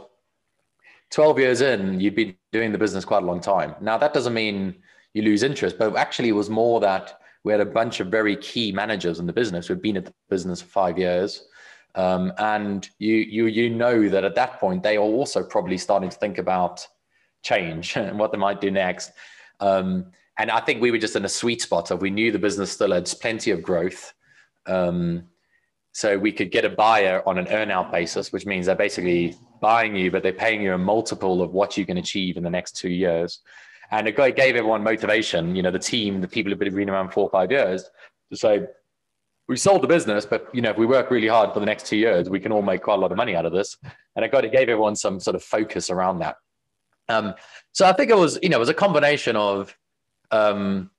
12 1.11 1.39
years 1.39 1.61
in, 1.61 2.01
you'd 2.01 2.15
been 2.15 2.35
doing 2.53 2.73
the 2.73 2.79
business 2.79 3.05
quite 3.05 3.23
a 3.23 3.27
long 3.27 3.41
time. 3.41 3.75
Now, 3.81 3.97
that 3.99 4.13
doesn't 4.13 4.35
mean 4.35 4.77
you 5.15 5.23
lose 5.23 5.43
interest, 5.43 5.79
but 5.79 5.97
actually, 5.97 6.29
it 6.29 6.33
was 6.33 6.51
more 6.51 6.81
that 6.81 7.21
we 7.45 7.53
had 7.53 7.61
a 7.61 7.67
bunch 7.67 8.01
of 8.01 8.09
very 8.09 8.37
key 8.37 8.73
managers 8.73 9.19
in 9.19 9.27
the 9.27 9.33
business 9.33 9.67
who'd 9.67 9.83
been 9.83 9.97
at 9.97 10.05
the 10.05 10.15
business 10.29 10.61
for 10.61 10.69
five 10.69 10.99
years. 10.99 11.45
Um, 11.95 12.33
and 12.39 12.89
you 12.99 13.17
you 13.17 13.47
you 13.47 13.71
know 13.71 14.09
that 14.09 14.23
at 14.23 14.35
that 14.35 14.61
point 14.61 14.83
they 14.83 14.97
are 14.97 15.01
also 15.01 15.43
probably 15.43 15.79
starting 15.79 16.11
to 16.11 16.17
think 16.17 16.39
about 16.39 16.87
change 17.43 17.97
and 17.97 18.19
what 18.19 18.33
they 18.33 18.39
might 18.39 18.61
do 18.61 18.71
next. 18.71 19.13
Um, 19.61 20.13
and 20.39 20.51
I 20.51 20.61
think 20.61 20.81
we 20.81 20.91
were 20.91 20.99
just 20.99 21.17
in 21.17 21.25
a 21.25 21.29
sweet 21.29 21.63
spot 21.63 21.91
of 21.91 22.01
we 22.01 22.11
knew 22.11 22.31
the 22.31 22.39
business 22.39 22.71
still 22.71 22.93
had 22.93 23.13
plenty 23.21 23.51
of 23.51 23.63
growth. 23.63 24.13
Um, 24.67 25.25
so 25.93 26.17
we 26.17 26.31
could 26.31 26.53
get 26.53 26.65
a 26.65 26.71
buyer 26.71 27.23
on 27.27 27.39
an 27.39 27.47
earnout 27.47 27.91
basis, 27.91 28.33
which 28.33 28.47
means 28.47 28.67
they're 28.67 28.77
basically 28.77 29.35
buying 29.61 29.97
you, 29.97 30.11
but 30.11 30.23
they're 30.23 30.33
paying 30.33 30.63
you 30.63 30.75
a 30.75 30.79
multiple 30.79 31.43
of 31.43 31.53
what 31.53 31.77
you 31.77 31.87
can 31.87 31.99
achieve 31.99 32.37
in 32.37 32.43
the 32.43 32.51
next 32.51 32.77
two 32.77 32.91
years. 32.91 33.41
And 33.91 34.07
it 34.07 34.17
gave 34.17 34.57
everyone 34.57 34.83
motivation, 34.83 35.57
you 35.57 35.63
know, 35.63 35.71
the 35.71 35.79
team, 35.79 36.21
the 36.21 36.29
people 36.29 36.53
who've 36.53 36.75
been 36.75 36.91
around 36.91 37.13
four 37.13 37.25
or 37.25 37.31
five 37.31 37.51
years 37.51 37.89
to 38.31 38.37
say, 38.37 38.67
we 39.49 39.57
sold 39.57 39.83
the 39.83 39.89
business, 39.89 40.27
but 40.27 40.49
you 40.53 40.61
know, 40.61 40.71
if 40.71 40.77
we 40.77 40.85
work 40.85 41.11
really 41.11 41.29
hard 41.29 41.55
for 41.55 41.61
the 41.61 41.67
next 41.67 41.87
two 41.87 41.97
years, 41.97 42.29
we 42.29 42.39
can 42.39 42.53
all 42.53 42.61
make 42.61 42.83
quite 42.83 42.97
a 42.97 43.01
lot 43.01 43.11
of 43.11 43.17
money 43.17 43.35
out 43.35 43.47
of 43.47 43.53
this. 43.53 43.77
And 44.15 44.25
it 44.25 44.31
got 44.31 44.45
it 44.45 44.53
gave 44.53 44.69
everyone 44.69 44.95
some 44.95 45.21
sort 45.21 45.37
of 45.37 45.43
focus 45.43 45.89
around 45.89 46.19
that. 46.19 46.37
Um, 47.09 47.35
so 47.73 47.87
I 47.87 47.93
think 47.95 48.11
it 48.11 48.17
was, 48.17 48.39
you 48.43 48.51
know, 48.51 48.57
it 48.57 48.61
was 48.61 48.69
a 48.69 48.75
combination 48.75 49.37
of 49.37 49.75
um, 50.31 50.91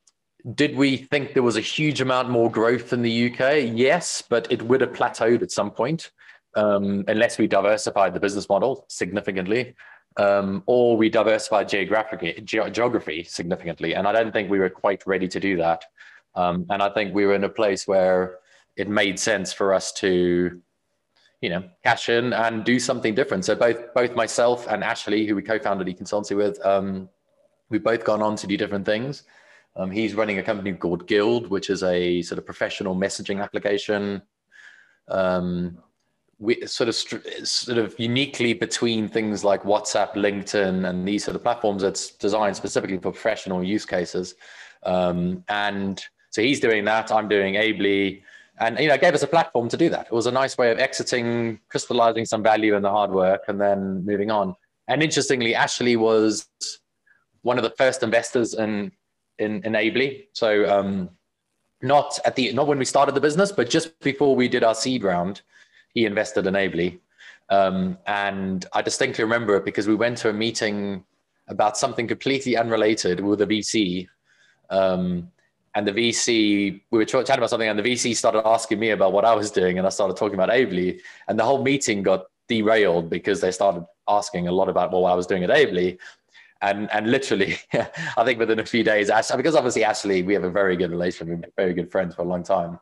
did 0.56 0.76
we 0.76 0.98
think 0.98 1.34
there 1.34 1.44
was 1.44 1.58
a 1.58 1.62
huge 1.62 2.02
amount 2.02 2.30
more 2.30 2.50
growth 2.50 2.92
in 2.92 3.04
the 3.04 3.32
UK? 3.32 3.72
Yes, 3.78 4.24
but 4.28 4.52
it 4.52 4.64
would 4.64 4.82
have 4.82 4.94
plateaued 4.94 5.44
at 5.44 5.52
some 5.52 5.70
point 5.70 6.12
um, 6.60 7.06
unless 7.08 7.38
we 7.38 7.48
diversified 7.48 8.14
the 8.14 8.20
business 8.20 8.50
model 8.50 8.86
significantly 8.90 9.76
um, 10.18 10.64
or 10.66 10.98
we 10.98 11.10
diversified 11.10 11.70
geographically, 11.70 12.34
ge- 12.44 12.72
geography 12.72 13.24
significantly. 13.24 13.96
And 13.96 14.08
I 14.08 14.12
don't 14.12 14.34
think 14.34 14.50
we 14.50 14.60
were 14.60 14.70
quite 14.70 15.02
ready 15.08 15.28
to 15.30 15.40
do 15.40 15.58
that. 15.58 15.86
Um, 16.36 16.66
and 16.70 16.82
I 16.82 16.90
think 16.90 17.14
we 17.14 17.26
were 17.26 17.36
in 17.36 17.46
a 17.46 17.50
place 17.50 17.88
where 17.88 18.40
it 18.76 18.90
made 18.90 19.18
sense 19.20 19.54
for 19.54 19.74
us 19.74 19.92
to, 19.94 20.62
you 21.42 21.50
know, 21.50 21.64
cash 21.84 22.10
in 22.10 22.34
and 22.34 22.66
do 22.66 22.80
something 22.80 23.16
different. 23.16 23.46
So 23.46 23.56
both 23.56 23.94
both 23.94 24.14
myself 24.16 24.68
and 24.68 24.84
Ashley, 24.84 25.26
who 25.26 25.36
we 25.36 25.42
co-founded 25.42 25.88
e-consultancy 25.88 26.36
with, 26.36 26.64
um, 26.66 27.10
we've 27.70 27.84
both 27.84 28.04
gone 28.04 28.22
on 28.22 28.36
to 28.38 28.48
do 28.48 28.58
different 28.58 28.86
things. 28.86 29.24
Um, 29.76 29.90
he's 29.92 30.16
running 30.16 30.40
a 30.40 30.44
company 30.44 30.74
called 30.74 31.08
Guild, 31.08 31.50
which 31.50 31.70
is 31.70 31.84
a 31.84 32.22
sort 32.24 32.40
of 32.40 32.46
professional 32.46 32.96
messaging 32.96 33.42
application. 33.42 34.22
Um, 35.08 35.78
we 36.40 36.66
sort 36.66 36.88
of 36.88 36.96
sort 36.96 37.78
of 37.78 38.00
uniquely 38.00 38.54
between 38.54 39.10
things 39.10 39.44
like 39.44 39.64
WhatsApp, 39.64 40.14
LinkedIn, 40.14 40.88
and 40.90 41.06
these 41.08 41.26
sort 41.26 41.36
of 41.36 41.44
platforms 41.44 41.82
that's 41.82 42.12
designed 42.12 42.56
specifically 42.56 42.98
for 42.98 43.12
professional 43.12 43.62
use 43.62 43.86
cases. 43.86 44.36
Um, 44.84 45.44
and 45.50 46.02
so 46.30 46.42
he's 46.42 46.62
doing 46.62 46.86
that. 46.86 47.12
I'm 47.12 47.28
doing 47.28 47.56
Ably, 47.56 48.24
and 48.60 48.80
you 48.80 48.88
know, 48.88 48.98
gave 48.98 49.14
us 49.14 49.24
a 49.24 49.28
platform 49.28 49.68
to 49.70 49.78
do 49.78 49.90
that. 49.90 50.08
It 50.08 50.14
was 50.14 50.28
a 50.28 50.32
nice 50.32 50.58
way 50.58 50.72
of 50.72 50.80
exiting, 50.80 51.60
crystallizing 51.68 52.26
some 52.26 52.42
value 52.42 52.76
in 52.76 52.84
the 52.84 52.90
hard 52.90 53.12
work, 53.12 53.44
and 53.50 53.60
then 53.60 54.06
moving 54.06 54.32
on. 54.32 54.56
And 54.88 55.04
interestingly, 55.04 55.54
Ashley 55.56 55.98
was 55.98 56.48
one 57.42 57.58
of 57.58 57.64
the 57.64 57.72
first 57.72 58.02
investors 58.02 58.54
in 58.54 58.94
in, 59.40 59.62
in 59.66 59.76
Ably. 59.76 60.30
So 60.34 60.70
um, 60.70 61.10
not 61.82 62.18
at 62.24 62.36
the 62.36 62.54
not 62.54 62.68
when 62.68 62.80
we 62.80 62.86
started 62.86 63.14
the 63.14 63.22
business, 63.22 63.52
but 63.52 63.70
just 63.70 64.00
before 64.00 64.38
we 64.38 64.48
did 64.48 64.64
our 64.64 64.76
seed 64.76 65.04
round, 65.04 65.42
he 65.94 66.06
invested 66.06 66.48
in 66.48 66.56
Ably. 66.56 67.00
Um, 67.50 67.98
and 68.06 68.66
I 68.74 68.82
distinctly 68.82 69.24
remember 69.24 69.56
it 69.56 69.66
because 69.66 69.88
we 69.88 69.96
went 69.96 70.18
to 70.20 70.30
a 70.30 70.34
meeting 70.34 71.04
about 71.48 71.78
something 71.78 72.08
completely 72.08 72.56
unrelated 72.56 73.20
with 73.20 73.42
a 73.42 73.48
VC. 73.48 74.08
Um, 74.70 75.32
and 75.76 75.88
the 75.88 75.92
VC, 75.92 76.82
we 76.92 76.98
were 76.98 77.06
chatting 77.06 77.38
about 77.38 77.50
something, 77.50 77.70
and 77.70 77.78
the 77.78 77.84
VC 77.84 78.16
started 78.16 78.46
asking 78.46 78.80
me 78.80 78.92
about 78.92 79.14
what 79.14 79.26
I 79.26 79.34
was 79.34 79.52
doing, 79.52 79.78
and 79.78 79.86
I 79.86 79.90
started 79.90 80.18
talking 80.18 80.36
about 80.36 80.52
Ably, 80.52 81.00
and 81.28 81.40
the 81.40 81.44
whole 81.44 81.64
meeting 81.64 82.04
got 82.04 82.26
derailed 82.48 83.10
because 83.10 83.42
they 83.42 83.52
started 83.52 83.86
asking 84.08 84.48
a 84.48 84.52
lot 84.52 84.70
about 84.70 84.92
what 84.92 85.12
I 85.12 85.16
was 85.16 85.28
doing 85.28 85.44
at 85.44 85.52
Ably 85.52 86.00
and 86.62 86.92
and 86.92 87.10
literally, 87.10 87.58
I 87.74 88.24
think 88.26 88.40
within 88.40 88.60
a 88.60 88.66
few 88.66 88.84
days, 88.84 89.10
because 89.36 89.56
obviously 89.56 89.84
Ashley, 89.84 90.24
we 90.24 90.34
have 90.34 90.44
a 90.44 90.50
very 90.50 90.76
good 90.76 90.92
relation, 90.92 91.30
we've 91.30 91.42
been 91.42 91.52
very 91.56 91.74
good 91.74 91.92
friends 91.92 92.16
for 92.16 92.24
a 92.24 92.26
long 92.26 92.44
time. 92.44 92.80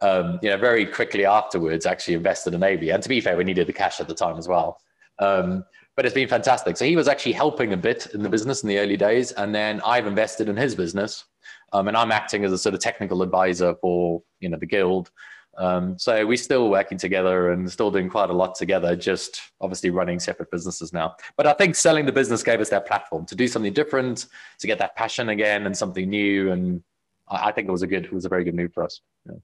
Um, 0.00 0.38
you 0.42 0.50
know, 0.50 0.56
very 0.56 0.86
quickly 0.86 1.24
afterwards, 1.24 1.84
actually 1.84 2.14
invested 2.14 2.54
in 2.54 2.62
Ably, 2.62 2.90
and 2.90 3.02
to 3.02 3.08
be 3.08 3.20
fair, 3.20 3.36
we 3.36 3.44
needed 3.44 3.66
the 3.66 3.72
cash 3.72 4.00
at 4.00 4.06
the 4.06 4.14
time 4.14 4.36
as 4.36 4.46
well. 4.46 4.80
Um, 5.18 5.64
but 5.96 6.06
it's 6.06 6.14
been 6.14 6.28
fantastic. 6.28 6.76
So 6.76 6.84
he 6.84 6.94
was 6.94 7.08
actually 7.08 7.32
helping 7.32 7.72
a 7.72 7.76
bit 7.76 8.06
in 8.14 8.22
the 8.22 8.28
business 8.28 8.62
in 8.62 8.68
the 8.68 8.78
early 8.78 8.96
days, 8.96 9.32
and 9.32 9.52
then 9.52 9.80
I've 9.84 10.06
invested 10.06 10.48
in 10.48 10.56
his 10.56 10.76
business, 10.76 11.24
um, 11.72 11.88
and 11.88 11.96
I'm 11.96 12.12
acting 12.12 12.44
as 12.44 12.52
a 12.52 12.58
sort 12.58 12.74
of 12.74 12.80
technical 12.80 13.22
advisor 13.22 13.74
for 13.80 14.22
you 14.40 14.48
know 14.48 14.58
the 14.58 14.66
guild. 14.66 15.10
Um, 15.58 15.98
so 15.98 16.24
we're 16.24 16.36
still 16.36 16.70
working 16.70 16.98
together 16.98 17.50
and 17.50 17.70
still 17.70 17.90
doing 17.90 18.08
quite 18.08 18.30
a 18.30 18.32
lot 18.32 18.54
together, 18.54 18.94
just 18.94 19.40
obviously 19.60 19.90
running 19.90 20.20
separate 20.20 20.52
businesses 20.52 20.92
now. 20.92 21.16
But 21.36 21.48
I 21.48 21.52
think 21.52 21.74
selling 21.74 22.06
the 22.06 22.12
business 22.12 22.44
gave 22.44 22.60
us 22.60 22.70
that 22.70 22.86
platform 22.86 23.26
to 23.26 23.34
do 23.34 23.48
something 23.48 23.72
different, 23.72 24.26
to 24.60 24.66
get 24.68 24.78
that 24.78 24.94
passion 24.94 25.30
again 25.30 25.66
and 25.66 25.76
something 25.76 26.08
new. 26.08 26.52
And 26.52 26.82
I, 27.26 27.48
I 27.48 27.52
think 27.52 27.68
it 27.68 27.72
was 27.72 27.82
a 27.82 27.88
good, 27.88 28.04
it 28.04 28.12
was 28.12 28.24
a 28.24 28.28
very 28.28 28.44
good 28.44 28.54
move 28.54 28.72
for 28.72 28.84
us. 28.84 29.00
Yeah. 29.26 29.38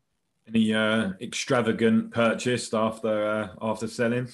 Any 0.47 0.75
uh, 0.75 1.13
extravagant 1.21 2.13
purchase 2.13 2.73
after 2.75 3.27
uh, 3.27 3.49
after 3.63 3.87
selling, 3.87 4.29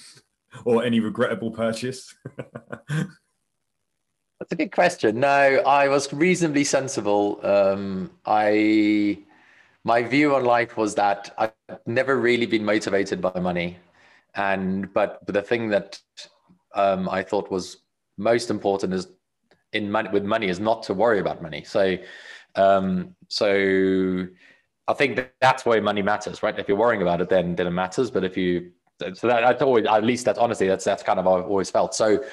or 0.65 0.83
any 0.83 0.99
regrettable 0.99 1.51
purchase? 1.51 2.13
That's 2.89 4.53
a 4.53 4.55
good 4.55 4.71
question. 4.71 5.19
No, 5.19 5.27
I 5.27 5.87
was 5.87 6.11
reasonably 6.11 6.63
sensible. 6.63 7.39
Um, 7.43 8.11
I 8.25 9.19
my 9.83 10.03
view 10.03 10.35
on 10.35 10.43
life 10.43 10.77
was 10.77 10.95
that 10.95 11.33
I've 11.37 11.53
never 11.85 12.17
really 12.17 12.45
been 12.45 12.65
motivated 12.65 13.21
by 13.21 13.39
money, 13.39 13.77
and 14.35 14.91
but, 14.93 15.19
the 15.27 15.41
thing 15.41 15.69
that 15.69 15.99
um, 16.75 17.07
I 17.07 17.23
thought 17.23 17.49
was 17.49 17.77
most 18.17 18.49
important 18.49 18.93
is 18.93 19.07
in 19.73 19.89
money 19.89 20.09
with 20.09 20.25
money 20.25 20.49
is 20.49 20.59
not 20.59 20.83
to 20.83 20.93
worry 20.93 21.19
about 21.19 21.41
money. 21.41 21.63
So, 21.63 21.97
um, 22.55 23.15
so 23.29 24.27
I 24.91 24.93
think 24.93 25.15
that 25.15 25.33
that's 25.39 25.65
why 25.65 25.79
money 25.79 26.01
matters, 26.01 26.43
right? 26.43 26.57
If 26.57 26.67
you're 26.67 26.77
worrying 26.77 27.01
about 27.01 27.21
it, 27.21 27.29
then 27.29 27.55
then 27.55 27.67
it 27.67 27.71
matters. 27.71 28.11
But 28.11 28.23
if 28.23 28.37
you 28.37 28.71
so 29.13 29.27
that 29.27 29.43
I 29.43 29.53
always 29.53 29.85
at 29.87 30.03
least 30.03 30.25
that's 30.25 30.37
honestly 30.37 30.67
that's 30.67 30.85
that's 30.85 31.03
kind 31.03 31.19
of 31.19 31.25
how 31.25 31.37
I've 31.37 31.45
always 31.45 31.71
felt. 31.71 31.95
So 31.95 32.23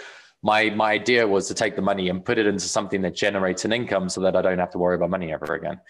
my 0.42 0.70
my 0.70 0.92
idea 0.92 1.26
was 1.26 1.48
to 1.48 1.54
take 1.54 1.76
the 1.76 1.82
money 1.82 2.08
and 2.08 2.24
put 2.24 2.38
it 2.38 2.46
into 2.46 2.66
something 2.68 3.00
that 3.02 3.14
generates 3.14 3.64
an 3.64 3.72
income 3.72 4.08
so 4.08 4.20
that 4.20 4.36
I 4.36 4.42
don't 4.42 4.58
have 4.58 4.70
to 4.72 4.78
worry 4.78 4.96
about 4.96 5.10
money 5.10 5.32
ever 5.32 5.54
again. 5.54 5.80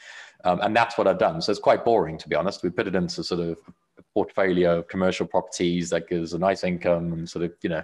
Um, 0.45 0.61
and 0.63 0.77
that's 0.77 0.97
what 0.97 1.07
I've 1.09 1.19
done. 1.19 1.41
So 1.43 1.51
it's 1.51 1.61
quite 1.61 1.85
boring, 1.85 2.17
to 2.19 2.29
be 2.29 2.37
honest. 2.37 2.63
We 2.63 2.71
put 2.71 2.87
it 2.87 2.95
into 2.95 3.25
sort 3.25 3.41
of 3.41 3.57
a 3.99 4.03
portfolio 4.15 4.79
of 4.79 4.89
commercial 4.89 5.27
properties 5.27 5.91
that 5.91 6.09
gives 6.09 6.33
a 6.33 6.39
nice 6.39 6.63
income 6.63 7.13
and 7.13 7.29
sort 7.29 7.45
of, 7.45 7.53
you 7.63 7.71
know, 7.71 7.83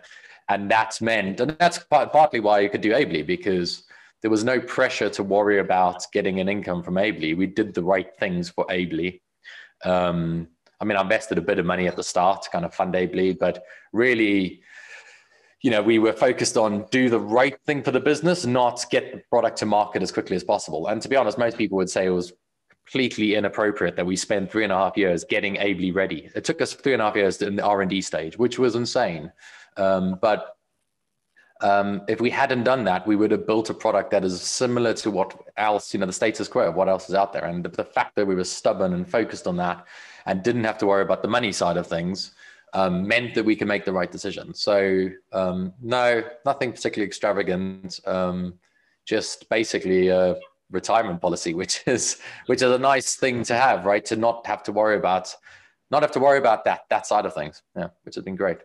and 0.49 0.71
that's 0.71 1.01
meant, 1.01 1.41
and 1.41 1.57
that's 1.59 1.79
partly 1.79 2.41
why 2.41 2.61
you 2.61 2.71
could 2.71 2.81
do 2.81 2.95
Ably 2.95 3.23
because 3.23 3.84
there 4.25 4.31
was 4.31 4.43
no 4.43 4.59
pressure 4.59 5.11
to 5.11 5.23
worry 5.23 5.59
about 5.59 6.11
getting 6.11 6.41
an 6.41 6.49
income 6.49 6.83
from 6.83 6.97
Ably. 6.97 7.35
We 7.35 7.47
did 7.47 7.75
the 7.75 7.83
right 7.83 8.09
things 8.19 8.49
for 8.49 8.65
Ably. 8.71 9.21
Um, 9.85 10.49
I 10.81 10.87
mean, 10.87 10.97
I 10.97 11.03
invested 11.03 11.37
a 11.37 11.43
bit 11.43 11.59
of 11.59 11.67
money 11.67 11.87
at 11.89 11.95
the 11.95 12.03
start 12.03 12.41
to 12.45 12.49
kind 12.49 12.65
of 12.65 12.75
fund 12.75 12.97
Ably, 12.97 13.35
but 13.35 13.63
really, 13.93 14.63
you 15.61 15.71
know, 15.71 15.83
we 15.83 15.99
were 15.99 16.15
focused 16.15 16.57
on 16.57 16.87
do 16.91 17.11
the 17.11 17.21
right 17.21 17.55
thing 17.67 17.83
for 17.83 17.91
the 17.91 18.01
business, 18.01 18.47
not 18.47 18.87
get 18.91 19.13
the 19.13 19.21
product 19.29 19.59
to 19.59 19.67
market 19.67 20.01
as 20.01 20.11
quickly 20.11 20.37
as 20.37 20.43
possible. 20.43 20.87
And 20.87 21.03
to 21.03 21.09
be 21.11 21.17
honest, 21.17 21.37
most 21.37 21.59
people 21.59 21.77
would 21.77 21.91
say 21.91 22.07
it 22.07 22.09
was 22.09 22.33
completely 22.87 23.35
inappropriate 23.35 23.95
that 23.97 24.07
we 24.07 24.17
spent 24.17 24.51
three 24.51 24.65
and 24.65 24.73
a 24.73 24.77
half 24.77 24.97
years 24.97 25.25
getting 25.25 25.59
Ably 25.59 25.91
ready. 25.91 26.31
It 26.35 26.45
took 26.45 26.63
us 26.63 26.73
three 26.73 26.95
and 26.95 27.03
a 27.03 27.05
half 27.05 27.15
years 27.17 27.43
in 27.43 27.57
the 27.57 27.63
R 27.63 27.83
and 27.83 27.91
D 27.91 28.01
stage, 28.01 28.39
which 28.39 28.59
was 28.59 28.75
insane. 28.75 29.31
Um, 29.77 30.19
but 30.23 30.57
um, 31.65 32.03
if 32.09 32.21
we 32.21 32.29
hadn't 32.29 32.65
done 32.65 32.85
that, 32.85 33.07
we 33.07 33.17
would 33.17 33.31
have 33.31 33.47
built 33.47 33.71
a 33.71 33.75
product 33.75 34.11
that 34.11 34.23
is 34.23 34.39
similar 34.43 34.93
to 34.93 35.11
what 35.11 35.35
else, 35.57 35.95
you 35.95 35.99
know, 35.99 36.05
the 36.05 36.13
status 36.13 36.47
quo 36.47 36.69
of 36.69 36.75
what 36.75 36.91
else 36.91 37.09
is 37.09 37.15
out 37.15 37.33
there. 37.33 37.47
And 37.47 37.65
the, 37.65 37.71
the 37.71 37.85
fact 37.85 38.17
that 38.17 38.27
we 38.27 38.35
were 38.35 38.45
stubborn 38.45 38.93
and 38.93 39.09
focused 39.09 39.47
on 39.47 39.57
that 39.57 39.87
and 40.27 40.43
didn't 40.43 40.65
have 40.65 40.77
to 40.79 40.87
worry 40.87 41.01
about 41.01 41.23
the 41.23 41.29
money 41.29 41.53
side 41.53 41.79
of 41.79 41.87
things 41.87 42.33
um, 42.75 43.09
meant 43.09 43.33
that 43.35 43.47
we 43.47 43.57
can 43.57 43.67
make 43.67 43.87
the 43.87 43.95
right 43.95 44.13
decision. 44.13 44.53
So 44.53 45.09
um, 45.33 45.73
no, 45.81 46.23
nothing 46.45 46.71
particularly 46.71 47.07
extravagant. 47.07 47.99
Um, 48.07 48.59
just 49.07 49.49
basically 49.49 50.09
a 50.09 50.37
retirement 50.71 51.23
policy, 51.23 51.55
which 51.61 51.83
is 51.87 52.21
which 52.45 52.61
is 52.61 52.73
a 52.73 52.79
nice 52.79 53.17
thing 53.17 53.43
to 53.45 53.55
have, 53.55 53.87
right? 53.87 54.05
To 54.05 54.17
not 54.17 54.47
have 54.47 54.63
to 54.65 54.73
worry 54.73 54.97
about, 54.99 55.35
not 55.91 56.03
have 56.03 56.13
to 56.13 56.21
worry 56.21 56.39
about 56.39 56.67
that 56.67 56.83
that 56.91 57.07
side 57.07 57.25
of 57.25 57.33
things. 57.33 57.63
Yeah, 57.75 57.89
which 58.03 58.17
has 58.17 58.25
been 58.25 58.37
great. 58.37 58.59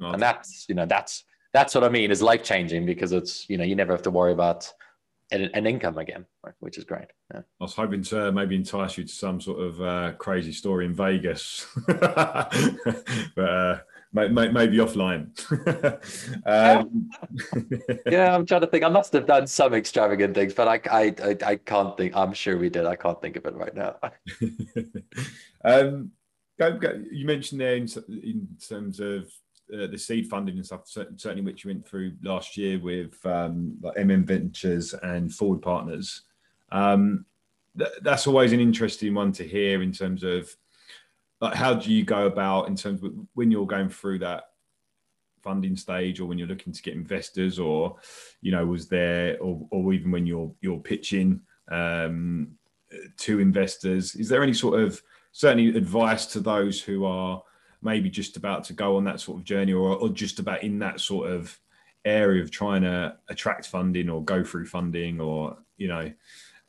And 0.00 0.20
that's 0.20 0.66
you 0.68 0.74
know 0.74 0.84
that's 0.84 1.24
that's 1.54 1.74
what 1.74 1.84
I 1.84 1.88
mean 1.88 2.10
is 2.10 2.20
life 2.20 2.42
changing 2.42 2.84
because 2.84 3.12
it's 3.12 3.48
you 3.48 3.56
know 3.56 3.64
you 3.64 3.76
never 3.76 3.92
have 3.92 4.02
to 4.02 4.10
worry 4.10 4.32
about 4.32 4.70
an, 5.30 5.50
an 5.54 5.66
income 5.66 5.96
again, 5.96 6.26
right? 6.44 6.54
which 6.58 6.76
is 6.76 6.84
great. 6.84 7.06
Yeah. 7.32 7.40
I 7.40 7.64
was 7.64 7.74
hoping 7.74 8.02
to 8.04 8.32
maybe 8.32 8.56
entice 8.56 8.98
you 8.98 9.04
to 9.04 9.12
some 9.12 9.40
sort 9.40 9.60
of 9.60 9.80
uh, 9.80 10.12
crazy 10.18 10.52
story 10.52 10.84
in 10.84 10.94
Vegas, 10.94 11.66
but 11.86 12.52
uh, 13.38 13.78
maybe 14.12 14.78
offline. 14.78 15.30
um, 16.46 17.10
yeah, 18.10 18.34
I'm 18.34 18.44
trying 18.44 18.60
to 18.62 18.66
think. 18.66 18.84
I 18.84 18.88
must 18.88 19.12
have 19.12 19.26
done 19.26 19.46
some 19.46 19.74
extravagant 19.74 20.34
things, 20.34 20.54
but 20.54 20.68
I, 20.68 20.80
I, 20.90 21.14
I, 21.22 21.36
I 21.52 21.56
can't 21.56 21.96
think. 21.96 22.16
I'm 22.16 22.32
sure 22.32 22.58
we 22.58 22.68
did. 22.68 22.84
I 22.84 22.96
can't 22.96 23.20
think 23.22 23.36
of 23.36 23.46
it 23.46 23.54
right 23.54 23.74
now. 23.74 23.96
um, 25.64 26.10
go, 26.58 26.76
go, 26.78 27.00
you 27.12 27.26
mentioned 27.26 27.60
there 27.60 27.76
in, 27.76 27.88
in 28.08 28.48
terms 28.68 28.98
of 28.98 29.32
uh, 29.72 29.86
the 29.86 29.98
seed 29.98 30.28
funding 30.28 30.56
and 30.56 30.66
stuff, 30.66 30.82
certainly 30.86 31.42
which 31.42 31.64
you 31.64 31.70
went 31.70 31.86
through 31.86 32.12
last 32.22 32.56
year 32.56 32.78
with 32.78 33.24
um, 33.24 33.76
like 33.80 33.96
MM 33.96 34.24
Ventures 34.24 34.94
and 34.94 35.32
Forward 35.32 35.62
Partners. 35.62 36.22
Um, 36.70 37.24
th- 37.78 37.90
that's 38.02 38.26
always 38.26 38.52
an 38.52 38.60
interesting 38.60 39.14
one 39.14 39.32
to 39.32 39.44
hear 39.46 39.82
in 39.82 39.92
terms 39.92 40.22
of 40.22 40.54
like 41.40 41.54
how 41.54 41.74
do 41.74 41.92
you 41.92 42.04
go 42.04 42.26
about 42.26 42.68
in 42.68 42.76
terms 42.76 43.02
of 43.02 43.12
when 43.34 43.50
you're 43.50 43.66
going 43.66 43.88
through 43.88 44.18
that 44.20 44.50
funding 45.42 45.76
stage 45.76 46.20
or 46.20 46.24
when 46.26 46.38
you're 46.38 46.48
looking 46.48 46.72
to 46.72 46.82
get 46.82 46.94
investors 46.94 47.58
or 47.58 47.96
you 48.40 48.50
know 48.50 48.64
was 48.64 48.88
there 48.88 49.38
or, 49.40 49.66
or 49.70 49.92
even 49.92 50.10
when 50.10 50.26
you're 50.26 50.50
you're 50.62 50.78
pitching 50.78 51.40
um, 51.70 52.48
to 53.18 53.40
investors 53.40 54.14
is 54.14 54.28
there 54.28 54.42
any 54.42 54.54
sort 54.54 54.80
of 54.80 55.02
certainly 55.32 55.76
advice 55.76 56.26
to 56.26 56.40
those 56.40 56.80
who 56.80 57.04
are 57.04 57.42
maybe 57.84 58.10
just 58.10 58.36
about 58.36 58.64
to 58.64 58.72
go 58.72 58.96
on 58.96 59.04
that 59.04 59.20
sort 59.20 59.38
of 59.38 59.44
journey 59.44 59.72
or, 59.72 59.96
or 59.96 60.08
just 60.08 60.38
about 60.38 60.62
in 60.62 60.78
that 60.78 61.00
sort 61.00 61.30
of 61.30 61.58
area 62.04 62.42
of 62.42 62.50
trying 62.50 62.82
to 62.82 63.16
attract 63.28 63.66
funding 63.66 64.08
or 64.08 64.22
go 64.24 64.44
through 64.44 64.66
funding 64.66 65.20
or 65.20 65.56
you 65.76 65.88
know 65.88 66.12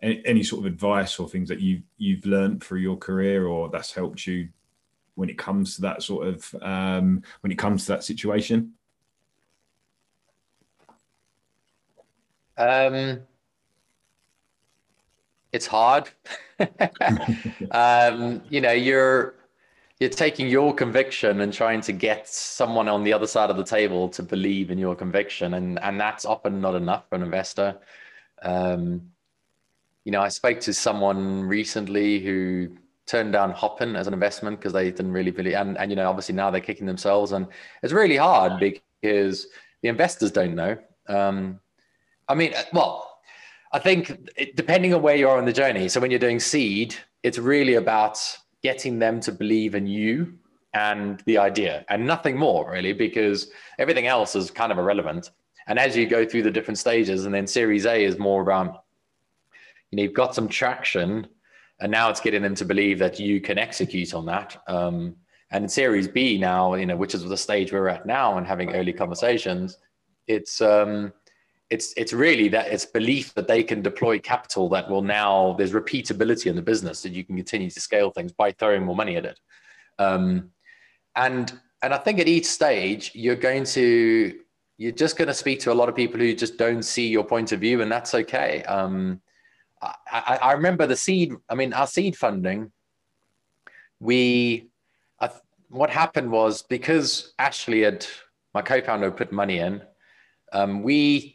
any, 0.01 0.21
any 0.25 0.43
sort 0.43 0.61
of 0.61 0.65
advice 0.65 1.19
or 1.19 1.27
things 1.27 1.49
that 1.49 1.59
you 1.59 1.81
you've 1.97 2.25
learned 2.25 2.63
through 2.63 2.79
your 2.79 2.97
career 2.97 3.45
or 3.45 3.69
that's 3.69 3.93
helped 3.93 4.25
you 4.25 4.47
when 5.15 5.29
it 5.29 5.37
comes 5.37 5.75
to 5.75 5.81
that 5.81 6.01
sort 6.03 6.27
of 6.27 6.55
um, 6.61 7.21
when 7.41 7.51
it 7.51 7.57
comes 7.57 7.85
to 7.85 7.91
that 7.93 8.03
situation 8.03 8.73
um 12.57 13.19
it's 15.55 15.67
hard. 15.67 16.09
um, 17.71 18.41
you 18.49 18.59
know, 18.59 18.73
you're 18.73 19.35
you're 19.99 20.09
taking 20.09 20.47
your 20.47 20.73
conviction 20.73 21.41
and 21.41 21.53
trying 21.53 21.81
to 21.81 21.93
get 21.93 22.27
someone 22.27 22.87
on 22.87 23.03
the 23.03 23.13
other 23.13 23.27
side 23.27 23.49
of 23.49 23.57
the 23.57 23.63
table 23.63 24.09
to 24.09 24.23
believe 24.23 24.69
in 24.69 24.77
your 24.77 24.95
conviction, 24.95 25.53
and 25.53 25.79
and 25.79 25.99
that's 25.99 26.25
often 26.25 26.59
not 26.59 26.75
enough 26.75 27.07
for 27.09 27.15
an 27.15 27.23
investor. 27.23 27.77
Um, 28.41 29.11
you 30.03 30.11
know, 30.11 30.21
I 30.21 30.27
spoke 30.27 30.59
to 30.61 30.73
someone 30.73 31.41
recently 31.43 32.19
who 32.19 32.69
turned 33.05 33.33
down 33.33 33.51
Hopin 33.51 33.95
as 33.95 34.07
an 34.07 34.13
investment 34.13 34.59
because 34.59 34.73
they 34.73 34.91
didn't 34.91 35.13
really 35.13 35.31
believe, 35.31 35.55
and 35.55 35.77
and 35.77 35.91
you 35.91 35.95
know, 35.95 36.09
obviously 36.09 36.35
now 36.35 36.51
they're 36.51 36.61
kicking 36.61 36.87
themselves, 36.87 37.31
and 37.31 37.47
it's 37.81 37.93
really 37.93 38.17
hard 38.17 38.59
because 38.59 39.47
the 39.81 39.87
investors 39.87 40.31
don't 40.31 40.55
know. 40.55 40.77
Um, 41.07 41.59
I 42.27 42.35
mean, 42.35 42.53
well, 42.73 43.19
I 43.71 43.79
think 43.79 44.29
it, 44.35 44.55
depending 44.55 44.93
on 44.93 45.01
where 45.01 45.15
you 45.15 45.29
are 45.29 45.37
on 45.37 45.45
the 45.45 45.53
journey. 45.53 45.87
So 45.87 46.01
when 46.01 46.11
you're 46.11 46.19
doing 46.19 46.39
seed, 46.39 46.95
it's 47.23 47.37
really 47.37 47.75
about 47.75 48.19
getting 48.69 48.97
them 48.97 49.19
to 49.19 49.31
believe 49.31 49.73
in 49.79 49.85
you 49.85 50.11
and 50.73 51.21
the 51.27 51.37
idea 51.49 51.73
and 51.91 51.99
nothing 52.13 52.35
more 52.47 52.63
really, 52.75 52.93
because 52.93 53.39
everything 53.83 54.07
else 54.15 54.31
is 54.35 54.49
kind 54.61 54.71
of 54.71 54.77
irrelevant. 54.79 55.23
And 55.67 55.77
as 55.77 55.95
you 55.95 56.05
go 56.17 56.21
through 56.25 56.45
the 56.45 56.55
different 56.57 56.79
stages, 56.79 57.25
and 57.25 57.33
then 57.35 57.45
Series 57.47 57.85
A 57.85 57.97
is 58.09 58.17
more 58.17 58.41
around, 58.41 58.69
you 59.89 59.95
know, 59.95 60.03
you've 60.03 60.21
got 60.23 60.33
some 60.33 60.47
traction, 60.47 61.27
and 61.79 61.91
now 61.91 62.09
it's 62.09 62.23
getting 62.25 62.41
them 62.41 62.55
to 62.55 62.65
believe 62.65 62.97
that 62.99 63.19
you 63.19 63.39
can 63.39 63.57
execute 63.67 64.11
on 64.19 64.25
that. 64.25 64.49
Um, 64.67 65.15
and 65.51 65.63
in 65.65 65.69
Series 65.69 66.07
B 66.07 66.19
now, 66.39 66.73
you 66.73 66.87
know, 66.87 66.97
which 66.97 67.15
is 67.15 67.23
the 67.23 67.37
stage 67.37 67.71
we're 67.71 67.93
at 67.95 68.05
now, 68.05 68.37
and 68.37 68.47
having 68.47 68.73
early 68.73 68.93
conversations, 68.93 69.77
it's 70.35 70.59
um, 70.59 71.13
it's 71.69 71.93
it's 71.97 72.13
really 72.13 72.47
that 72.49 72.67
it's 72.67 72.85
belief 72.85 73.33
that 73.33 73.47
they 73.47 73.63
can 73.63 73.81
deploy 73.81 74.19
capital 74.19 74.69
that 74.69 74.89
will 74.89 75.01
now 75.01 75.55
there's 75.57 75.71
repeatability 75.71 76.45
in 76.47 76.55
the 76.55 76.61
business 76.61 77.01
that 77.01 77.11
you 77.11 77.23
can 77.23 77.35
continue 77.35 77.69
to 77.69 77.79
scale 77.79 78.11
things 78.11 78.31
by 78.31 78.51
throwing 78.51 78.83
more 78.83 78.95
money 78.95 79.15
at 79.15 79.25
it. 79.25 79.39
Um, 79.97 80.51
and 81.15 81.57
and 81.81 81.93
i 81.93 81.97
think 81.97 82.19
at 82.19 82.27
each 82.27 82.45
stage 82.45 83.11
you're 83.13 83.35
going 83.35 83.63
to 83.63 84.37
you're 84.77 84.91
just 84.91 85.17
going 85.17 85.27
to 85.27 85.33
speak 85.33 85.59
to 85.61 85.71
a 85.71 85.73
lot 85.73 85.87
of 85.87 85.95
people 85.95 86.19
who 86.19 86.33
just 86.35 86.57
don't 86.57 86.83
see 86.83 87.07
your 87.07 87.23
point 87.23 87.53
of 87.53 87.61
view 87.61 87.81
and 87.81 87.89
that's 87.89 88.13
okay. 88.13 88.61
Um, 88.63 89.21
I, 89.81 90.37
I 90.41 90.51
remember 90.53 90.87
the 90.87 90.95
seed 90.95 91.33
i 91.49 91.55
mean 91.55 91.73
our 91.73 91.85
seed 91.85 92.15
funding 92.15 92.71
we 93.99 94.69
I, 95.19 95.29
what 95.69 95.89
happened 95.89 96.31
was 96.31 96.63
because 96.63 97.33
ashley 97.37 97.81
had 97.81 98.05
my 98.53 98.61
co-founder 98.61 99.11
put 99.11 99.31
money 99.31 99.59
in 99.59 99.81
um, 100.53 100.81
we 100.81 101.34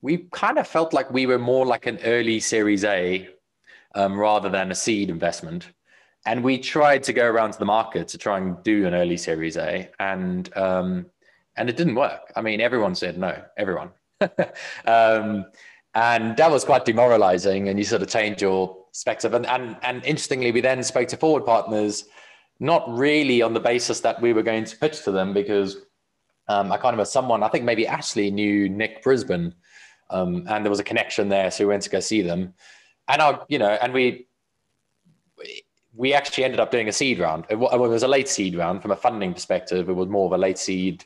we 0.00 0.28
kind 0.32 0.58
of 0.58 0.66
felt 0.66 0.92
like 0.92 1.10
we 1.10 1.26
were 1.26 1.38
more 1.38 1.66
like 1.66 1.86
an 1.86 1.98
early 2.04 2.40
Series 2.40 2.84
A 2.84 3.28
um, 3.94 4.18
rather 4.18 4.48
than 4.48 4.70
a 4.70 4.74
seed 4.74 5.10
investment. 5.10 5.70
And 6.26 6.44
we 6.44 6.58
tried 6.58 7.02
to 7.04 7.12
go 7.12 7.26
around 7.26 7.52
to 7.52 7.58
the 7.58 7.64
market 7.64 8.08
to 8.08 8.18
try 8.18 8.38
and 8.38 8.62
do 8.62 8.86
an 8.86 8.94
early 8.94 9.16
Series 9.16 9.56
A, 9.56 9.88
and 9.98 10.54
um, 10.56 11.06
and 11.56 11.70
it 11.70 11.76
didn't 11.76 11.94
work. 11.94 12.32
I 12.36 12.42
mean, 12.42 12.60
everyone 12.60 12.94
said 12.94 13.18
no, 13.18 13.42
everyone, 13.56 13.90
um, 14.84 15.46
and 15.94 16.36
that 16.36 16.50
was 16.50 16.64
quite 16.64 16.84
demoralizing. 16.84 17.68
And 17.68 17.78
you 17.78 17.84
sort 17.84 18.02
of 18.02 18.08
change 18.08 18.42
your 18.42 18.74
perspective. 18.92 19.32
And 19.32 19.46
and 19.46 19.76
and 19.82 20.04
interestingly, 20.04 20.52
we 20.52 20.60
then 20.60 20.82
spoke 20.82 21.08
to 21.08 21.16
forward 21.16 21.46
partners, 21.46 22.04
not 22.60 22.84
really 22.88 23.40
on 23.40 23.54
the 23.54 23.60
basis 23.60 24.00
that 24.00 24.20
we 24.20 24.32
were 24.32 24.42
going 24.42 24.64
to 24.64 24.76
pitch 24.76 25.04
to 25.04 25.12
them, 25.12 25.32
because 25.32 25.78
um, 26.48 26.70
I 26.72 26.76
kind 26.76 26.98
of 26.98 27.08
someone 27.08 27.42
I 27.42 27.48
think 27.48 27.64
maybe 27.64 27.86
Ashley 27.86 28.30
knew 28.30 28.68
Nic 28.68 29.02
Brisbourne 29.02 29.54
um, 30.10 30.46
and 30.48 30.64
there 30.64 30.70
was 30.70 30.80
a 30.80 30.84
connection 30.84 31.28
there, 31.28 31.50
so 31.50 31.64
we 31.64 31.68
went 31.68 31.82
to 31.82 31.90
go 31.90 32.00
see 32.00 32.22
them. 32.22 32.54
And 33.08 33.22
I, 33.22 33.38
you 33.48 33.58
know, 33.58 33.70
and 33.70 33.92
we 33.92 34.26
we 35.94 36.14
actually 36.14 36.44
ended 36.44 36.60
up 36.60 36.70
doing 36.70 36.88
a 36.88 36.92
seed 36.92 37.18
round. 37.18 37.44
It 37.50 37.58
was 37.58 38.02
a 38.02 38.08
late 38.08 38.28
seed 38.28 38.56
round 38.56 38.82
from 38.82 38.92
a 38.92 38.96
funding 38.96 39.34
perspective. 39.34 39.88
It 39.88 39.94
was 39.94 40.08
more 40.08 40.26
of 40.26 40.32
a 40.32 40.38
late 40.38 40.58
seed, 40.58 41.04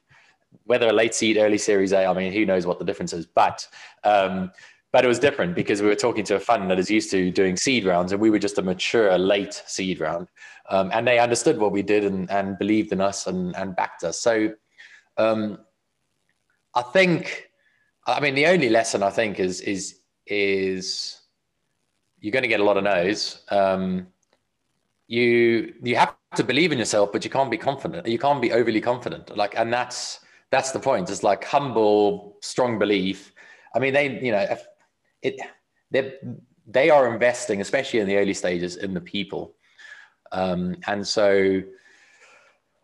whether 0.64 0.88
a 0.88 0.92
late 0.92 1.14
seed, 1.14 1.38
early 1.38 1.58
Series 1.58 1.92
A. 1.92 2.06
I 2.06 2.12
mean, 2.12 2.32
who 2.32 2.44
knows 2.44 2.66
what 2.66 2.78
the 2.78 2.84
difference 2.84 3.12
is, 3.12 3.26
but. 3.26 3.66
Um, 4.04 4.52
but 4.92 5.06
it 5.06 5.08
was 5.08 5.18
different 5.18 5.54
because 5.54 5.80
we 5.80 5.88
were 5.88 5.94
talking 5.94 6.22
to 6.24 6.34
a 6.34 6.38
fund 6.38 6.70
that 6.70 6.78
is 6.78 6.90
used 6.90 7.10
to 7.12 7.30
doing 7.30 7.56
seed 7.56 7.86
rounds, 7.86 8.12
and 8.12 8.20
we 8.20 8.28
were 8.28 8.38
just 8.38 8.58
a 8.58 8.62
mature 8.62 9.16
late 9.16 9.62
seed 9.66 10.00
round, 10.00 10.28
um, 10.68 10.90
and 10.92 11.06
they 11.06 11.18
understood 11.18 11.56
what 11.58 11.72
we 11.72 11.80
did 11.80 12.04
and, 12.04 12.30
and 12.30 12.58
believed 12.58 12.92
in 12.92 13.00
us 13.00 13.26
and, 13.26 13.56
and 13.56 13.74
backed 13.74 14.04
us. 14.04 14.20
So, 14.20 14.52
um, 15.16 15.60
I 16.74 16.82
think 16.82 17.48
I 18.06 18.20
mean, 18.20 18.34
the 18.34 18.46
only 18.46 18.68
lesson 18.68 19.02
I 19.02 19.10
think 19.10 19.38
is 19.38 19.60
is 19.60 20.00
is 20.26 21.20
you're 22.18 22.32
going 22.32 22.42
to 22.42 22.48
get 22.48 22.60
a 22.60 22.64
lot 22.64 22.76
of 22.76 22.84
no's. 22.84 23.44
Um, 23.50 24.08
you 25.08 25.74
you 25.82 25.96
have 25.96 26.14
to 26.36 26.44
believe 26.44 26.72
in 26.72 26.78
yourself, 26.78 27.12
but 27.12 27.24
you 27.24 27.30
can't 27.30 27.50
be 27.50 27.58
confident. 27.58 28.06
You 28.06 28.18
can't 28.18 28.40
be 28.40 28.52
overly 28.52 28.80
confident. 28.80 29.36
Like, 29.36 29.54
and 29.56 29.72
that's 29.72 30.20
that's 30.50 30.72
the 30.72 30.80
point. 30.80 31.10
It's 31.10 31.22
like 31.22 31.44
humble, 31.44 32.38
strong 32.40 32.78
belief. 32.78 33.32
I 33.74 33.78
mean, 33.78 33.92
they 33.92 34.20
you 34.20 34.32
know 34.32 34.56
it 35.22 35.40
they 35.90 36.14
they 36.66 36.90
are 36.90 37.12
investing, 37.12 37.60
especially 37.60 38.00
in 38.00 38.08
the 38.08 38.16
early 38.16 38.34
stages, 38.34 38.76
in 38.76 38.94
the 38.94 39.00
people, 39.00 39.54
um, 40.32 40.76
and 40.86 41.06
so 41.06 41.62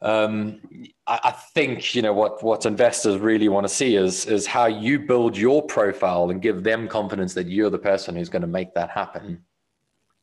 um, 0.01 0.61
I, 1.07 1.20
I, 1.24 1.30
think 1.32 1.94
you 1.94 2.03
know 2.03 2.12
what 2.12 2.42
what 2.42 2.66
investors 2.66 3.18
really 3.18 3.49
want 3.49 3.64
to 3.64 3.72
see 3.72 3.96
is 3.96 4.26
is 4.26 4.46
how 4.46 4.66
you 4.66 5.01
build 5.01 5.36
your 5.36 5.61
profile 5.62 6.30
and 6.30 6.40
give 6.40 6.62
them 6.62 6.86
confidence 6.86 7.34
that 7.34 7.49
you're 7.49 7.70
the 7.70 7.78
person 7.78 8.14
who's 8.14 8.28
going 8.28 8.42
to 8.42 8.49
make 8.49 8.74
that 8.74 8.90
happen. 8.90 9.44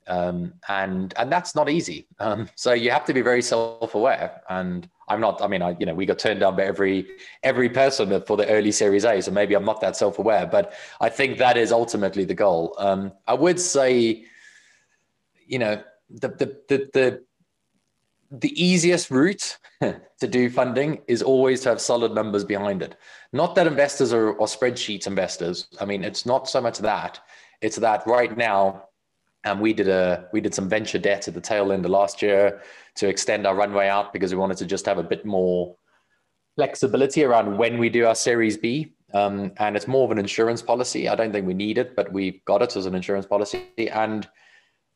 Um, 0.07 0.53
and 0.69 1.13
and 1.17 1.30
that's 1.30 1.55
not 1.55 1.69
easy. 1.69 2.07
Um, 2.19 2.47
so 2.55 2.71
you 2.71 2.89
have 2.91 3.03
to 3.05 3.13
be 3.13 3.21
very 3.21 3.41
self 3.41 3.95
aware. 3.95 4.43
And 4.49 4.88
I'm 5.09 5.19
not. 5.19 5.41
I 5.41 5.47
mean, 5.47 5.61
I 5.61 5.76
you 5.78 5.86
know 5.86 5.93
we 5.93 6.05
got 6.05 6.19
turned 6.19 6.39
down 6.39 6.55
by 6.55 6.63
every 6.63 7.07
every 7.43 7.69
person 7.69 8.21
for 8.21 8.38
the 8.38 8.47
early 8.47 8.71
Series 8.71 9.03
A. 9.03 9.21
So 9.21 9.32
maybe 9.32 9.55
I'm 9.55 9.65
not 9.65 9.82
that 9.82 9.97
self 9.97 10.19
aware, 10.19 10.45
but 10.45 10.73
I 11.01 11.09
think 11.09 11.38
that 11.39 11.57
is 11.57 11.73
ultimately 11.73 12.23
the 12.23 12.34
goal. 12.34 12.76
Um, 12.78 13.11
I 13.28 13.34
would 13.34 13.59
say, 13.59 14.23
you 15.47 15.59
know, 15.59 15.84
the 16.09 16.30
the 16.30 16.57
the, 16.69 16.89
the 16.93 17.23
the 18.39 18.63
easiest 18.63 19.11
route 19.11 19.57
to 19.81 20.27
do 20.27 20.49
funding 20.49 21.01
is 21.07 21.21
always 21.21 21.61
to 21.61 21.69
have 21.69 21.81
solid 21.81 22.13
numbers 22.13 22.43
behind 22.43 22.81
it. 22.81 22.95
Not 23.33 23.55
that 23.55 23.67
investors 23.67 24.13
are, 24.13 24.29
are 24.29 24.47
spreadsheet 24.47 25.07
investors. 25.07 25.67
I 25.79 25.86
mean, 25.86 26.03
it's 26.03 26.25
not 26.25 26.47
so 26.49 26.61
much 26.61 26.79
that. 26.79 27.19
It's 27.61 27.77
that 27.77 28.05
right 28.07 28.36
now, 28.36 28.86
and 29.43 29.57
um, 29.57 29.59
we 29.59 29.73
did 29.73 29.88
a 29.88 30.27
we 30.33 30.41
did 30.41 30.55
some 30.55 30.67
venture 30.67 30.97
debt 30.97 31.27
at 31.27 31.33
the 31.33 31.41
tail 31.41 31.71
end 31.71 31.86
of 31.86 31.91
last 31.91 32.21
year 32.21 32.61
to 32.95 33.07
extend 33.07 33.45
our 33.45 33.55
runway 33.55 33.88
out 33.88 34.11
because 34.11 34.33
we 34.33 34.39
wanted 34.39 34.57
to 34.57 34.65
just 34.65 34.86
have 34.88 34.97
a 34.97 35.03
bit 35.03 35.25
more 35.25 35.75
flexibility 36.55 37.23
around 37.23 37.57
when 37.57 37.77
we 37.77 37.89
do 37.89 38.05
our 38.07 38.15
Series 38.15 38.57
B. 38.57 38.93
Um, 39.13 39.51
and 39.57 39.75
it's 39.75 39.88
more 39.88 40.03
of 40.03 40.11
an 40.11 40.17
insurance 40.17 40.61
policy. 40.61 41.07
I 41.07 41.15
don't 41.15 41.31
think 41.31 41.45
we 41.45 41.53
need 41.53 41.77
it, 41.77 41.95
but 41.95 42.11
we've 42.11 42.43
got 42.45 42.61
it 42.61 42.75
as 42.75 42.86
an 42.86 42.95
insurance 42.95 43.25
policy. 43.25 43.67
And 43.77 44.27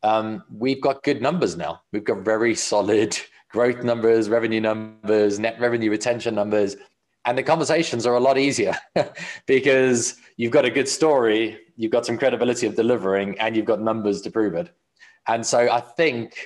um, 0.02 0.44
we've 0.50 0.80
got 0.80 1.02
good 1.02 1.20
numbers 1.20 1.56
now. 1.56 1.82
We've 1.92 2.04
got 2.04 2.18
very 2.18 2.54
solid 2.54 3.18
growth 3.50 3.82
numbers, 3.82 4.28
revenue 4.28 4.60
numbers, 4.60 5.38
net 5.38 5.58
revenue 5.60 5.90
retention 5.90 6.34
numbers. 6.34 6.76
And 7.24 7.36
the 7.36 7.42
conversations 7.42 8.06
are 8.06 8.14
a 8.14 8.20
lot 8.20 8.38
easier 8.38 8.74
because 9.46 10.16
you've 10.36 10.52
got 10.52 10.64
a 10.64 10.70
good 10.70 10.88
story, 10.88 11.58
you've 11.76 11.92
got 11.92 12.06
some 12.06 12.16
credibility 12.16 12.66
of 12.66 12.76
delivering, 12.76 13.38
and 13.38 13.54
you've 13.54 13.66
got 13.66 13.80
numbers 13.80 14.22
to 14.22 14.30
prove 14.30 14.54
it. 14.54 14.74
And 15.26 15.44
so 15.44 15.70
I 15.70 15.80
think 15.80 16.38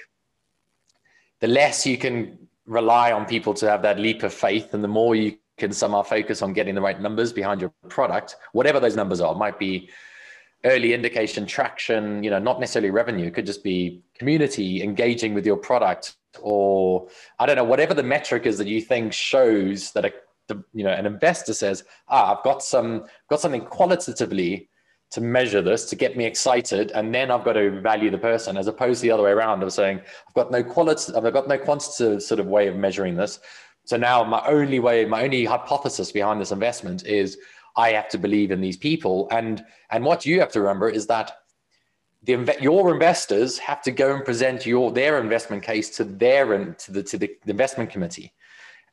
the 1.40 1.46
less 1.46 1.86
you 1.86 1.96
can 1.96 2.38
rely 2.66 3.12
on 3.12 3.24
people 3.26 3.54
to 3.54 3.70
have 3.70 3.82
that 3.82 4.00
leap 4.00 4.24
of 4.24 4.34
faith, 4.34 4.74
and 4.74 4.82
the 4.82 4.88
more 4.88 5.14
you 5.14 5.38
can 5.56 5.72
somehow 5.72 6.02
focus 6.02 6.42
on 6.42 6.52
getting 6.52 6.74
the 6.74 6.80
right 6.80 7.00
numbers 7.00 7.32
behind 7.32 7.60
your 7.60 7.72
product, 7.88 8.36
whatever 8.52 8.80
those 8.80 8.96
numbers 8.96 9.20
are. 9.20 9.32
It 9.32 9.38
might 9.38 9.58
be 9.58 9.90
early 10.64 10.94
indication 10.94 11.46
traction, 11.46 12.22
you 12.22 12.30
know, 12.30 12.38
not 12.38 12.60
necessarily 12.60 12.90
revenue. 12.90 13.26
It 13.26 13.34
could 13.34 13.46
just 13.46 13.62
be 13.62 14.02
community 14.18 14.82
engaging 14.82 15.34
with 15.34 15.44
your 15.44 15.56
product, 15.56 16.16
or 16.40 17.08
I 17.38 17.46
don't 17.46 17.56
know, 17.56 17.64
whatever 17.64 17.94
the 17.94 18.02
metric 18.02 18.46
is 18.46 18.58
that 18.58 18.66
you 18.66 18.80
think 18.80 19.12
shows 19.12 19.92
that 19.92 20.04
a 20.04 20.12
you 20.72 20.84
know 20.84 20.90
an 20.90 21.06
investor 21.06 21.54
says, 21.54 21.84
ah, 22.08 22.36
I've 22.36 22.44
got 22.44 22.62
some 22.62 23.04
got 23.30 23.40
something 23.40 23.62
qualitatively 23.62 24.68
to 25.10 25.20
measure 25.20 25.62
this 25.62 25.84
to 25.90 25.96
get 25.96 26.16
me 26.16 26.24
excited, 26.24 26.90
and 26.92 27.14
then 27.14 27.30
I've 27.30 27.44
got 27.44 27.52
to 27.54 27.80
value 27.80 28.10
the 28.10 28.18
person, 28.18 28.56
as 28.56 28.66
opposed 28.66 29.00
to 29.00 29.06
the 29.06 29.12
other 29.12 29.22
way 29.22 29.30
around 29.30 29.62
of 29.62 29.72
saying 29.72 30.00
I've 30.28 30.34
got 30.34 30.50
no 30.50 30.62
quality, 30.62 31.12
I've 31.14 31.32
got 31.32 31.48
no 31.48 31.58
quantitative 31.58 32.22
sort 32.22 32.40
of 32.40 32.46
way 32.46 32.66
of 32.68 32.76
measuring 32.76 33.14
this. 33.14 33.38
So 33.84 33.96
now 33.96 34.24
my 34.24 34.42
only 34.46 34.80
way, 34.80 35.04
my 35.04 35.22
only 35.22 35.44
hypothesis 35.44 36.10
behind 36.10 36.40
this 36.40 36.52
investment 36.52 37.06
is 37.06 37.38
I 37.76 37.90
have 37.92 38.08
to 38.10 38.18
believe 38.18 38.50
in 38.50 38.60
these 38.60 38.76
people, 38.76 39.28
and 39.30 39.64
and 39.90 40.04
what 40.04 40.24
you 40.24 40.40
have 40.40 40.52
to 40.52 40.60
remember 40.60 40.88
is 40.88 41.06
that 41.08 41.32
the 42.22 42.56
your 42.60 42.92
investors 42.92 43.58
have 43.58 43.82
to 43.82 43.90
go 43.90 44.14
and 44.14 44.24
present 44.24 44.66
your 44.66 44.90
their 44.90 45.20
investment 45.20 45.62
case 45.62 45.90
to 45.96 46.04
their 46.04 46.74
to 46.74 46.92
the 46.92 47.02
to 47.02 47.18
the 47.18 47.36
investment 47.46 47.90
committee, 47.90 48.32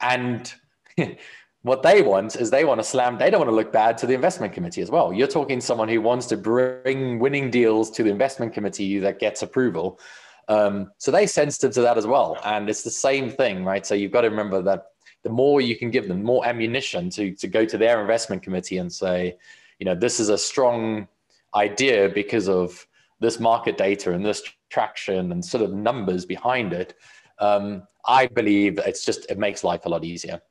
and 0.02 0.54
what 1.64 1.84
they 1.84 2.02
want 2.02 2.36
is 2.36 2.50
they 2.50 2.66
want 2.66 2.80
to 2.80 2.84
slam 2.84 3.18
they 3.18 3.30
don't 3.30 3.42
want 3.42 3.50
to 3.50 3.56
look 3.56 3.72
bad 3.72 3.98
to 4.00 4.08
the 4.08 4.14
investment 4.14 4.54
committee 4.54 4.82
as 4.82 4.90
well. 4.90 5.14
You're 5.14 5.28
talking 5.28 5.62
someone 5.62 5.90
who 5.90 6.02
wants 6.02 6.26
to 6.28 6.38
bring 6.38 7.20
winning 7.20 7.52
deals 7.52 7.92
to 7.92 8.04
the 8.04 8.10
investment 8.10 8.54
committee 8.54 9.00
that 9.00 9.20
gets 9.20 9.42
approval. 9.42 10.00
Um, 10.48 10.92
so 10.98 11.12
they 11.12 11.28
sensitive 11.28 11.72
to 11.76 11.82
that 11.82 11.98
as 11.98 12.08
well. 12.08 12.38
And 12.44 12.70
it's 12.70 12.82
the 12.82 12.92
same 12.92 13.30
thing 13.30 13.64
right? 13.64 13.86
So 13.86 13.96
you've 13.96 14.12
got 14.12 14.22
to 14.22 14.30
remember 14.30 14.62
that 14.64 14.91
the 15.24 15.30
more 15.30 15.62
you 15.62 15.76
can 15.76 15.92
give 15.92 16.08
them 16.08 16.24
more 16.24 16.46
ammunition 16.46 17.10
to 17.10 17.34
to 17.36 17.48
go 17.48 17.66
to 17.66 17.78
their 17.78 18.02
investment 18.02 18.44
committee 18.44 18.78
and 18.78 18.92
say 18.92 19.38
you 19.80 19.86
know 19.86 19.96
this 19.96 20.20
is 20.20 20.30
a 20.30 20.38
strong 20.38 21.08
idea 21.56 22.10
because 22.10 22.48
of 22.48 22.88
this 23.20 23.40
market 23.40 23.78
data 23.78 24.14
and 24.14 24.26
this 24.26 24.42
traction 24.70 25.32
and 25.32 25.44
sort 25.44 25.64
of 25.64 25.74
numbers 25.74 26.26
behind 26.26 26.74
it 26.74 26.96
um, 27.40 27.84
i 28.06 28.26
believe 28.28 28.80
it's 28.80 29.06
just 29.06 29.30
it 29.30 29.38
makes 29.38 29.64
life 29.64 29.86
a 29.86 29.90
lot 29.90 30.04
easier 30.04 30.42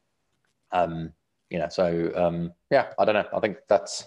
um, 0.73 1.13
you 1.51 1.59
know, 1.59 1.69
so 1.69 2.13
um, 2.15 2.53
yeah, 2.71 2.93
I 2.99 3.05
don't 3.05 3.15
know. 3.15 3.27
I 3.35 3.41
think 3.41 3.59
that's 3.69 4.07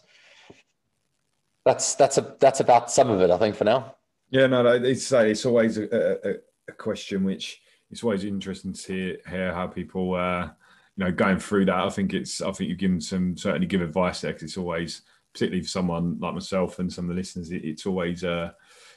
that's 1.66 1.96
that's 1.96 2.18
a 2.18 2.36
that's 2.40 2.62
about 2.62 2.90
some 2.90 3.10
of 3.10 3.22
it. 3.22 3.30
I 3.30 3.38
think 3.38 3.56
for 3.56 3.66
now. 3.66 3.96
Yeah, 4.30 4.48
no, 4.48 4.66
it's 4.66 5.12
it's 5.12 5.46
always 5.46 5.78
a, 5.78 6.30
a, 6.30 6.34
a 6.70 6.72
question 6.72 7.24
which 7.24 7.62
it's 7.94 8.04
always 8.04 8.24
interesting 8.24 8.74
to 8.74 8.94
hear, 8.94 9.18
hear 9.30 9.54
how 9.54 9.68
people 9.68 10.16
uh, 10.16 10.50
you 10.98 11.06
know 11.06 11.12
going 11.12 11.38
through 11.38 11.66
that. 11.66 11.76
I 11.76 11.90
think 11.90 12.14
it's 12.14 12.42
I 12.42 12.52
think 12.52 12.70
you've 12.70 12.80
given 12.80 13.00
some 13.00 13.38
certainly 13.38 13.68
give 13.68 13.82
advice 13.82 14.22
there 14.22 14.34
because 14.34 14.44
it's 14.44 14.58
always 14.58 15.04
particularly 15.34 15.62
for 15.62 15.70
someone 15.70 16.18
like 16.20 16.34
myself 16.34 16.80
and 16.80 16.92
some 16.92 17.06
of 17.06 17.10
the 17.10 17.16
listeners, 17.16 17.52
it, 17.52 17.64
it's 17.64 17.86
always 17.86 18.24
uh, 18.24 18.52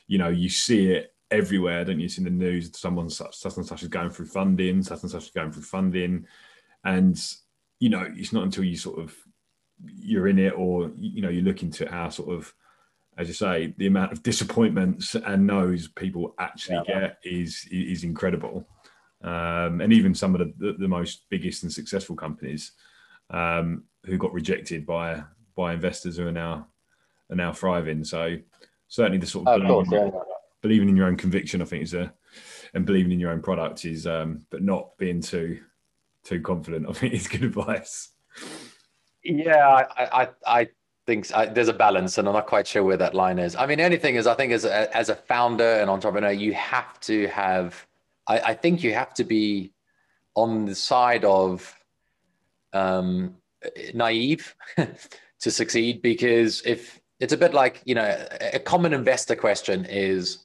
you 0.06 0.18
know 0.18 0.28
you 0.28 0.48
see 0.48 0.92
it 0.92 1.14
everywhere, 1.30 1.84
don't 1.84 1.98
you? 1.98 2.06
It's 2.06 2.18
in 2.18 2.24
the 2.24 2.30
news. 2.30 2.70
Someone 2.78 3.10
such, 3.10 3.36
such 3.36 3.56
and 3.56 3.66
such 3.66 3.82
is 3.82 3.88
going 3.88 4.10
through 4.10 4.26
funding, 4.26 4.82
such 4.82 5.02
and 5.02 5.10
such 5.10 5.24
is 5.24 5.30
going 5.30 5.52
through 5.52 5.62
funding, 5.62 6.26
and 6.84 7.20
you 7.80 7.90
know, 7.90 8.10
it's 8.16 8.32
not 8.32 8.44
until 8.44 8.64
you 8.64 8.76
sort 8.76 8.98
of 8.98 9.14
you're 9.84 10.28
in 10.28 10.38
it 10.38 10.54
or 10.56 10.90
you 10.96 11.20
know 11.20 11.28
you 11.28 11.42
look 11.42 11.62
into 11.62 11.86
how 11.90 12.08
sort 12.08 12.34
of 12.34 12.54
as 13.18 13.28
you 13.28 13.34
say 13.34 13.74
the 13.76 13.86
amount 13.86 14.12
of 14.12 14.22
disappointments 14.22 15.14
and 15.14 15.46
no's 15.46 15.88
people 15.88 16.34
actually 16.38 16.80
yeah, 16.88 17.00
get 17.00 17.18
is 17.24 17.66
is 17.70 18.04
incredible 18.04 18.66
um, 19.26 19.80
and 19.80 19.92
even 19.92 20.14
some 20.14 20.34
of 20.34 20.38
the, 20.38 20.52
the, 20.58 20.72
the, 20.78 20.88
most 20.88 21.26
biggest 21.28 21.62
and 21.62 21.72
successful 21.72 22.16
companies 22.16 22.72
um, 23.30 23.84
who 24.04 24.16
got 24.16 24.32
rejected 24.32 24.86
by 24.86 25.22
by 25.56 25.72
investors 25.72 26.16
who 26.16 26.26
are 26.26 26.32
now 26.32 26.66
are 27.30 27.36
now 27.36 27.52
thriving 27.52 28.04
so 28.04 28.36
certainly 28.88 29.18
the 29.18 29.26
sort 29.26 29.46
of, 29.46 29.54
oh, 29.54 29.82
believing, 29.82 30.10
course, 30.10 30.14
yeah. 30.14 30.34
believing 30.62 30.88
in 30.88 30.96
your 30.96 31.06
own 31.06 31.16
conviction 31.16 31.60
i 31.60 31.64
think 31.64 31.82
is 31.82 31.94
a 31.94 32.12
and 32.74 32.84
believing 32.84 33.12
in 33.12 33.20
your 33.20 33.30
own 33.30 33.42
product 33.42 33.84
is 33.84 34.06
um, 34.06 34.44
but 34.50 34.62
not 34.62 34.96
being 34.98 35.20
too 35.20 35.58
too 36.26 36.40
confident. 36.40 36.86
I 36.88 36.92
think 36.92 37.14
is 37.14 37.28
good 37.28 37.44
advice. 37.44 38.10
Yeah, 39.22 39.66
I, 39.96 40.04
I, 40.22 40.28
I 40.46 40.68
think 41.06 41.32
I, 41.34 41.46
there's 41.46 41.68
a 41.68 41.72
balance, 41.72 42.18
and 42.18 42.28
I'm 42.28 42.34
not 42.34 42.46
quite 42.46 42.66
sure 42.66 42.84
where 42.84 42.96
that 42.96 43.14
line 43.14 43.38
is. 43.38 43.56
I 43.56 43.66
mean, 43.66 43.80
anything 43.80 44.16
is, 44.16 44.26
I 44.26 44.34
think, 44.34 44.52
as 44.52 44.64
a, 44.64 44.94
as 44.94 45.08
a 45.08 45.14
founder 45.14 45.64
and 45.64 45.88
entrepreneur, 45.88 46.32
you 46.32 46.52
have 46.54 47.00
to 47.00 47.26
have. 47.28 47.86
I, 48.26 48.38
I 48.38 48.54
think 48.54 48.82
you 48.82 48.94
have 48.94 49.14
to 49.14 49.24
be 49.24 49.72
on 50.34 50.66
the 50.66 50.74
side 50.74 51.24
of 51.24 51.74
um, 52.72 53.36
naive 53.94 54.54
to 54.76 55.50
succeed, 55.50 56.02
because 56.02 56.62
if 56.64 57.00
it's 57.20 57.32
a 57.32 57.36
bit 57.36 57.54
like 57.54 57.82
you 57.84 57.94
know, 57.94 58.26
a 58.52 58.58
common 58.58 58.92
investor 58.92 59.36
question 59.36 59.86
is, 59.86 60.44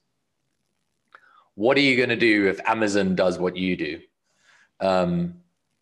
"What 1.55 1.77
are 1.77 1.81
you 1.81 1.97
going 1.97 2.09
to 2.09 2.15
do 2.15 2.47
if 2.47 2.59
Amazon 2.65 3.15
does 3.15 3.37
what 3.37 3.57
you 3.57 3.75
do?" 3.75 4.01
Um, 4.79 5.35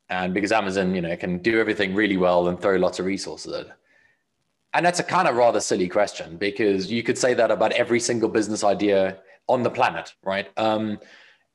and 0.09 0.33
because 0.33 0.51
Amazon, 0.51 0.95
you 0.95 1.01
know, 1.01 1.15
can 1.15 1.37
do 1.37 1.59
everything 1.59 1.93
really 1.93 2.17
well 2.17 2.47
and 2.47 2.59
throw 2.59 2.77
lots 2.77 2.99
of 2.99 3.05
resources 3.05 3.53
at 3.53 3.67
it. 3.67 3.71
And 4.73 4.85
that's 4.85 4.99
a 4.99 5.03
kind 5.03 5.27
of 5.27 5.35
rather 5.35 5.59
silly 5.59 5.87
question 5.87 6.37
because 6.37 6.91
you 6.91 7.03
could 7.03 7.17
say 7.17 7.33
that 7.35 7.51
about 7.51 7.71
every 7.73 7.99
single 7.99 8.29
business 8.29 8.63
idea 8.63 9.17
on 9.47 9.63
the 9.63 9.69
planet, 9.69 10.13
right? 10.23 10.47
Um, 10.57 10.99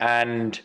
and 0.05 0.61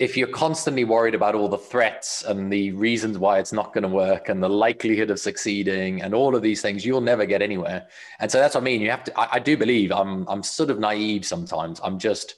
if 0.00 0.16
you're 0.16 0.28
constantly 0.28 0.82
worried 0.82 1.14
about 1.14 1.34
all 1.34 1.48
the 1.48 1.58
threats 1.58 2.22
and 2.22 2.50
the 2.50 2.72
reasons 2.72 3.18
why 3.18 3.38
it's 3.38 3.52
not 3.52 3.74
going 3.74 3.82
to 3.82 3.88
work 3.88 4.30
and 4.30 4.42
the 4.42 4.48
likelihood 4.48 5.10
of 5.10 5.20
succeeding 5.20 6.00
and 6.00 6.14
all 6.14 6.34
of 6.34 6.40
these 6.40 6.62
things, 6.62 6.86
you'll 6.86 7.02
never 7.02 7.26
get 7.26 7.42
anywhere. 7.42 7.86
And 8.18 8.30
so 8.30 8.38
that's 8.38 8.54
what 8.54 8.62
I 8.62 8.64
mean. 8.64 8.80
You 8.80 8.90
have 8.90 9.04
to. 9.04 9.20
I, 9.20 9.36
I 9.36 9.38
do 9.38 9.56
believe 9.56 9.92
I'm. 9.92 10.26
I'm 10.26 10.42
sort 10.42 10.70
of 10.70 10.80
naive 10.80 11.24
sometimes. 11.24 11.80
I'm 11.84 11.98
just 11.98 12.34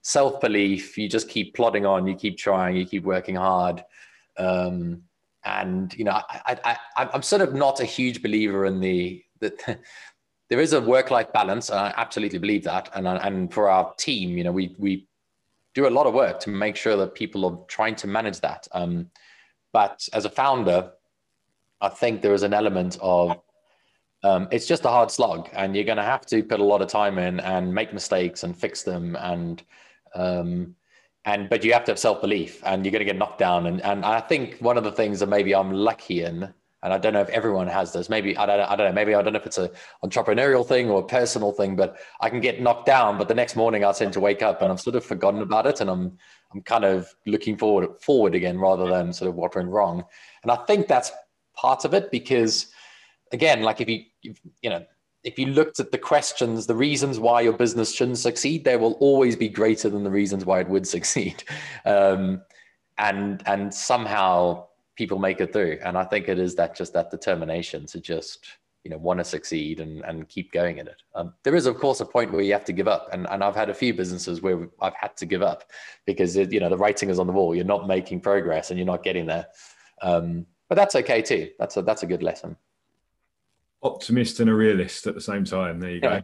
self 0.00 0.40
belief. 0.40 0.98
You 0.98 1.08
just 1.08 1.28
keep 1.28 1.54
plodding 1.54 1.86
on. 1.86 2.06
You 2.06 2.16
keep 2.16 2.36
trying. 2.36 2.76
You 2.76 2.86
keep 2.86 3.04
working 3.04 3.36
hard. 3.36 3.84
Um, 4.38 5.02
and 5.44 5.92
you 5.94 6.04
know, 6.04 6.12
I, 6.12 6.76
I, 6.96 7.08
I'm 7.12 7.22
sort 7.22 7.42
of 7.42 7.54
not 7.54 7.80
a 7.80 7.84
huge 7.84 8.22
believer 8.22 8.64
in 8.64 8.80
the 8.80 9.22
that 9.40 9.80
there 10.48 10.60
is 10.60 10.72
a 10.72 10.80
work-life 10.80 11.32
balance, 11.32 11.68
and 11.68 11.78
I 11.78 11.94
absolutely 11.96 12.38
believe 12.38 12.64
that. 12.64 12.88
And 12.94 13.06
and 13.06 13.52
for 13.52 13.68
our 13.68 13.92
team, 13.98 14.38
you 14.38 14.44
know, 14.44 14.52
we 14.52 14.74
we 14.78 15.06
do 15.74 15.86
a 15.86 15.90
lot 15.90 16.06
of 16.06 16.14
work 16.14 16.40
to 16.40 16.50
make 16.50 16.76
sure 16.76 16.96
that 16.96 17.14
people 17.14 17.44
are 17.46 17.58
trying 17.66 17.96
to 17.96 18.06
manage 18.06 18.40
that. 18.40 18.68
Um, 18.72 19.10
but 19.72 20.08
as 20.12 20.24
a 20.24 20.30
founder, 20.30 20.92
I 21.80 21.88
think 21.88 22.20
there 22.20 22.34
is 22.34 22.42
an 22.42 22.54
element 22.54 22.98
of 23.00 23.40
um, 24.24 24.46
it's 24.52 24.66
just 24.66 24.84
a 24.84 24.88
hard 24.88 25.10
slog, 25.10 25.48
and 25.52 25.74
you're 25.74 25.84
going 25.84 25.96
to 25.96 26.04
have 26.04 26.24
to 26.26 26.44
put 26.44 26.60
a 26.60 26.64
lot 26.64 26.80
of 26.80 26.88
time 26.88 27.18
in 27.18 27.40
and 27.40 27.74
make 27.74 27.92
mistakes 27.92 28.44
and 28.44 28.56
fix 28.56 28.82
them 28.82 29.16
and 29.16 29.64
um, 30.14 30.76
and 31.24 31.48
but 31.48 31.64
you 31.64 31.72
have 31.72 31.84
to 31.84 31.92
have 31.92 31.98
self-belief 31.98 32.62
and 32.64 32.84
you're 32.84 32.92
going 32.92 33.00
to 33.00 33.04
get 33.04 33.16
knocked 33.16 33.38
down 33.38 33.66
and, 33.66 33.80
and 33.82 34.04
i 34.04 34.20
think 34.20 34.56
one 34.58 34.76
of 34.76 34.84
the 34.84 34.92
things 34.92 35.20
that 35.20 35.28
maybe 35.28 35.54
i'm 35.54 35.72
lucky 35.72 36.22
in 36.22 36.52
and 36.82 36.92
i 36.92 36.98
don't 36.98 37.12
know 37.12 37.20
if 37.20 37.28
everyone 37.30 37.66
has 37.66 37.92
this 37.92 38.08
maybe 38.08 38.36
i 38.36 38.46
don't, 38.46 38.60
I 38.60 38.76
don't 38.76 38.88
know. 38.88 38.92
Maybe 38.92 39.14
i 39.14 39.22
don't 39.22 39.32
know 39.32 39.38
if 39.38 39.46
it's 39.46 39.58
a 39.58 39.70
entrepreneurial 40.04 40.66
thing 40.66 40.90
or 40.90 41.00
a 41.00 41.06
personal 41.06 41.52
thing 41.52 41.76
but 41.76 41.98
i 42.20 42.28
can 42.28 42.40
get 42.40 42.60
knocked 42.60 42.86
down 42.86 43.18
but 43.18 43.28
the 43.28 43.34
next 43.34 43.56
morning 43.56 43.84
i 43.84 43.92
tend 43.92 44.12
to 44.14 44.20
wake 44.20 44.42
up 44.42 44.62
and 44.62 44.72
i've 44.72 44.80
sort 44.80 44.96
of 44.96 45.04
forgotten 45.04 45.42
about 45.42 45.66
it 45.66 45.80
and 45.80 45.90
i'm 45.90 46.16
i'm 46.52 46.62
kind 46.62 46.84
of 46.84 47.14
looking 47.26 47.56
forward 47.56 47.88
forward 48.00 48.34
again 48.34 48.58
rather 48.58 48.88
than 48.88 49.12
sort 49.12 49.28
of 49.28 49.34
what 49.34 49.54
went 49.54 49.68
wrong. 49.68 50.04
And 50.42 50.50
i 50.50 50.56
think 50.56 50.86
that's 50.88 51.12
part 51.54 51.84
of 51.84 51.94
it 51.94 52.10
because 52.10 52.68
again 53.32 53.62
like 53.62 53.80
if 53.80 53.88
you 53.88 54.04
you 54.60 54.70
know 54.70 54.84
if 55.24 55.38
you 55.38 55.46
looked 55.46 55.78
at 55.78 55.92
the 55.92 55.98
questions, 55.98 56.66
the 56.66 56.74
reasons 56.74 57.20
why 57.20 57.42
your 57.42 57.52
business 57.52 57.94
shouldn't 57.94 58.18
succeed, 58.18 58.64
there 58.64 58.78
will 58.78 58.94
always 58.94 59.36
be 59.36 59.48
greater 59.48 59.88
than 59.88 60.02
the 60.02 60.10
reasons 60.10 60.44
why 60.44 60.60
it 60.60 60.68
would 60.68 60.86
succeed. 60.86 61.44
Um, 61.84 62.42
and 62.98 63.42
and 63.46 63.74
somehow 63.74 64.66
people 64.96 65.18
make 65.18 65.40
it 65.40 65.52
through. 65.52 65.78
And 65.84 65.96
I 65.96 66.04
think 66.04 66.28
it 66.28 66.38
is 66.38 66.54
that 66.56 66.76
just 66.76 66.92
that 66.94 67.10
determination 67.10 67.86
to 67.86 68.00
just 68.00 68.46
you 68.84 68.90
know 68.90 68.98
want 68.98 69.18
to 69.20 69.24
succeed 69.24 69.78
and 69.80 70.02
and 70.04 70.28
keep 70.28 70.52
going 70.52 70.78
in 70.78 70.88
it. 70.88 71.02
Um, 71.14 71.34
there 71.44 71.54
is 71.54 71.66
of 71.66 71.78
course 71.78 72.00
a 72.00 72.04
point 72.04 72.32
where 72.32 72.42
you 72.42 72.52
have 72.52 72.64
to 72.64 72.72
give 72.72 72.88
up, 72.88 73.08
and 73.12 73.28
and 73.30 73.42
I've 73.44 73.54
had 73.54 73.70
a 73.70 73.74
few 73.74 73.94
businesses 73.94 74.42
where 74.42 74.68
I've 74.80 74.94
had 74.94 75.16
to 75.18 75.26
give 75.26 75.42
up 75.42 75.64
because 76.04 76.36
it, 76.36 76.52
you 76.52 76.60
know 76.60 76.68
the 76.68 76.76
writing 76.76 77.08
is 77.08 77.18
on 77.18 77.26
the 77.26 77.32
wall. 77.32 77.54
You're 77.54 77.64
not 77.64 77.86
making 77.86 78.20
progress 78.20 78.70
and 78.70 78.78
you're 78.78 78.86
not 78.86 79.04
getting 79.04 79.26
there. 79.26 79.46
Um, 80.00 80.46
but 80.68 80.74
that's 80.74 80.96
okay 80.96 81.22
too. 81.22 81.50
That's 81.58 81.76
a 81.76 81.82
that's 81.82 82.02
a 82.02 82.06
good 82.06 82.22
lesson 82.22 82.56
optimist 83.84 84.38
and 84.40 84.48
a 84.48 84.54
realist 84.54 85.06
at 85.06 85.14
the 85.14 85.20
same 85.20 85.44
time. 85.44 85.80
There 85.80 85.90
you 85.90 86.00
go. 86.00 86.22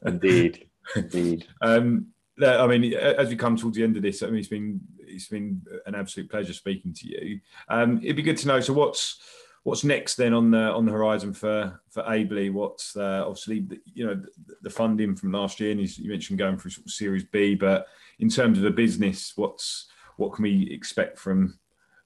indeed, 0.06 0.68
indeed. 0.94 1.46
Um, 1.62 2.08
I 2.44 2.66
mean, 2.66 2.94
as 2.94 3.28
we 3.30 3.36
come 3.36 3.56
towards 3.56 3.76
the 3.76 3.82
end 3.82 3.96
of 3.96 4.02
this, 4.02 4.22
I 4.22 4.26
mean, 4.26 4.36
it's 4.36 4.48
been 4.48 4.80
it's 5.08 5.28
been 5.28 5.62
an 5.86 5.94
absolute 5.94 6.30
pleasure 6.30 6.52
speaking 6.52 6.92
to 6.94 7.08
you. 7.08 7.40
Um, 7.68 7.98
it'd 8.02 8.16
be 8.16 8.22
good 8.22 8.38
to 8.38 8.48
know. 8.48 8.60
So, 8.60 8.72
what's 8.72 9.18
what's 9.64 9.84
next 9.84 10.14
then 10.14 10.32
on 10.32 10.50
the 10.50 10.58
on 10.58 10.86
the 10.86 10.92
horizon 10.92 11.32
for 11.32 11.80
for 11.90 12.04
Ably? 12.10 12.50
What's 12.50 12.96
uh, 12.96 13.24
obviously 13.26 13.66
you 13.92 14.06
know 14.06 14.14
the, 14.14 14.54
the, 14.62 14.70
funding 14.70 15.16
from 15.16 15.32
last 15.32 15.60
year, 15.60 15.72
and 15.72 15.80
you 15.80 16.10
mentioned 16.10 16.38
going 16.38 16.58
through 16.58 16.72
sort 16.72 16.86
of 16.86 16.92
Series 16.92 17.24
B, 17.24 17.54
but 17.54 17.86
in 18.18 18.28
terms 18.28 18.58
of 18.58 18.64
the 18.64 18.70
business, 18.70 19.32
what's 19.36 19.88
what 20.16 20.32
can 20.32 20.42
we 20.42 20.70
expect 20.70 21.18
from 21.18 21.58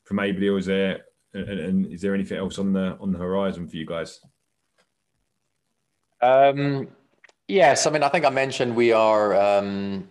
from 0.05 0.19
Ably, 0.19 0.49
or 0.49 0.59
is 0.59 0.67
there 0.67 1.03
and, 1.35 1.49
and, 1.49 1.87
is 1.87 2.03
there 2.03 2.15
anything 2.15 2.39
else 2.39 2.59
on 2.59 2.73
the 2.73 2.97
on 3.01 3.13
the 3.13 3.19
horizon 3.19 3.69
for 3.69 3.77
you 3.77 3.87
guys? 3.87 4.21
Um, 6.21 6.89
yes, 7.49 7.87
I 7.87 7.91
mean 7.91 8.03
I 8.03 8.09
think 8.09 8.25
I 8.25 8.31
mentioned 8.31 8.77
we 8.77 8.93
are. 8.93 9.35
Um, 9.35 10.09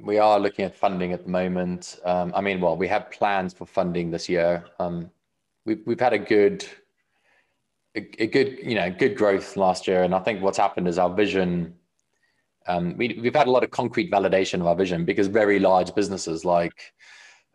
we 0.00 0.18
are 0.18 0.40
looking 0.40 0.64
at 0.64 0.74
funding 0.74 1.12
at 1.12 1.24
the 1.24 1.30
moment. 1.30 1.98
Um, 2.04 2.32
I 2.34 2.40
mean, 2.40 2.60
well, 2.60 2.76
we 2.76 2.88
have 2.88 3.10
plans 3.10 3.52
for 3.52 3.66
funding 3.66 4.10
this 4.10 4.28
year. 4.28 4.64
Um, 4.78 5.10
we've 5.64 5.80
we've 5.86 6.00
had 6.00 6.12
a 6.12 6.18
good 6.18 6.66
a, 7.96 8.22
a, 8.22 8.26
good 8.26 8.58
you 8.62 8.74
know 8.74 8.90
good 8.90 9.16
growth 9.16 9.56
last 9.56 9.86
year, 9.86 10.02
and 10.02 10.14
I 10.14 10.18
think 10.20 10.42
what's 10.42 10.58
happened 10.58 10.88
is 10.88 10.98
our 10.98 11.12
vision. 11.12 11.74
Um, 12.66 12.96
we, 12.96 13.18
we've 13.22 13.36
had 13.36 13.46
a 13.46 13.50
lot 13.50 13.62
of 13.62 13.70
concrete 13.70 14.10
validation 14.10 14.60
of 14.60 14.66
our 14.66 14.74
vision 14.74 15.04
because 15.04 15.26
very 15.26 15.58
large 15.58 15.94
businesses 15.94 16.46
like 16.46 16.94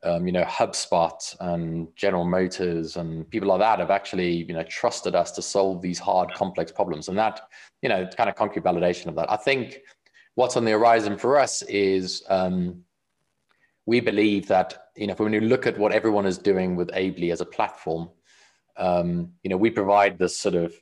um, 0.04 0.26
you 0.26 0.32
know 0.32 0.44
HubSpot 0.44 1.36
and 1.42 1.94
General 1.96 2.26
Motors 2.26 2.96
and 2.96 3.30
people 3.30 3.50
like 3.50 3.60
that 3.60 3.80
have 3.80 3.92
actually 3.92 4.32
you 4.32 4.54
know 4.54 4.64
trusted 4.64 5.14
us 5.14 5.32
to 5.32 5.42
solve 5.42 5.82
these 5.82 6.00
hard 6.00 6.34
complex 6.34 6.72
problems, 6.72 7.10
and 7.10 7.18
that 7.18 7.42
you 7.82 7.90
know 7.90 8.08
kind 8.16 8.30
of 8.30 8.36
concrete 8.36 8.64
validation 8.64 9.08
of 9.08 9.16
that. 9.16 9.30
I 9.30 9.36
think 9.36 9.80
what's 10.40 10.56
on 10.56 10.64
the 10.64 10.72
horizon 10.72 11.18
for 11.18 11.38
us 11.38 11.64
is 11.64 12.24
um, 12.30 12.82
we 13.86 14.00
believe 14.00 14.48
that 14.48 14.86
you 14.96 15.06
know 15.06 15.14
when 15.16 15.34
you 15.34 15.42
look 15.42 15.68
at 15.68 15.78
what 15.78 15.92
everyone 15.92 16.26
is 16.26 16.38
doing 16.38 16.78
with 16.78 16.90
Ably 16.94 17.32
as 17.32 17.42
a 17.42 17.46
platform, 17.46 18.10
um, 18.78 19.34
you 19.44 19.50
know 19.50 19.58
we 19.58 19.70
provide 19.70 20.18
this 20.18 20.40
sort 20.40 20.56
of 20.56 20.74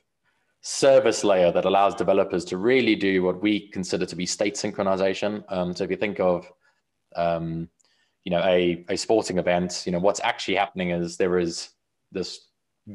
service 0.60 1.24
layer 1.24 1.50
that 1.50 1.64
allows 1.64 1.96
developers 1.96 2.44
to 2.44 2.56
really 2.56 2.94
do 2.94 3.24
what 3.24 3.42
we 3.42 3.68
consider 3.70 4.06
to 4.06 4.14
be 4.14 4.26
state 4.26 4.54
synchronization. 4.54 5.42
Um, 5.48 5.74
so 5.74 5.82
if 5.82 5.90
you 5.90 5.96
think 5.96 6.20
of 6.20 6.48
um, 7.16 7.68
you 8.22 8.30
know 8.30 8.44
a, 8.44 8.84
a 8.88 8.96
sporting 8.96 9.38
event, 9.38 9.82
you 9.86 9.90
know 9.90 9.98
what's 9.98 10.20
actually 10.22 10.54
happening 10.54 10.90
is 10.90 11.16
there 11.16 11.36
is 11.36 11.70
this 12.12 12.47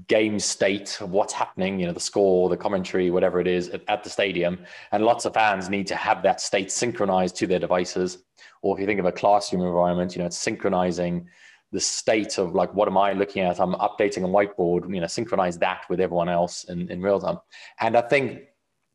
game 0.08 0.40
state 0.40 1.00
of 1.02 1.12
what's 1.12 1.34
happening, 1.34 1.80
you 1.80 1.86
know, 1.86 1.94
the 1.94 2.00
score, 2.00 2.50
the 2.50 2.58
commentary, 2.58 3.12
whatever 3.12 3.40
it 3.40 3.48
is 3.48 3.70
at, 3.70 3.84
at, 3.88 4.04
the 4.04 4.10
stadium. 4.10 4.60
And 4.92 5.06
lots 5.06 5.26
of 5.26 5.34
fans 5.34 5.70
need 5.70 5.88
to 5.88 5.96
have 5.96 6.24
that 6.24 6.42
state 6.42 6.72
synchronized 6.72 7.36
to 7.38 7.48
their 7.48 7.60
devices. 7.60 8.24
Or 8.62 8.76
if 8.76 8.82
you 8.82 8.88
think 8.88 9.00
of 9.00 9.06
a 9.06 9.12
classroom 9.12 9.62
environment, 9.62 10.16
you 10.16 10.20
know, 10.20 10.26
it's 10.26 10.38
synchronizing 10.38 11.28
the 11.72 11.80
state 11.80 12.38
of 12.38 12.56
like, 12.56 12.74
what 12.74 12.88
am 12.88 12.98
I 12.98 13.14
looking 13.14 13.44
at? 13.44 13.60
I'm 13.60 13.74
updating 13.74 14.24
a 14.24 14.28
whiteboard, 14.28 14.94
you 14.94 15.02
know, 15.02 15.08
synchronize 15.08 15.58
that 15.60 15.84
with 15.90 16.00
everyone 16.00 16.30
else 16.30 16.64
in, 16.66 16.90
in 16.90 17.02
real 17.02 17.20
time. 17.20 17.38
And 17.80 17.96
I 17.96 18.02
think 18.02 18.44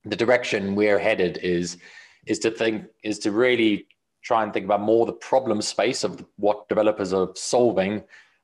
the 0.05 0.17
direction 0.17 0.75
we're 0.75 0.99
headed 0.99 1.39
is, 1.43 1.79
is 2.27 2.39
to 2.41 2.51
think, 2.51 2.87
is 3.05 3.19
to 3.21 3.31
really 3.31 3.87
try 4.23 4.43
and 4.43 4.53
think 4.53 4.65
about 4.65 4.81
more 4.81 5.07
the 5.07 5.13
problem 5.13 5.63
space 5.63 6.03
of 6.03 6.25
what 6.37 6.69
developers 6.69 7.13
are 7.13 7.29
solving 7.35 8.03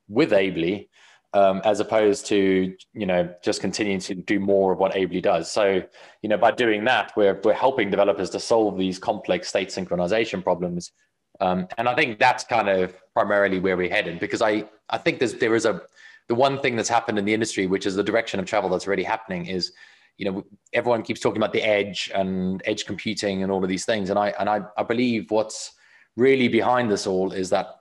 with 0.09 0.32
Ably 0.32 0.88
um, 1.35 1.61
as 1.64 1.80
opposed 1.80 2.26
to 2.26 2.74
you 2.95 3.07
know 3.07 3.28
just 3.43 3.61
continuing 3.61 4.01
to 4.01 4.14
do 4.14 4.41
more 4.41 4.72
of 4.72 4.78
what 4.78 4.97
Ably 4.97 5.20
does. 5.20 5.51
So 5.51 5.82
you 6.22 6.28
know 6.28 6.39
by 6.39 6.53
doing 6.53 6.85
that, 6.85 7.12
we're 7.16 7.41
we're 7.45 7.53
helping 7.53 7.91
developers 7.91 8.30
to 8.30 8.41
solve 8.41 8.78
these 8.78 8.99
complex 8.99 9.49
state 9.49 9.68
synchronization 9.68 10.43
problems. 10.43 10.93
Um, 11.41 11.66
and 11.76 11.89
I 11.89 11.97
think 11.97 12.20
that's 12.20 12.45
kind 12.45 12.68
of 12.68 12.95
primarily 13.12 13.59
where 13.59 13.76
we're 13.76 13.91
headed 13.91 14.20
because 14.20 14.41
I 14.41 14.64
I 14.89 14.99
think 14.99 15.18
there's 15.18 15.35
there 15.35 15.55
is 15.57 15.66
a 15.66 15.82
the 16.28 16.35
one 16.35 16.61
thing 16.61 16.76
that's 16.76 16.89
happened 16.89 17.18
in 17.18 17.24
the 17.26 17.35
industry, 17.35 17.66
which 17.66 17.85
is 17.85 17.97
the 17.97 18.03
direction 18.03 18.41
of 18.41 18.47
travel 18.47 18.70
that's 18.70 18.87
already 18.87 19.03
happening, 19.03 19.47
is 19.47 19.72
you 20.16 20.30
know 20.30 20.45
everyone 20.72 21.03
keeps 21.03 21.20
talking 21.20 21.39
about 21.43 21.53
the 21.53 21.62
edge 21.62 22.11
and 22.14 22.62
edge 22.64 22.87
computing 22.87 23.43
and 23.43 23.51
all 23.51 23.62
of 23.62 23.68
these 23.68 23.85
things, 23.85 24.09
and 24.09 24.18
I 24.18 24.28
and 24.39 24.49
I, 24.49 24.61
I 24.78 24.85
believe 24.85 25.32
what's 25.32 25.72
really 26.16 26.47
behind 26.47 26.89
this 26.93 27.09
all 27.09 27.32
is 27.32 27.51
that 27.51 27.74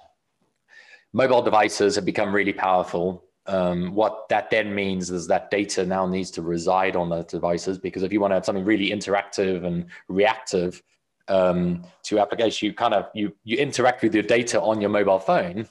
mobile 1.13 1.43
devices 1.43 1.93
have 1.93 2.05
become 2.05 2.33
really 2.33 2.53
powerful 2.53 3.23
um, 3.45 3.93
what 3.93 4.29
that 4.29 4.49
then 4.49 4.73
means 4.73 5.11
is 5.11 5.27
that 5.27 5.51
data 5.51 5.85
now 5.85 6.07
needs 6.07 6.31
to 6.31 6.41
reside 6.41 6.95
on 6.95 7.09
the 7.09 7.23
devices 7.23 7.77
because 7.77 8.03
if 8.03 8.13
you 8.13 8.21
want 8.21 8.31
to 8.31 8.35
have 8.35 8.45
something 8.45 8.63
really 8.63 8.91
interactive 8.91 9.65
and 9.65 9.87
reactive 10.07 10.81
um, 11.27 11.83
to 12.03 12.19
application, 12.19 12.67
you 12.67 12.73
kind 12.73 12.93
of 12.93 13.07
you 13.13 13.33
you 13.43 13.57
interact 13.57 14.01
with 14.01 14.13
your 14.13 14.23
data 14.23 14.61
on 14.61 14.79
your 14.79 14.89
mobile 14.89 15.19
phone. 15.19 15.67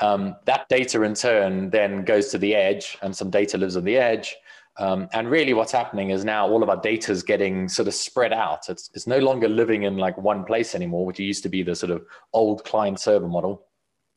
Um, 0.00 0.36
that 0.44 0.68
data 0.68 1.02
in 1.02 1.14
turn 1.14 1.70
then 1.70 2.04
goes 2.04 2.28
to 2.28 2.38
the 2.38 2.54
edge, 2.54 2.98
and 3.02 3.14
some 3.14 3.30
data 3.30 3.56
lives 3.58 3.76
on 3.76 3.84
the 3.84 3.96
edge. 3.96 4.36
Um, 4.78 5.08
and 5.14 5.30
really, 5.30 5.54
what's 5.54 5.72
happening 5.72 6.10
is 6.10 6.24
now 6.24 6.46
all 6.46 6.62
of 6.62 6.68
our 6.68 6.80
data 6.80 7.12
is 7.12 7.22
getting 7.22 7.66
sort 7.68 7.88
of 7.88 7.94
spread 7.94 8.32
out. 8.32 8.68
It's 8.68 8.90
it's 8.94 9.06
no 9.06 9.18
longer 9.18 9.48
living 9.48 9.84
in 9.84 9.96
like 9.96 10.18
one 10.18 10.44
place 10.44 10.74
anymore, 10.74 11.06
which 11.06 11.18
used 11.18 11.42
to 11.44 11.48
be 11.48 11.62
the 11.62 11.74
sort 11.74 11.92
of 11.92 12.04
old 12.34 12.64
client 12.64 13.00
server 13.00 13.28
model. 13.28 13.66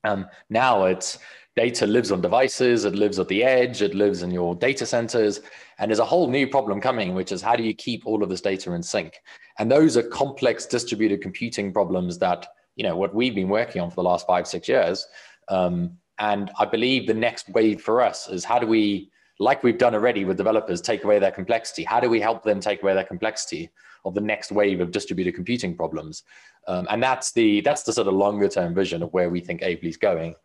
Um, 0.04 0.28
now 0.50 0.86
it's 0.86 1.20
data 1.60 1.86
lives 1.86 2.10
on 2.10 2.22
devices, 2.22 2.86
it 2.86 2.96
lives 2.96 3.20
at 3.20 3.28
the 3.28 3.44
edge, 3.44 3.82
it 3.82 3.94
lives 3.94 4.24
in 4.24 4.32
your 4.32 4.56
data 4.56 4.86
centers. 4.86 5.42
And 5.78 5.92
there's 5.92 6.00
a 6.00 6.06
whole 6.06 6.30
new 6.30 6.48
problem 6.48 6.80
coming, 6.80 7.14
which 7.14 7.34
is 7.34 7.42
how 7.42 7.58
do 7.58 7.64
you 7.64 7.74
keep 7.74 8.06
all 8.06 8.24
of 8.24 8.30
this 8.30 8.40
data 8.40 8.72
in 8.72 8.82
sync? 8.82 9.16
And 9.58 9.70
those 9.70 9.98
are 9.98 10.04
complex 10.04 10.66
distributed 10.66 11.22
computing 11.22 11.74
problems 11.74 12.18
that, 12.20 12.48
you 12.78 12.84
know, 12.86 12.96
what 12.96 13.14
we've 13.14 13.36
been 13.36 13.50
working 13.50 13.82
on 13.82 13.90
for 13.90 13.98
the 13.98 14.04
last 14.04 14.26
five, 14.26 14.48
six 14.48 14.70
years. 14.70 15.06
Um, 15.50 15.98
and 16.18 16.50
I 16.58 16.64
believe 16.64 17.08
the 17.08 17.14
next 17.14 17.50
wave 17.50 17.82
for 17.82 18.02
us 18.02 18.30
is 18.30 18.46
how 18.46 18.58
do 18.58 18.66
we, 18.66 19.12
like 19.38 19.62
we've 19.62 19.78
done 19.78 19.96
already 19.96 20.24
with 20.24 20.38
developers, 20.38 20.80
take 20.80 21.04
away 21.04 21.20
their 21.20 21.32
complexity? 21.40 21.84
How 21.84 22.00
do 22.00 22.10
we 22.10 22.22
help 22.22 22.42
them 22.42 22.62
take 22.62 22.84
away 22.84 22.94
their 22.94 23.04
complexity 23.04 23.70
of 24.06 24.14
the 24.14 24.22
next 24.22 24.54
wave 24.54 24.80
of 24.80 24.92
distributed 24.92 25.36
computing 25.36 25.76
problems? 25.76 26.24
Um, 26.68 26.88
and 26.90 27.04
that's 27.04 27.34
the 27.34 27.60
that's 27.62 27.84
the 27.84 27.92
sort 27.92 28.08
of 28.08 28.14
longer 28.14 28.48
term 28.48 28.74
vision 28.74 29.04
of 29.04 29.12
where 29.12 29.30
we 29.30 29.42
think 29.42 29.62
Ably's 29.62 29.98
going. 29.98 30.36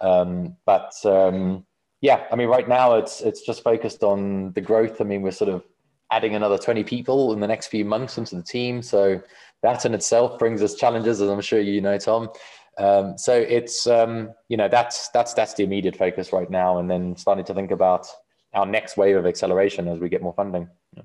Um, 0.00 0.56
but 0.66 0.92
um, 1.04 1.64
yeah, 2.00 2.24
I 2.30 2.36
mean, 2.36 2.48
right 2.48 2.68
now 2.68 2.94
it's 2.94 3.20
it's 3.20 3.42
just 3.42 3.62
focused 3.62 4.02
on 4.02 4.52
the 4.52 4.60
growth. 4.60 5.00
I 5.00 5.04
mean, 5.04 5.22
we're 5.22 5.30
sort 5.30 5.50
of 5.50 5.64
adding 6.10 6.34
another 6.34 6.56
20 6.56 6.84
people 6.84 7.32
in 7.32 7.40
the 7.40 7.46
next 7.46 7.66
few 7.66 7.84
months 7.84 8.16
into 8.18 8.36
the 8.36 8.42
team, 8.42 8.82
so 8.82 9.20
that 9.62 9.84
in 9.84 9.94
itself 9.94 10.38
brings 10.38 10.62
us 10.62 10.74
challenges, 10.74 11.20
as 11.20 11.28
I'm 11.28 11.40
sure 11.40 11.60
you 11.60 11.80
know, 11.80 11.98
Tom. 11.98 12.30
Um, 12.78 13.18
so 13.18 13.34
it's 13.34 13.86
um, 13.88 14.30
you 14.48 14.56
know 14.56 14.68
that's 14.68 15.08
that's 15.08 15.34
that's 15.34 15.54
the 15.54 15.64
immediate 15.64 15.96
focus 15.96 16.32
right 16.32 16.48
now, 16.48 16.78
and 16.78 16.90
then 16.90 17.16
starting 17.16 17.44
to 17.46 17.54
think 17.54 17.72
about 17.72 18.06
our 18.54 18.66
next 18.66 18.96
wave 18.96 19.16
of 19.16 19.26
acceleration 19.26 19.88
as 19.88 19.98
we 19.98 20.08
get 20.08 20.22
more 20.22 20.34
funding. 20.34 20.68
Yeah. 20.96 21.02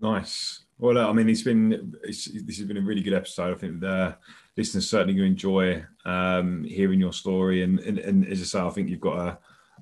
Nice. 0.00 0.64
Well, 0.78 0.98
I 0.98 1.12
mean, 1.12 1.28
it's 1.28 1.42
been 1.42 1.94
it's, 2.02 2.26
this 2.26 2.58
has 2.58 2.66
been 2.66 2.76
a 2.76 2.82
really 2.82 3.02
good 3.02 3.14
episode. 3.14 3.54
I 3.54 3.58
think 3.58 3.80
the 3.80 4.16
listeners 4.56 4.88
certainly 4.88 5.14
going 5.14 5.26
to 5.26 5.32
enjoy 5.32 5.84
um, 6.04 6.64
hearing 6.64 7.00
your 7.00 7.12
story. 7.12 7.62
And, 7.62 7.80
and, 7.80 7.98
and 7.98 8.26
as 8.28 8.40
I 8.40 8.44
say, 8.44 8.60
I 8.60 8.70
think 8.70 8.88
you've 8.88 9.00
got 9.00 9.18
a, 9.18 9.38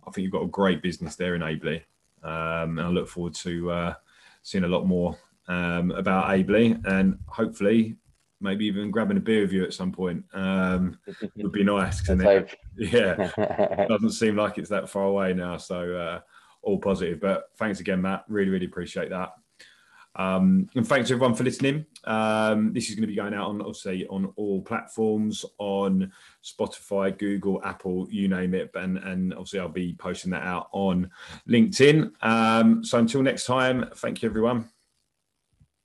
I 0.07 0.11
think 0.11 0.25
you've 0.25 0.33
got 0.33 0.43
a 0.43 0.49
great 0.49 0.83
business 0.83 1.17
there 1.17 1.35
in 1.35 1.43
Ably, 1.43 1.85
um, 2.23 2.79
and 2.79 2.81
I 2.81 2.89
look 2.89 3.09
forward 3.09 3.35
to 3.37 3.71
uh, 3.71 3.95
seeing 4.43 4.65
a 4.65 4.69
lot 4.69 4.87
more 4.87 5.17
um, 5.49 5.91
about 5.93 6.31
Ably, 6.31 6.77
and 6.85 7.19
hopefully 7.27 7.97
maybe 8.41 8.67
even 8.67 8.91
grabbing 8.91 9.17
a 9.17 9.21
beer 9.21 9.43
with 9.43 9.53
you 9.53 9.63
at 9.63 9.73
some 9.73 9.93
point 9.93 10.25
um, 10.35 10.99
would 11.37 11.53
be 11.53 11.65
nice. 11.65 12.07
It, 12.09 12.59
yeah, 12.77 13.87
doesn't 13.89 14.13
seem 14.13 14.37
like 14.37 14.59
it's 14.59 14.71
that 14.71 14.89
far 14.89 15.05
away 15.05 15.33
now. 15.33 15.57
So 15.57 15.95
uh, 15.95 16.21
all 16.63 16.79
positive. 16.79 17.21
But 17.21 17.51
thanks 17.57 17.81
again, 17.81 18.03
Matt. 18.03 18.25
Really, 18.29 18.51
really 18.51 18.67
appreciate 18.67 19.11
that. 19.11 19.35
Um, 20.17 20.69
and 20.75 20.87
thanks 20.87 21.11
everyone 21.11 21.35
for 21.35 21.45
listening. 21.45 21.87
Um, 22.05 22.73
this 22.73 22.89
is 22.89 22.95
going 22.95 23.03
to 23.03 23.07
be 23.07 23.15
going 23.15 23.35
out 23.35 23.49
on 23.49 23.61
obviously 23.61 24.07
on 24.09 24.33
all 24.37 24.61
platforms 24.63 25.45
on 25.59 26.13
Spotify, 26.45 27.17
Google, 27.17 27.63
Apple, 27.65 28.07
you 28.11 28.29
name 28.29 28.55
it. 28.55 28.71
And, 28.75 28.99
and 28.99 29.33
obviously 29.33 29.61
I'll 29.61 29.69
be 29.69 29.95
posting 29.95 30.31
that 30.33 30.43
out 30.43 30.69
on 30.73 31.11
LinkedIn. 31.49 32.13
Um, 32.23 32.85
so 32.85 32.99
until 32.99 33.23
next 33.23 33.47
time, 33.47 33.89
thank 33.97 34.23
you 34.23 34.29
everyone. 34.29 34.69